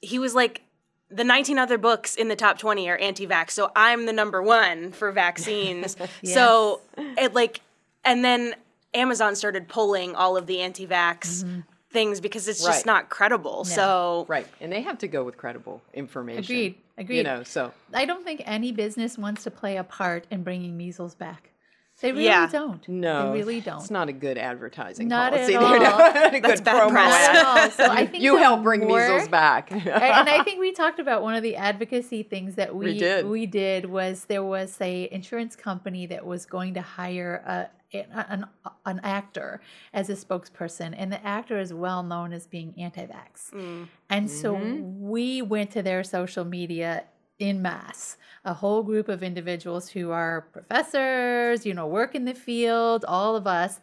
He 0.00 0.18
was 0.18 0.34
like. 0.34 0.62
The 1.08 1.22
19 1.22 1.56
other 1.56 1.78
books 1.78 2.16
in 2.16 2.26
the 2.26 2.34
top 2.34 2.58
20 2.58 2.88
are 2.88 2.96
anti-vax, 2.96 3.52
so 3.52 3.70
I'm 3.76 4.06
the 4.06 4.12
number 4.12 4.42
one 4.42 4.90
for 4.90 5.12
vaccines. 5.12 5.96
So 6.24 6.80
it 6.96 7.32
like, 7.32 7.60
and 8.04 8.24
then 8.24 8.56
Amazon 8.92 9.36
started 9.36 9.68
pulling 9.68 10.16
all 10.16 10.36
of 10.36 10.46
the 10.46 10.60
anti-vax 10.60 11.44
mm-hmm. 11.44 11.60
Things 11.90 12.20
because 12.20 12.48
it's 12.48 12.62
just 12.62 12.80
Right. 12.80 12.86
not 12.86 13.08
credible. 13.08 13.64
So 13.64 14.26
Right. 14.28 14.46
And 14.60 14.72
they 14.72 14.82
have 14.82 14.98
to 14.98 15.08
go 15.08 15.24
with 15.24 15.36
credible 15.36 15.82
information. 15.94 16.42
Agreed. 16.44 16.74
Agreed. 16.98 17.18
You 17.18 17.22
know, 17.24 17.42
so 17.42 17.72
I 17.92 18.04
don't 18.06 18.24
think 18.24 18.42
any 18.44 18.72
business 18.72 19.18
wants 19.18 19.44
to 19.44 19.50
play 19.50 19.76
a 19.76 19.84
part 19.84 20.26
in 20.30 20.42
bringing 20.42 20.76
measles 20.76 21.14
back. 21.14 21.50
They 22.00 22.12
really 22.12 22.24
Yeah. 22.24 22.46
don't. 22.50 22.86
no. 22.88 23.32
they 23.32 23.38
really 23.38 23.60
don't. 23.60 23.80
It's 23.80 23.90
not 23.90 24.08
a 24.08 24.12
good 24.12 24.36
advertising 24.36 25.08
Not 25.08 25.32
at 25.32 25.38
policy. 25.48 25.56
all. 25.56 25.70
there, 25.70 25.78
no, 25.80 25.96
not 25.98 26.34
a 26.34 26.40
That's 26.40 26.60
good 26.60 26.64
bad 26.64 26.82
promo 26.82 26.90
press. 26.90 27.14
ad. 27.28 27.34
Not 27.34 27.56
at 27.58 27.62
all. 27.64 27.70
So 27.70 27.90
I 27.90 28.06
think 28.06 28.22
you 28.22 28.36
help 28.36 28.62
bring 28.62 28.86
more- 28.86 29.00
measles 29.00 29.28
back. 29.28 29.72
and 29.72 29.88
I 30.28 30.42
think 30.42 30.60
we 30.60 30.72
talked 30.72 30.98
about 30.98 31.22
one 31.22 31.34
of 31.34 31.42
the 31.42 31.56
advocacy 31.56 32.22
things 32.22 32.56
that 32.56 32.74
we 32.74 32.86
We 32.86 32.98
did. 32.98 33.26
we 33.26 33.46
did 33.46 33.86
was 33.86 34.26
there 34.26 34.44
was 34.44 34.76
a 34.80 35.08
insurance 35.10 35.56
company 35.56 36.06
that 36.06 36.26
was 36.26 36.44
going 36.44 36.74
to 36.74 36.82
hire 36.82 37.42
a 37.46 37.68
an, 37.94 38.44
an 38.84 39.00
actor 39.04 39.60
as 39.94 40.10
a 40.10 40.14
spokesperson 40.14 40.92
and 40.98 41.10
the 41.10 41.24
actor 41.24 41.58
is 41.58 41.72
well 41.72 42.02
known 42.02 42.32
as 42.32 42.46
being 42.46 42.74
anti-vax 42.76 43.52
mm. 43.52 43.86
and 44.10 44.28
so 44.30 44.54
mm-hmm. 44.54 45.08
we 45.08 45.40
went 45.40 45.70
to 45.70 45.82
their 45.82 46.02
social 46.02 46.44
media 46.44 47.04
in 47.38 47.60
mass 47.60 48.16
a 48.44 48.54
whole 48.54 48.82
group 48.82 49.08
of 49.08 49.22
individuals 49.22 49.90
who 49.90 50.10
are 50.10 50.48
professors 50.52 51.66
you 51.66 51.74
know 51.74 51.86
work 51.86 52.14
in 52.14 52.24
the 52.24 52.34
field 52.34 53.04
all 53.06 53.36
of 53.36 53.46
us 53.46 53.80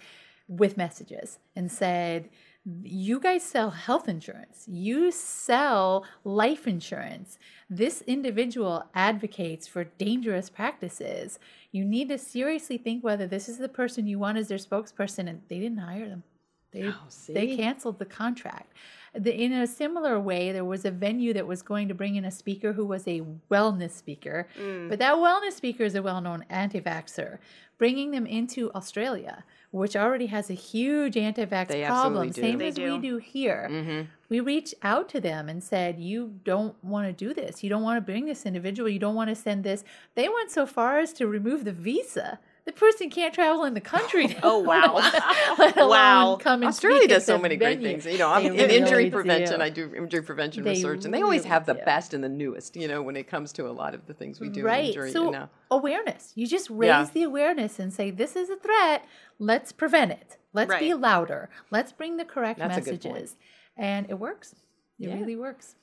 with 0.48 0.78
messages 0.78 1.40
and 1.56 1.72
said 1.72 2.30
you 2.66 3.20
guys 3.20 3.44
sell 3.44 3.72
health 3.72 4.08
insurance. 4.08 4.66
You 4.68 5.12
sell 5.12 6.06
life 6.24 6.66
insurance. 6.66 7.38
This 7.70 8.02
individual 8.04 8.86
advocates 8.96 9.68
for 9.68 9.84
dangerous 9.84 10.50
practices. 10.50 11.40
You 11.72 11.84
need 11.84 12.08
to 12.10 12.18
seriously 12.18 12.78
think 12.78 13.04
whether 13.04 13.28
this 13.28 13.50
is 13.50 13.58
the 13.58 13.68
person 13.68 14.08
you 14.08 14.18
want 14.18 14.38
as 14.38 14.48
their 14.48 14.58
spokesperson, 14.58 15.28
and 15.28 15.42
they 15.50 15.60
didn't 15.60 15.80
hire 15.80 16.08
them. 16.08 16.24
They, 16.72 16.88
Oh, 16.88 17.08
they 17.28 17.58
canceled 17.58 18.00
the 18.00 18.06
contract. 18.06 18.74
The, 19.16 19.34
in 19.34 19.54
a 19.54 19.68
similar 19.68 20.20
way, 20.20 20.52
there 20.52 20.66
was 20.66 20.86
a 20.86 20.92
venue 20.92 21.34
that 21.34 21.46
was 21.46 21.62
going 21.62 21.88
to 21.88 21.94
bring 21.94 22.16
in 22.16 22.26
a 22.26 22.32
speaker 22.32 22.74
who 22.74 22.86
was 22.86 23.08
a 23.08 23.22
wellness 23.52 23.92
speaker, 23.92 24.48
but 24.90 24.98
that 25.00 25.16
wellness 25.16 25.54
speaker 25.54 25.84
is 25.84 25.94
a 25.96 26.02
well 26.02 26.20
known 26.22 26.46
anti 26.50 26.82
vaxxer. 26.82 27.38
Bringing 27.78 28.12
them 28.12 28.26
into 28.26 28.72
Australia, 28.74 29.44
which 29.72 29.96
already 29.96 30.28
has 30.28 30.50
a 30.50 30.54
huge 30.54 31.18
anti 31.18 31.46
vax 31.46 31.86
problem, 31.88 32.30
do. 32.30 32.42
same 32.42 32.58
They 32.60 32.68
as 32.70 32.78
we 32.78 32.86
do. 32.86 33.02
do 33.02 33.18
here. 33.18 33.68
Mm-hmm. 33.70 34.02
We 34.30 34.40
reached 34.40 34.74
out 34.84 35.10
to 35.10 35.20
them 35.20 35.50
and 35.50 35.64
said, 35.64 36.00
You 36.00 36.40
don't 36.44 36.76
want 36.84 37.08
to 37.08 37.14
do 37.14 37.34
this. 37.34 37.64
You 37.64 37.70
don't 37.70 37.84
want 37.84 37.98
to 37.98 38.02
bring 38.02 38.26
this 38.26 38.46
individual. 38.46 38.90
You 38.90 39.00
don't 39.00 39.16
want 39.16 39.30
to 39.30 39.36
send 39.36 39.64
this. 39.64 39.84
They 40.16 40.30
went 40.30 40.50
so 40.50 40.66
far 40.66 41.00
as 41.00 41.14
to 41.14 41.28
remove 41.28 41.66
the 41.66 41.72
visa. 41.72 42.40
The 42.66 42.72
person 42.72 43.10
can't 43.10 43.34
travel 43.34 43.66
in 43.66 43.74
the 43.74 43.82
country. 43.82 44.38
Oh, 44.44 44.62
now, 44.64 44.94
Oh, 44.96 45.00
wow. 45.02 45.56
let 45.60 45.76
alone 45.78 45.90
Wow. 45.90 46.38
come 46.40 46.62
and 46.62 46.70
Australia 46.70 47.08
does 47.08 47.26
so 47.26 47.38
many 47.38 47.58
great 47.58 47.82
things. 47.82 48.06
You 48.06 48.18
know, 48.18 48.30
I'm 48.30 48.46
in 48.46 48.56
injury 48.56 48.96
really 49.06 49.12
prevention. 49.12 49.58
do. 49.60 49.64
I 49.66 49.70
do 49.70 49.94
injury 49.94 50.22
prevention 50.22 50.64
They 50.64 50.72
research, 50.72 51.04
and 51.06 51.14
they 51.14 51.22
always 51.22 51.40
really 51.42 51.50
have 51.50 51.66
the 51.66 51.74
do. 51.74 51.82
best 51.84 52.14
and 52.14 52.24
the 52.24 52.30
newest. 52.30 52.76
You 52.78 52.88
know, 52.88 53.02
when 53.02 53.16
it 53.18 53.28
comes 53.28 53.52
to 53.54 53.68
a 53.68 53.72
lot 53.72 53.94
of 53.94 54.06
the 54.06 54.14
things 54.14 54.40
we 54.40 54.48
do 54.50 54.62
in 54.62 54.66
right 54.66 54.86
injury. 54.86 55.12
so 55.12 55.26
you 55.26 55.32
know. 55.32 55.50
awareness 55.72 56.32
you 56.36 56.48
just 56.48 56.70
raise 56.70 56.88
Yeah. 56.88 57.08
the 57.14 57.24
awareness 57.24 57.80
and 57.80 57.92
say 57.92 58.12
this 58.12 58.36
is 58.36 58.50
a 58.50 58.56
threat 58.56 59.06
let's 59.40 59.72
prevent 59.72 60.12
it 60.12 60.38
let's 60.54 60.74
be 60.76 60.94
louder 60.94 61.50
let's 61.72 61.92
bring 61.92 62.18
the 62.18 62.26
correct 62.26 62.60
That's 62.60 62.78
a 62.78 62.82
good 62.82 63.02
point. 63.02 63.16
messages 63.16 63.36
and 63.76 64.10
it 64.10 64.20
works 64.20 64.54
it 65.00 65.08
Yeah. 65.10 65.16
really 65.20 65.36
works 65.36 65.76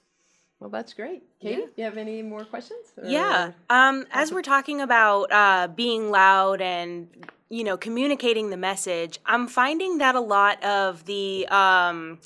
Well, 0.60 0.68
that's 0.70 0.92
great. 0.92 1.22
Katie, 1.40 1.56
Do 1.56 1.72
you 1.76 1.84
have 1.84 1.96
any 1.96 2.20
more 2.22 2.44
questions? 2.44 2.92
Yeah. 3.02 3.52
Um, 3.70 4.06
as 4.12 4.30
we're 4.30 4.42
talking 4.42 4.82
about 4.82 5.32
uh, 5.32 5.68
being 5.68 6.10
loud 6.10 6.60
and 6.60 7.08
you 7.48 7.64
know 7.64 7.78
communicating 7.78 8.50
the 8.50 8.58
message, 8.58 9.18
I'm 9.24 9.48
finding 9.48 9.98
that 9.98 10.14
a 10.14 10.20
lot 10.20 10.62
of 10.62 11.06
the 11.06 11.48
um, 11.48 12.18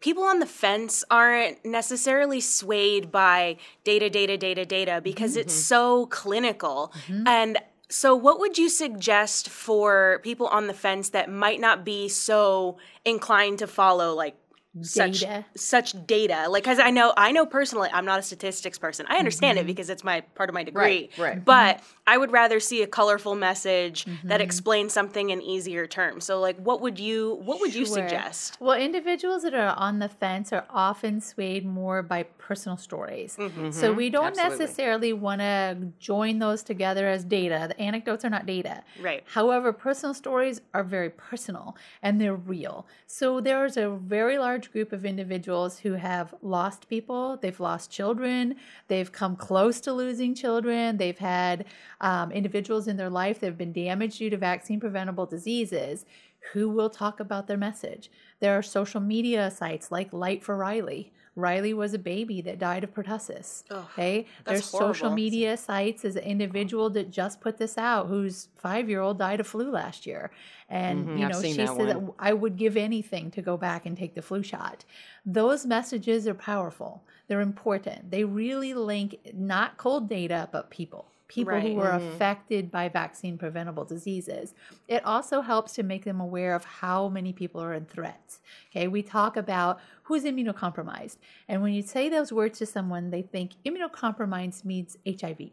people 0.00 0.24
on 0.24 0.38
the 0.38 0.46
fence 0.46 1.04
aren't 1.10 1.64
necessarily 1.66 2.40
swayed 2.40 3.12
by 3.12 3.58
data, 3.84 4.08
data, 4.08 4.38
data, 4.38 4.64
data 4.64 5.00
because 5.04 5.36
it's 5.36 5.54
so 5.54 6.06
clinical. 6.06 6.92
And 7.26 7.58
so, 7.88 8.16
what 8.16 8.40
would 8.40 8.56
you 8.56 8.68
suggest 8.68 9.48
for 9.48 10.20
people 10.22 10.48
on 10.48 10.66
the 10.66 10.74
fence 10.74 11.10
that 11.10 11.30
might 11.30 11.60
not 11.60 11.84
be 11.84 12.08
so 12.08 12.78
inclined 13.04 13.58
to 13.60 13.66
follow 13.66 14.14
like 14.14 14.36
such 14.82 15.20
Data. 15.20 15.44
such 15.56 16.06
data. 16.06 16.46
Like 16.48 16.64
because 16.64 16.78
i 16.78 16.90
know 16.90 17.12
i 17.16 17.32
know 17.32 17.46
personally 17.46 17.88
i'm 17.92 18.04
not 18.04 18.18
a 18.18 18.22
statistics 18.22 18.78
person. 18.78 19.06
I 19.08 19.18
understand 19.18 19.58
it 19.58 19.62
mm-hmm. 19.62 19.68
because 19.68 19.90
it's 19.90 20.04
my 20.04 20.20
part 20.34 20.48
of 20.48 20.54
my 20.54 20.64
degree. 20.64 21.10
Right, 21.16 21.18
right. 21.18 21.44
but 21.44 21.82
i 22.06 22.16
would 22.16 22.32
rather 22.32 22.60
see 22.60 22.82
a 22.82 22.86
colorful 22.86 23.34
message 23.34 24.04
mm-hmm. 24.04 24.28
that 24.28 24.40
explains 24.40 24.92
something 24.92 25.30
in 25.30 25.42
easier 25.42 25.86
terms. 25.86 26.24
So 26.24 26.40
like 26.40 26.56
what 26.58 26.80
would 26.80 26.98
you 26.98 27.40
what 27.42 27.60
would 27.60 27.74
you 27.74 27.86
suggest? 27.86 28.58
Well, 28.60 28.78
individuals 28.78 29.42
that 29.42 29.54
are 29.54 29.74
on 29.76 29.98
the 29.98 30.08
fence 30.08 30.52
are 30.52 30.66
often 30.70 31.20
swayed 31.20 31.64
more 31.64 32.02
by 32.02 32.24
personal 32.46 32.76
stories. 32.76 33.36
So 33.70 33.92
we 33.92 34.08
don't 34.08 34.26
Absolutely. 34.26 34.58
necessarily 34.58 35.12
want 35.12 35.40
to 35.40 35.76
join 35.98 36.38
those 36.38 36.62
together 36.62 37.08
as 37.08 37.24
data. 37.24 37.66
The 37.68 37.80
anecdotes 37.80 38.24
are 38.24 38.30
not 38.30 38.46
data. 38.46 38.84
Right. 39.00 39.24
However, 39.26 39.72
personal 39.72 40.14
stories 40.14 40.60
are 40.72 40.84
very 40.84 41.10
personal 41.10 41.76
and 42.02 42.20
they're 42.20 42.36
real. 42.36 42.86
So 43.06 43.40
there's 43.40 43.76
a 43.76 43.90
very 43.90 44.38
large 44.38 44.70
group 44.70 44.92
of 44.92 45.04
individuals 45.04 45.80
who 45.80 45.94
have 45.94 46.34
lost 46.40 46.88
people, 46.88 47.36
they've 47.36 47.58
lost 47.58 47.90
children, 47.90 48.54
they've 48.86 49.10
come 49.10 49.34
close 49.34 49.80
to 49.80 49.92
losing 49.92 50.32
children, 50.32 50.98
they've 50.98 51.18
had 51.18 51.64
um, 52.00 52.30
individuals 52.30 52.86
in 52.86 52.96
their 52.96 53.10
life 53.10 53.40
that 53.40 53.46
have 53.46 53.58
been 53.58 53.72
damaged 53.72 54.18
due 54.18 54.30
to 54.30 54.36
vaccine 54.36 54.78
preventable 54.78 55.26
diseases 55.26 56.06
who 56.52 56.68
will 56.70 56.90
talk 56.90 57.18
about 57.18 57.48
their 57.48 57.56
message. 57.56 58.08
There 58.38 58.56
are 58.56 58.62
social 58.62 59.00
media 59.00 59.50
sites 59.50 59.90
like 59.90 60.12
Light 60.12 60.44
for 60.44 60.56
Riley. 60.56 61.12
Riley 61.36 61.74
was 61.74 61.94
a 61.94 61.98
baby 61.98 62.40
that 62.42 62.58
died 62.58 62.82
of 62.84 62.92
pertussis. 62.94 63.62
okay, 63.70 64.26
there's 64.46 64.64
that's 64.64 64.66
social 64.66 65.10
media 65.10 65.56
sites. 65.56 66.04
As 66.04 66.16
an 66.16 66.24
individual 66.24 66.90
that 66.90 67.10
just 67.10 67.40
put 67.40 67.58
this 67.58 67.76
out, 67.78 68.08
whose 68.08 68.48
five-year-old 68.56 69.18
died 69.18 69.40
of 69.40 69.46
flu 69.46 69.70
last 69.70 70.06
year, 70.06 70.30
and 70.68 71.10
Mhm, 71.10 71.18
you 71.18 71.26
know 71.26 71.42
she 71.42 71.52
that 71.52 71.76
said 71.76 71.88
that. 71.88 72.02
I 72.18 72.32
would 72.32 72.56
give 72.56 72.76
anything 72.76 73.30
to 73.32 73.42
go 73.42 73.56
back 73.56 73.86
and 73.86 73.96
take 73.96 74.14
the 74.14 74.22
flu 74.22 74.42
shot. 74.42 74.84
Those 75.24 75.66
messages 75.66 76.26
are 76.26 76.34
powerful. 76.34 77.04
They're 77.28 77.40
important. 77.40 78.10
They 78.10 78.24
really 78.24 78.74
link 78.74 79.16
not 79.34 79.76
cold 79.76 80.08
data, 80.08 80.48
but 80.52 80.70
people. 80.70 81.12
People 81.28 81.54
Right. 81.54 81.62
who 81.62 81.74
were 81.74 81.84
mm-hmm. 81.86 82.06
affected 82.08 82.70
by 82.70 82.88
vaccine 82.88 83.36
preventable 83.36 83.84
diseases. 83.84 84.54
It 84.86 85.04
also 85.04 85.40
helps 85.40 85.72
to 85.74 85.82
make 85.82 86.04
them 86.04 86.20
aware 86.20 86.54
of 86.54 86.64
how 86.64 87.08
many 87.08 87.32
people 87.32 87.60
are 87.60 87.74
in 87.74 87.86
threats. 87.86 88.40
Okay, 88.70 88.86
we 88.86 89.02
talk 89.02 89.36
about 89.36 89.80
who's 90.04 90.24
immunocompromised. 90.24 91.16
And 91.48 91.62
when 91.62 91.72
you 91.72 91.82
say 91.82 92.08
those 92.08 92.32
words 92.32 92.58
to 92.60 92.66
someone, 92.66 93.10
they 93.10 93.22
think 93.22 93.52
immunocompromised 93.64 94.64
means 94.64 94.96
HIV. 95.06 95.50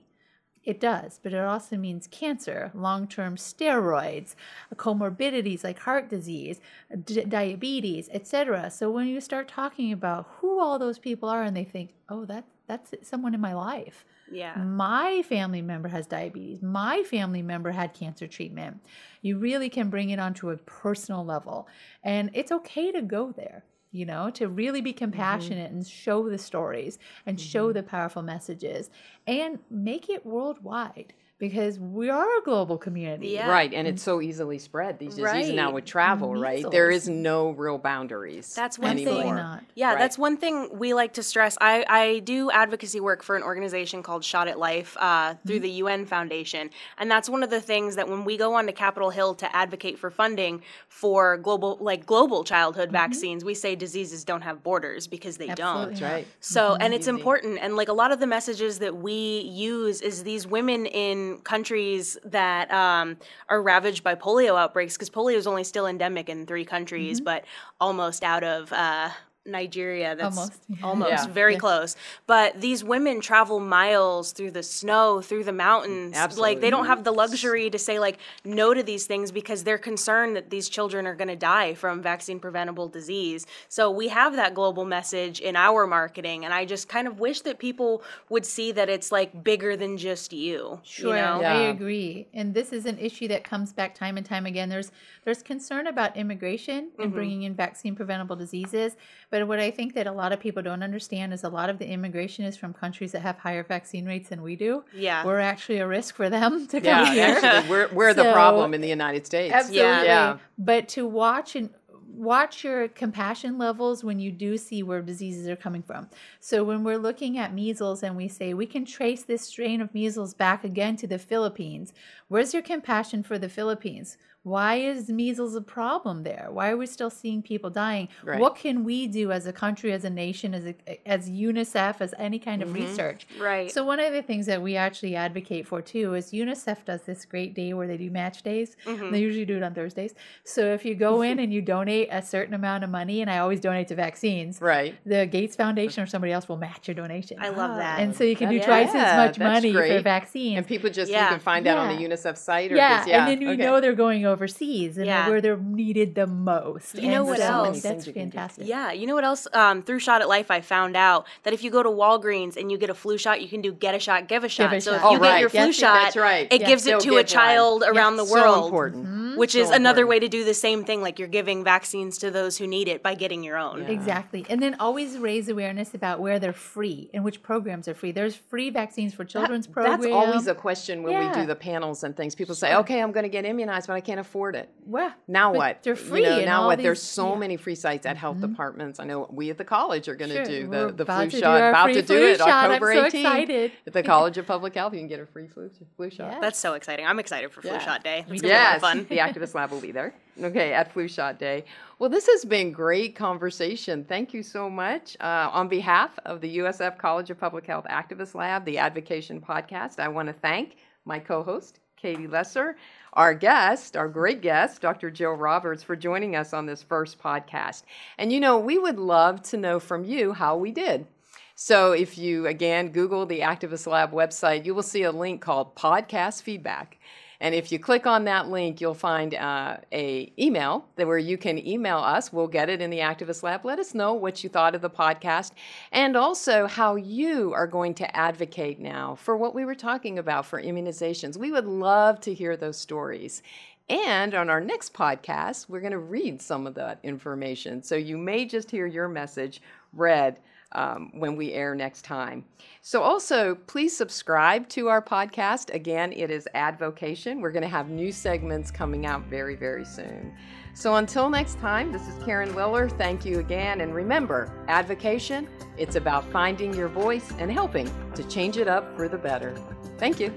It 0.64 0.80
does, 0.80 1.20
but 1.22 1.34
it 1.34 1.42
also 1.42 1.76
means 1.76 2.08
cancer, 2.08 2.72
long 2.74 3.08
term 3.08 3.36
steroids, 3.36 4.36
comorbidities 4.76 5.64
like 5.64 5.80
heart 5.80 6.08
disease, 6.10 6.62
d- 7.04 7.26
diabetes, 7.26 8.10
etc. 8.14 8.70
So 8.72 8.90
when 8.90 9.08
you 9.08 9.20
start 9.20 9.50
talking 9.50 9.92
about 9.92 10.28
who 10.38 10.62
all 10.62 10.80
those 10.80 11.00
people 11.00 11.28
are 11.28 11.44
and 11.44 11.56
they 11.56 11.66
think, 11.66 11.94
oh, 12.08 12.24
that, 12.26 12.46
that's 12.66 12.94
someone 13.02 13.34
in 13.34 13.42
my 13.42 13.54
life. 13.54 14.06
Yeah 14.32 14.56
My 14.56 15.24
family 15.24 15.62
member 15.62 15.90
has 15.90 16.08
diabetes. 16.08 16.62
My 16.62 17.04
family 17.04 17.42
member 17.42 17.72
had 17.72 17.94
cancer 17.94 18.28
treatment. 18.28 18.80
You 19.22 19.38
really 19.38 19.70
can 19.70 19.90
bring 19.90 20.10
it 20.10 20.20
onto 20.20 20.50
a 20.50 20.58
personal 20.58 21.26
level. 21.26 21.68
And 22.04 22.30
it's 22.34 22.52
okay 22.52 22.92
to 22.92 23.02
go 23.02 23.32
there, 23.32 23.64
you 23.92 24.06
know, 24.06 24.30
to 24.32 24.48
really 24.48 24.82
be 24.82 24.92
mm-hmm. 24.92 25.00
compassionate 25.00 25.72
and 25.72 25.86
show 25.86 26.30
the 26.30 26.38
stories 26.38 27.00
and 27.26 27.40
show 27.40 27.68
mm-hmm. 27.68 27.78
the 27.78 27.84
powerful 27.84 28.22
messages 28.22 28.90
and 29.28 29.60
make 29.70 30.10
it 30.10 30.26
worldwide 30.26 31.14
because 31.44 31.78
we 31.78 32.10
are 32.10 32.38
a 32.40 32.42
global 32.44 32.78
community. 32.78 33.32
Yeah. 33.32 33.50
Right, 33.50 33.74
and 33.74 33.86
it's 33.86 34.02
so 34.02 34.22
easily 34.22 34.58
spread 34.60 34.98
these 34.98 35.16
diseases 35.16 35.54
now 35.54 35.72
with 35.72 35.84
travel, 35.84 36.34
right? 36.38 36.64
There 36.72 36.90
is 36.90 37.10
no 37.10 37.50
real 37.50 37.78
boundaries. 37.78 38.56
That's 38.56 38.80
one 38.80 38.96
thing. 38.96 39.10
anymore. 39.10 39.24
Absolutely 39.24 39.42
not. 39.42 39.64
Yeah, 39.76 39.90
Right. 39.90 40.00
that's 40.00 40.18
one 40.18 40.38
thing 40.38 40.70
we 40.72 40.94
like 40.94 41.12
to 41.16 41.24
stress. 41.24 41.58
I, 41.60 41.84
I 41.90 42.20
do 42.20 42.50
advocacy 42.50 43.02
work 43.02 43.24
for 43.24 43.36
an 43.36 43.44
organization 43.44 44.04
called 44.04 44.24
Shot 44.24 44.48
at 44.48 44.58
Life 44.58 44.96
uh, 44.98 45.34
through 45.46 45.58
mm-hmm. 45.58 45.64
the 45.64 45.70
UN 45.72 46.06
Foundation. 46.06 46.70
And 46.98 47.12
that's 47.12 47.28
one 47.28 47.44
of 47.44 47.50
the 47.50 47.60
things 47.60 47.98
that 47.98 48.08
when 48.08 48.24
we 48.24 48.38
go 48.38 48.54
onto 48.54 48.72
Capitol 48.72 49.10
Hill 49.10 49.36
to 49.36 49.54
advocate 49.54 50.00
for 50.00 50.10
funding 50.10 50.62
for 50.88 51.36
global, 51.36 51.78
like 51.82 52.06
global 52.06 52.46
childhood 52.46 52.88
mm-hmm. 52.88 52.94
vaccines, 52.94 53.44
we 53.44 53.54
say 53.54 53.76
diseases 53.76 54.24
don't 54.24 54.44
have 54.44 54.64
borders 54.64 55.08
because 55.08 55.36
they 55.36 55.50
Absolutely 55.50 55.84
don't. 55.84 55.90
That's 55.90 56.02
right. 56.02 56.28
So, 56.40 56.70
mm-hmm. 56.70 56.84
and 56.84 56.94
it's 56.94 57.08
important. 57.08 57.60
And 57.62 57.76
like 57.76 57.90
a 57.90 57.94
lot 57.94 58.14
of 58.14 58.22
the 58.22 58.28
messages 58.28 58.80
that 58.80 58.96
we 58.96 59.42
use 59.42 60.00
is 60.00 60.24
these 60.24 60.48
women 60.48 60.86
in 60.86 61.33
countries 61.40 62.18
that 62.26 62.72
um, 62.72 63.18
are 63.50 63.62
ravaged 63.62 64.04
by 64.04 64.16
polio 64.16 64.60
outbreaks, 64.60 64.96
because 64.96 65.10
polio 65.10 65.36
is 65.36 65.48
only 65.48 65.64
still 65.64 65.88
endemic 65.88 66.30
in 66.30 66.46
three 66.46 66.66
countries, 66.66 67.20
but 67.22 67.46
almost 67.80 68.24
out 68.24 68.44
of. 68.44 68.72
Uh, 68.72 69.10
Nigeria, 69.46 70.16
that's 70.16 70.38
Almost. 70.38 70.62
almost, 70.82 71.12
Yeah. 71.12 71.28
very 71.28 71.58
close. 71.58 71.96
But 72.28 72.62
these 72.62 72.84
women 72.84 73.20
travel 73.20 73.60
miles 73.60 74.32
through 74.32 74.52
the 74.52 74.64
snow, 74.64 75.22
through 75.22 75.44
the 75.44 75.52
mountains. 75.52 76.16
Absolutely. 76.16 76.54
Like 76.54 76.62
they 76.62 76.70
don't 76.70 76.86
have 76.86 77.04
the 77.04 77.12
luxury 77.12 77.70
to 77.70 77.78
say 77.78 78.00
like 78.00 78.20
no 78.46 78.74
to 78.74 78.82
these 78.82 79.06
things 79.06 79.32
because 79.32 79.64
they're 79.66 79.78
concerned 79.78 80.36
that 80.38 80.50
these 80.50 80.70
children 80.70 81.06
are 81.06 81.16
going 81.16 81.28
to 81.28 81.36
die 81.36 81.74
from 81.74 82.02
vaccine 82.02 82.40
preventable 82.40 82.88
disease. 82.88 83.46
So 83.68 83.92
we 83.92 84.08
have 84.08 84.36
that 84.38 84.54
global 84.54 84.86
message 84.86 85.42
in 85.42 85.56
our 85.58 85.86
marketing, 85.88 86.46
and 86.46 86.54
I 86.54 86.64
just 86.66 86.88
kind 86.88 87.08
of 87.08 87.20
wish 87.20 87.42
that 87.42 87.60
people 87.60 88.02
would 88.30 88.46
see 88.46 88.72
that 88.72 88.88
it's 88.90 89.12
like 89.12 89.44
bigger 89.44 89.76
than 89.76 89.98
just 89.98 90.32
you. 90.32 90.80
Sure, 90.84 91.10
You 91.18 91.22
know? 91.22 91.42
Yeah. 91.42 91.54
I 91.54 91.58
agree. 91.64 92.28
And 92.34 92.54
this 92.54 92.72
is 92.72 92.86
an 92.86 92.98
issue 92.98 93.28
that 93.28 93.44
comes 93.44 93.74
back 93.74 93.94
time 93.94 94.16
and 94.16 94.26
time 94.26 94.46
again. 94.46 94.70
There's 94.70 94.92
there's 95.26 95.42
concern 95.44 95.88
about 95.88 96.16
immigration 96.18 96.90
and 96.98 97.08
Mm-hmm. 97.08 97.14
bringing 97.14 97.44
in 97.44 97.56
vaccine 97.56 97.96
preventable 97.96 98.36
diseases, 98.36 98.96
but 99.34 99.48
what 99.48 99.60
I 99.60 99.72
think 99.72 99.96
that 99.96 100.06
a 100.06 100.12
lot 100.12 100.32
of 100.32 100.40
people 100.40 100.62
don't 100.62 100.84
understand 100.84 101.34
is 101.34 101.44
a 101.44 101.50
lot 101.50 101.68
of 101.68 101.80
the 101.80 101.88
immigration 101.88 102.46
is 102.46 102.56
from 102.56 102.72
countries 102.72 103.14
that 103.14 103.24
have 103.24 103.40
higher 103.40 103.64
vaccine 103.64 104.06
rates 104.06 104.30
than 104.30 104.44
we 104.44 104.56
do. 104.56 104.84
Yeah. 104.96 105.26
We're 105.26 105.40
actually 105.40 105.80
a 105.80 105.88
risk 105.88 106.14
for 106.14 106.30
them 106.30 106.68
to 106.68 106.80
come 106.80 106.84
Yeah, 106.84 107.12
here. 107.12 107.40
actually, 107.42 107.68
we're, 107.68 107.88
we're 107.92 108.14
the 108.14 108.32
problem 108.32 108.76
in 108.76 108.82
the 108.82 108.88
United 108.88 109.26
States. 109.26 109.52
Absolutely. 109.52 109.82
Yeah. 109.82 110.38
But 110.60 110.88
to 110.90 111.08
watch 111.08 111.56
and 111.56 111.72
watch 112.14 112.64
your 112.64 112.90
compassion 112.90 113.58
levels 113.58 114.04
when 114.04 114.20
you 114.20 114.32
do 114.32 114.56
see 114.56 114.84
where 114.84 115.02
diseases 115.02 115.48
are 115.48 115.56
coming 115.56 115.82
from. 115.82 116.10
So 116.40 116.64
when 116.64 116.84
we're 116.84 117.00
looking 117.00 117.40
at 117.40 117.56
measles 117.56 118.04
and 118.04 118.16
we 118.16 118.28
say 118.28 118.54
we 118.54 118.68
can 118.68 118.86
trace 118.86 119.24
this 119.24 119.42
strain 119.48 119.82
of 119.82 119.96
measles 119.96 120.36
back 120.36 120.64
again 120.64 120.96
to 120.98 121.08
the 121.08 121.18
Philippines, 121.18 121.92
where's 122.28 122.54
your 122.54 122.62
compassion 122.62 123.24
for 123.24 123.40
the 123.40 123.50
Philippines? 123.50 124.16
Why 124.44 124.76
is 124.76 125.08
measles 125.10 125.56
a 125.56 125.62
problem 125.62 126.24
there? 126.24 126.48
Why 126.52 126.70
are 126.70 126.78
we 126.78 126.86
still 126.86 127.10
seeing 127.10 127.42
people 127.42 127.70
dying? 127.70 128.10
Right. 128.24 128.40
What 128.40 128.58
can 128.58 128.84
we 128.84 129.08
do 129.08 129.32
as 129.32 129.48
a 129.48 129.54
country, 129.54 129.94
as 129.94 130.04
a 130.04 130.10
nation, 130.10 130.54
as 130.54 130.66
a, 130.66 131.08
as 131.08 131.30
UNICEF, 131.30 132.02
as 132.02 132.14
any 132.18 132.40
kind 132.40 132.62
of 132.62 132.70
mm-hmm. 132.70 132.86
research? 132.86 133.26
Right. 133.40 133.72
So 133.72 133.86
one 133.86 134.02
of 134.02 134.12
the 134.12 134.22
things 134.22 134.46
that 134.48 134.62
we 134.62 134.76
actually 134.76 135.16
advocate 135.16 135.66
for 135.66 135.82
too 135.82 136.14
is 136.16 136.32
UNICEF 136.32 136.84
does 136.84 137.04
this 137.04 137.24
great 137.24 137.54
day 137.54 137.74
where 137.74 137.88
they 137.88 137.96
do 137.96 138.12
match 138.12 138.44
days. 138.44 138.76
Mm-hmm. 138.86 139.12
They 139.12 139.22
usually 139.22 139.46
do 139.46 139.56
it 139.56 139.64
on 139.64 139.74
Thursdays. 139.74 140.14
So 140.44 140.74
if 140.74 140.84
you 140.84 140.94
go 140.94 141.22
in 141.22 141.40
and 141.44 141.54
you 141.54 141.62
donate 141.62 142.10
a 142.12 142.22
certain 142.22 142.54
amount 142.54 142.84
of 142.84 142.90
money, 142.90 143.22
and 143.22 143.32
I 143.32 143.38
always 143.38 143.62
donate 143.62 143.88
to 143.88 143.96
vaccines, 143.96 144.60
Right. 144.60 144.96
the 145.06 145.26
Gates 145.26 145.56
Foundation 145.56 146.04
or 146.04 146.06
somebody 146.06 146.34
else 146.34 146.50
will 146.50 146.58
match 146.58 146.90
your 146.90 146.96
donation. 146.96 147.38
I 147.40 147.50
love 147.50 147.78
that. 147.78 148.02
And 148.02 148.14
so 148.14 148.26
you 148.26 148.36
can 148.36 148.50
do 148.50 148.60
That- 148.60 148.66
twice 148.66 148.94
yeah, 148.94 149.04
as 149.04 149.28
much 149.28 149.40
money 149.40 149.72
for 149.72 149.80
great. 149.80 150.04
vaccines. 150.04 150.58
And 150.58 150.68
people 150.68 150.90
just, 150.90 151.10
Yeah. 151.10 151.24
you 151.24 151.30
can 151.30 151.40
find 151.40 151.66
out 151.66 151.78
on 151.78 151.96
the 151.96 152.04
UNICEF 152.04 152.38
site 152.38 152.74
or 152.74 152.76
yeah, 152.76 152.98
just, 152.98 153.08
yeah. 153.08 153.20
and 153.20 153.28
then 153.30 153.42
you 153.42 153.52
okay. 153.52 153.64
know 153.64 153.80
they're 153.80 153.94
going 153.94 154.26
overseas 154.34 154.98
and 154.98 155.06
Yeah. 155.06 155.30
where 155.30 155.40
they're 155.42 155.58
needed 155.58 156.16
the 156.16 156.28
most. 156.28 156.96
You 156.96 157.10
know 157.10 157.24
what 157.24 157.38
so 157.38 157.44
else? 157.46 157.82
That's 157.82 158.06
you 158.08 158.14
can 158.14 158.30
do. 158.30 158.32
fantastic. 158.38 158.68
Yeah, 158.68 158.92
you 158.92 159.08
know 159.08 159.16
what 159.16 159.24
else? 159.24 159.48
Um, 159.54 159.84
through 159.84 160.00
Shot 160.00 160.22
at 160.22 160.28
Life, 160.28 160.50
I 160.52 160.60
found 160.62 160.98
out 160.98 161.26
that 161.44 161.54
if 161.54 161.64
you 161.64 161.72
go 161.72 161.82
to 161.84 161.90
Walgreens 161.90 162.58
and 162.58 162.72
you 162.72 162.78
get 162.78 162.90
a 162.90 162.94
flu 162.94 163.18
shot, 163.18 163.42
you 163.42 163.48
can 163.48 163.62
do 163.62 163.72
get 163.72 163.96
a 163.96 164.00
shot, 164.00 164.28
give 164.28 164.44
a 164.44 164.50
shot. 164.50 164.74
a 164.74 164.82
so 164.82 164.92
shot. 164.92 164.98
if 164.98 165.04
Oh, 165.06 165.12
you 165.14 165.20
get 165.20 165.26
right. 165.30 165.40
your 165.40 165.50
flu 165.50 165.60
Yes, 165.68 165.76
shot, 165.76 166.02
that's 166.04 166.16
right. 166.18 166.48
it 166.52 166.62
Yeah. 166.62 166.68
gives 166.68 166.84
They'll 166.84 166.98
it 166.98 167.02
to 167.02 167.10
give 167.10 167.14
a 167.14 167.18
one. 167.18 167.26
child 167.26 167.84
around 167.88 168.18
the 168.18 168.24
world. 168.26 168.32
So 168.44 168.52
world. 168.52 168.66
important. 168.66 169.38
Which 169.38 169.54
So 169.54 169.60
is 169.60 169.70
another 169.70 170.02
important. 170.04 170.10
way 170.10 170.20
to 170.20 170.28
do 170.30 170.44
the 170.44 170.54
same 170.54 170.84
thing, 170.84 171.02
like 171.02 171.18
you're 171.20 171.28
giving 171.28 171.64
vaccines 171.64 172.18
to 172.20 172.30
those 172.32 172.58
who 172.58 172.68
need 172.68 172.88
it 172.88 173.02
by 173.02 173.16
getting 173.16 173.44
your 173.44 173.58
own. 173.58 173.84
Exactly. 173.84 174.46
And 174.50 174.62
then 174.62 174.76
always 174.80 175.18
raise 175.18 175.50
awareness 175.50 175.94
about 175.94 176.20
where 176.20 176.40
they're 176.40 176.54
free 176.54 177.10
and 177.14 177.24
which 177.24 177.42
programs 177.42 177.88
are 177.88 177.94
free. 177.94 178.12
There's 178.12 178.36
free 178.36 178.70
vaccines 178.70 179.14
for 179.14 179.24
children's 179.26 179.66
programs. 179.68 180.04
That's 180.04 180.14
always 180.14 180.48
a 180.48 180.56
question 180.56 181.04
when 181.04 181.18
we 181.28 181.34
do 181.34 181.46
the 181.46 181.56
panels 181.56 182.04
and 182.04 182.16
things. 182.16 182.36
People 182.36 182.56
say, 182.56 182.76
okay, 182.76 183.02
I'm 183.02 183.12
going 183.12 183.24
to 183.24 183.30
get 183.30 183.46
immunized, 183.46 183.88
but 183.88 183.94
I 183.94 184.02
can't 184.02 184.20
afford 184.24 184.56
it. 184.56 184.70
Well, 184.86 185.14
Now 185.28 185.52
but 185.52 185.58
what? 185.58 185.84
They're 185.84 185.94
You 185.94 186.00
free. 186.00 186.22
know, 186.24 186.44
now 186.44 186.62
all 186.62 186.68
what? 186.68 186.80
There's 186.80 187.02
so 187.02 187.26
yeah. 187.26 187.32
Mm-hmm. 187.32 187.40
many 187.40 187.58
free 187.58 187.76
sites 187.76 188.06
at 188.06 188.18
health 188.18 188.42
departments. 188.42 189.00
I 189.00 189.04
know 189.06 189.28
we 189.32 189.50
at 189.50 189.58
the 189.58 189.64
college 189.64 190.08
are 190.10 190.16
going 190.16 190.32
to 190.32 190.36
Sure, 190.38 190.46
do 190.46 190.68
the, 190.68 190.92
the 190.92 191.06
flu 191.06 191.26
to 191.26 191.30
do 191.30 191.40
shot. 191.40 191.58
About 191.70 191.88
to 191.88 191.94
do 191.94 192.04
flu 192.04 192.24
it 192.28 192.38
shot. 192.40 192.50
I'm 192.50 192.72
October 192.72 192.94
so 192.94 193.02
18th 193.04 193.14
excited. 193.14 193.72
at 193.88 193.94
the 193.94 194.04
College 194.14 194.38
of 194.38 194.48
Public 194.48 194.74
Health. 194.74 194.94
You 194.94 195.00
can 195.00 195.08
get 195.08 195.20
a 195.20 195.26
free 195.26 195.48
flu 195.48 195.70
flu 195.96 196.10
shot. 196.10 196.32
Yeah. 196.34 196.40
That's 196.40 196.60
so 196.60 196.74
exciting. 196.74 197.06
I'm 197.06 197.20
excited 197.20 197.52
for 197.52 197.62
Flu 197.62 197.72
Yeah. 197.72 197.80
Shot 197.80 198.04
Day. 198.04 198.26
Me 198.28 198.34
It's 198.36 198.42
too. 198.42 198.48
gonna 198.48 198.54
be 198.54 198.58
a 198.58 198.58
lot 198.58 198.64
Yes, 198.64 198.76
of 198.76 198.82
fun. 198.82 199.06
the 199.10 199.18
Activist 199.18 199.54
Lab 199.56 199.72
will 199.72 199.82
be 199.82 199.92
there. 199.92 200.14
Okay, 200.42 200.74
at 200.74 200.92
Flu 200.92 201.08
Shot 201.08 201.38
Day. 201.38 201.64
Well, 202.00 202.10
this 202.10 202.26
has 202.28 202.44
been 202.44 202.72
great 202.72 203.16
conversation. 203.16 204.04
Thank 204.04 204.34
you 204.34 204.42
so 204.42 204.68
much. 204.70 205.16
Uh, 205.20 205.50
on 205.54 205.68
behalf 205.68 206.18
of 206.26 206.42
the 206.42 206.58
USF 206.58 206.98
College 206.98 207.30
of 207.30 207.40
Public 207.40 207.68
Health 207.68 207.86
Activist 207.90 208.34
Lab, 208.34 208.66
the 208.66 208.80
Advocation 208.80 209.40
Podcast, 209.40 210.00
I 210.00 210.08
want 210.08 210.28
to 210.28 210.34
thank 210.34 210.78
my 211.06 211.20
co-host 211.20 211.80
Katie 212.04 212.28
Lesser, 212.28 212.76
our 213.14 213.34
guest, 213.34 213.96
our 213.96 214.10
great 214.10 214.42
guest, 214.42 214.82
Dr. 214.82 215.10
Jill 215.10 215.32
Roberts, 215.32 215.84
for 215.84 215.96
joining 215.96 216.36
us 216.36 216.52
on 216.52 216.66
this 216.66 216.84
first 216.84 217.18
podcast. 217.18 217.84
And 218.18 218.30
you 218.30 218.42
know, 218.42 218.60
we 218.60 218.78
would 218.78 219.00
love 219.00 219.42
to 219.44 219.58
know 219.58 219.80
from 219.80 220.04
you 220.04 220.34
how 220.34 220.58
we 220.58 220.72
did. 220.72 221.08
So 221.56 221.94
if 221.94 222.18
you 222.18 222.46
again 222.46 222.90
Google 222.90 223.26
the 223.26 223.40
Activist 223.40 223.88
Lab 223.88 224.12
website, 224.12 224.66
you 224.66 224.76
will 224.76 224.84
see 224.84 225.04
a 225.04 225.14
link 225.14 225.40
called 225.40 225.78
Podcast 225.78 226.42
Feedback. 226.42 226.98
And 227.44 227.54
if 227.54 227.74
you 227.74 227.78
click 227.78 228.08
on 228.08 228.24
that 228.24 228.48
link, 228.48 228.80
you'll 228.80 228.94
find 228.94 229.36
uh, 229.36 229.76
a 229.92 230.32
email 230.40 230.86
where 230.96 231.18
you 231.18 231.38
can 231.38 231.60
email 231.68 231.98
us. 231.98 232.32
We'll 232.32 232.48
get 232.48 232.70
it 232.70 232.82
in 232.82 232.90
the 232.90 233.00
Activist 233.00 233.44
Lab. 233.44 233.66
Let 233.66 233.80
us 233.80 233.94
know 233.94 234.14
what 234.14 234.46
you 234.46 234.50
thought 234.50 234.76
of 234.76 234.82
the 234.82 234.90
podcast, 234.90 235.52
and 235.92 236.16
also 236.16 236.68
how 236.68 236.96
you 236.96 237.52
are 237.52 237.68
going 237.68 237.96
to 237.96 238.16
advocate 238.16 238.80
now 238.80 239.16
for 239.16 239.36
what 239.36 239.54
we 239.54 239.66
were 239.66 239.76
talking 239.76 240.20
about 240.20 240.46
for 240.46 240.64
immunizations. 240.64 241.36
We 241.36 241.52
would 241.52 241.68
love 241.68 242.22
to 242.22 242.34
hear 242.34 242.56
those 242.56 242.78
stories. 242.78 243.44
And 243.90 244.34
on 244.34 244.50
our 244.50 244.62
next 244.62 244.94
podcast, 244.94 245.68
we're 245.68 245.82
going 245.82 245.92
to 245.92 246.00
read 246.00 246.42
some 246.42 246.66
of 246.66 246.76
that 246.76 247.00
information. 247.04 247.84
So 247.84 247.96
you 247.96 248.18
may 248.18 248.46
just 248.46 248.72
hear 248.72 248.88
your 248.88 249.10
message 249.10 249.62
read 249.92 250.40
um, 250.74 251.12
when 251.14 251.36
we 251.36 251.54
air 251.54 251.76
next 251.76 252.04
time. 252.04 252.46
So, 252.82 253.02
also, 253.02 253.56
please 253.56 253.96
subscribe 253.96 254.68
to 254.70 254.90
our 254.90 255.02
podcast. 255.02 255.74
Again, 255.74 256.12
it 256.14 256.30
is 256.30 256.48
Advocation. 256.54 257.42
We're 257.42 257.52
going 257.52 257.64
to 257.64 257.70
have 257.70 257.90
new 257.90 258.12
segments 258.12 258.72
coming 258.72 259.06
out 259.06 259.24
very, 259.26 259.56
very 259.56 259.86
soon. 259.86 260.34
So, 260.74 260.96
until 260.96 261.30
next 261.30 261.60
time, 261.60 261.92
this 261.92 262.08
is 262.08 262.24
Karen 262.24 262.56
Liller. 262.56 262.90
Thank 262.90 263.26
you 263.26 263.40
again. 263.40 263.82
And 263.82 263.94
remember, 263.94 264.66
Advocation, 264.68 265.48
it's 265.78 265.96
about 265.96 266.26
finding 266.32 266.74
your 266.74 266.90
voice 266.90 267.32
and 267.38 267.52
helping 267.52 267.90
to 268.16 268.24
change 268.28 268.58
it 268.58 268.68
up 268.68 268.96
for 268.96 269.08
the 269.08 269.18
better. 269.18 269.56
Thank 269.98 270.20
you. 270.20 270.34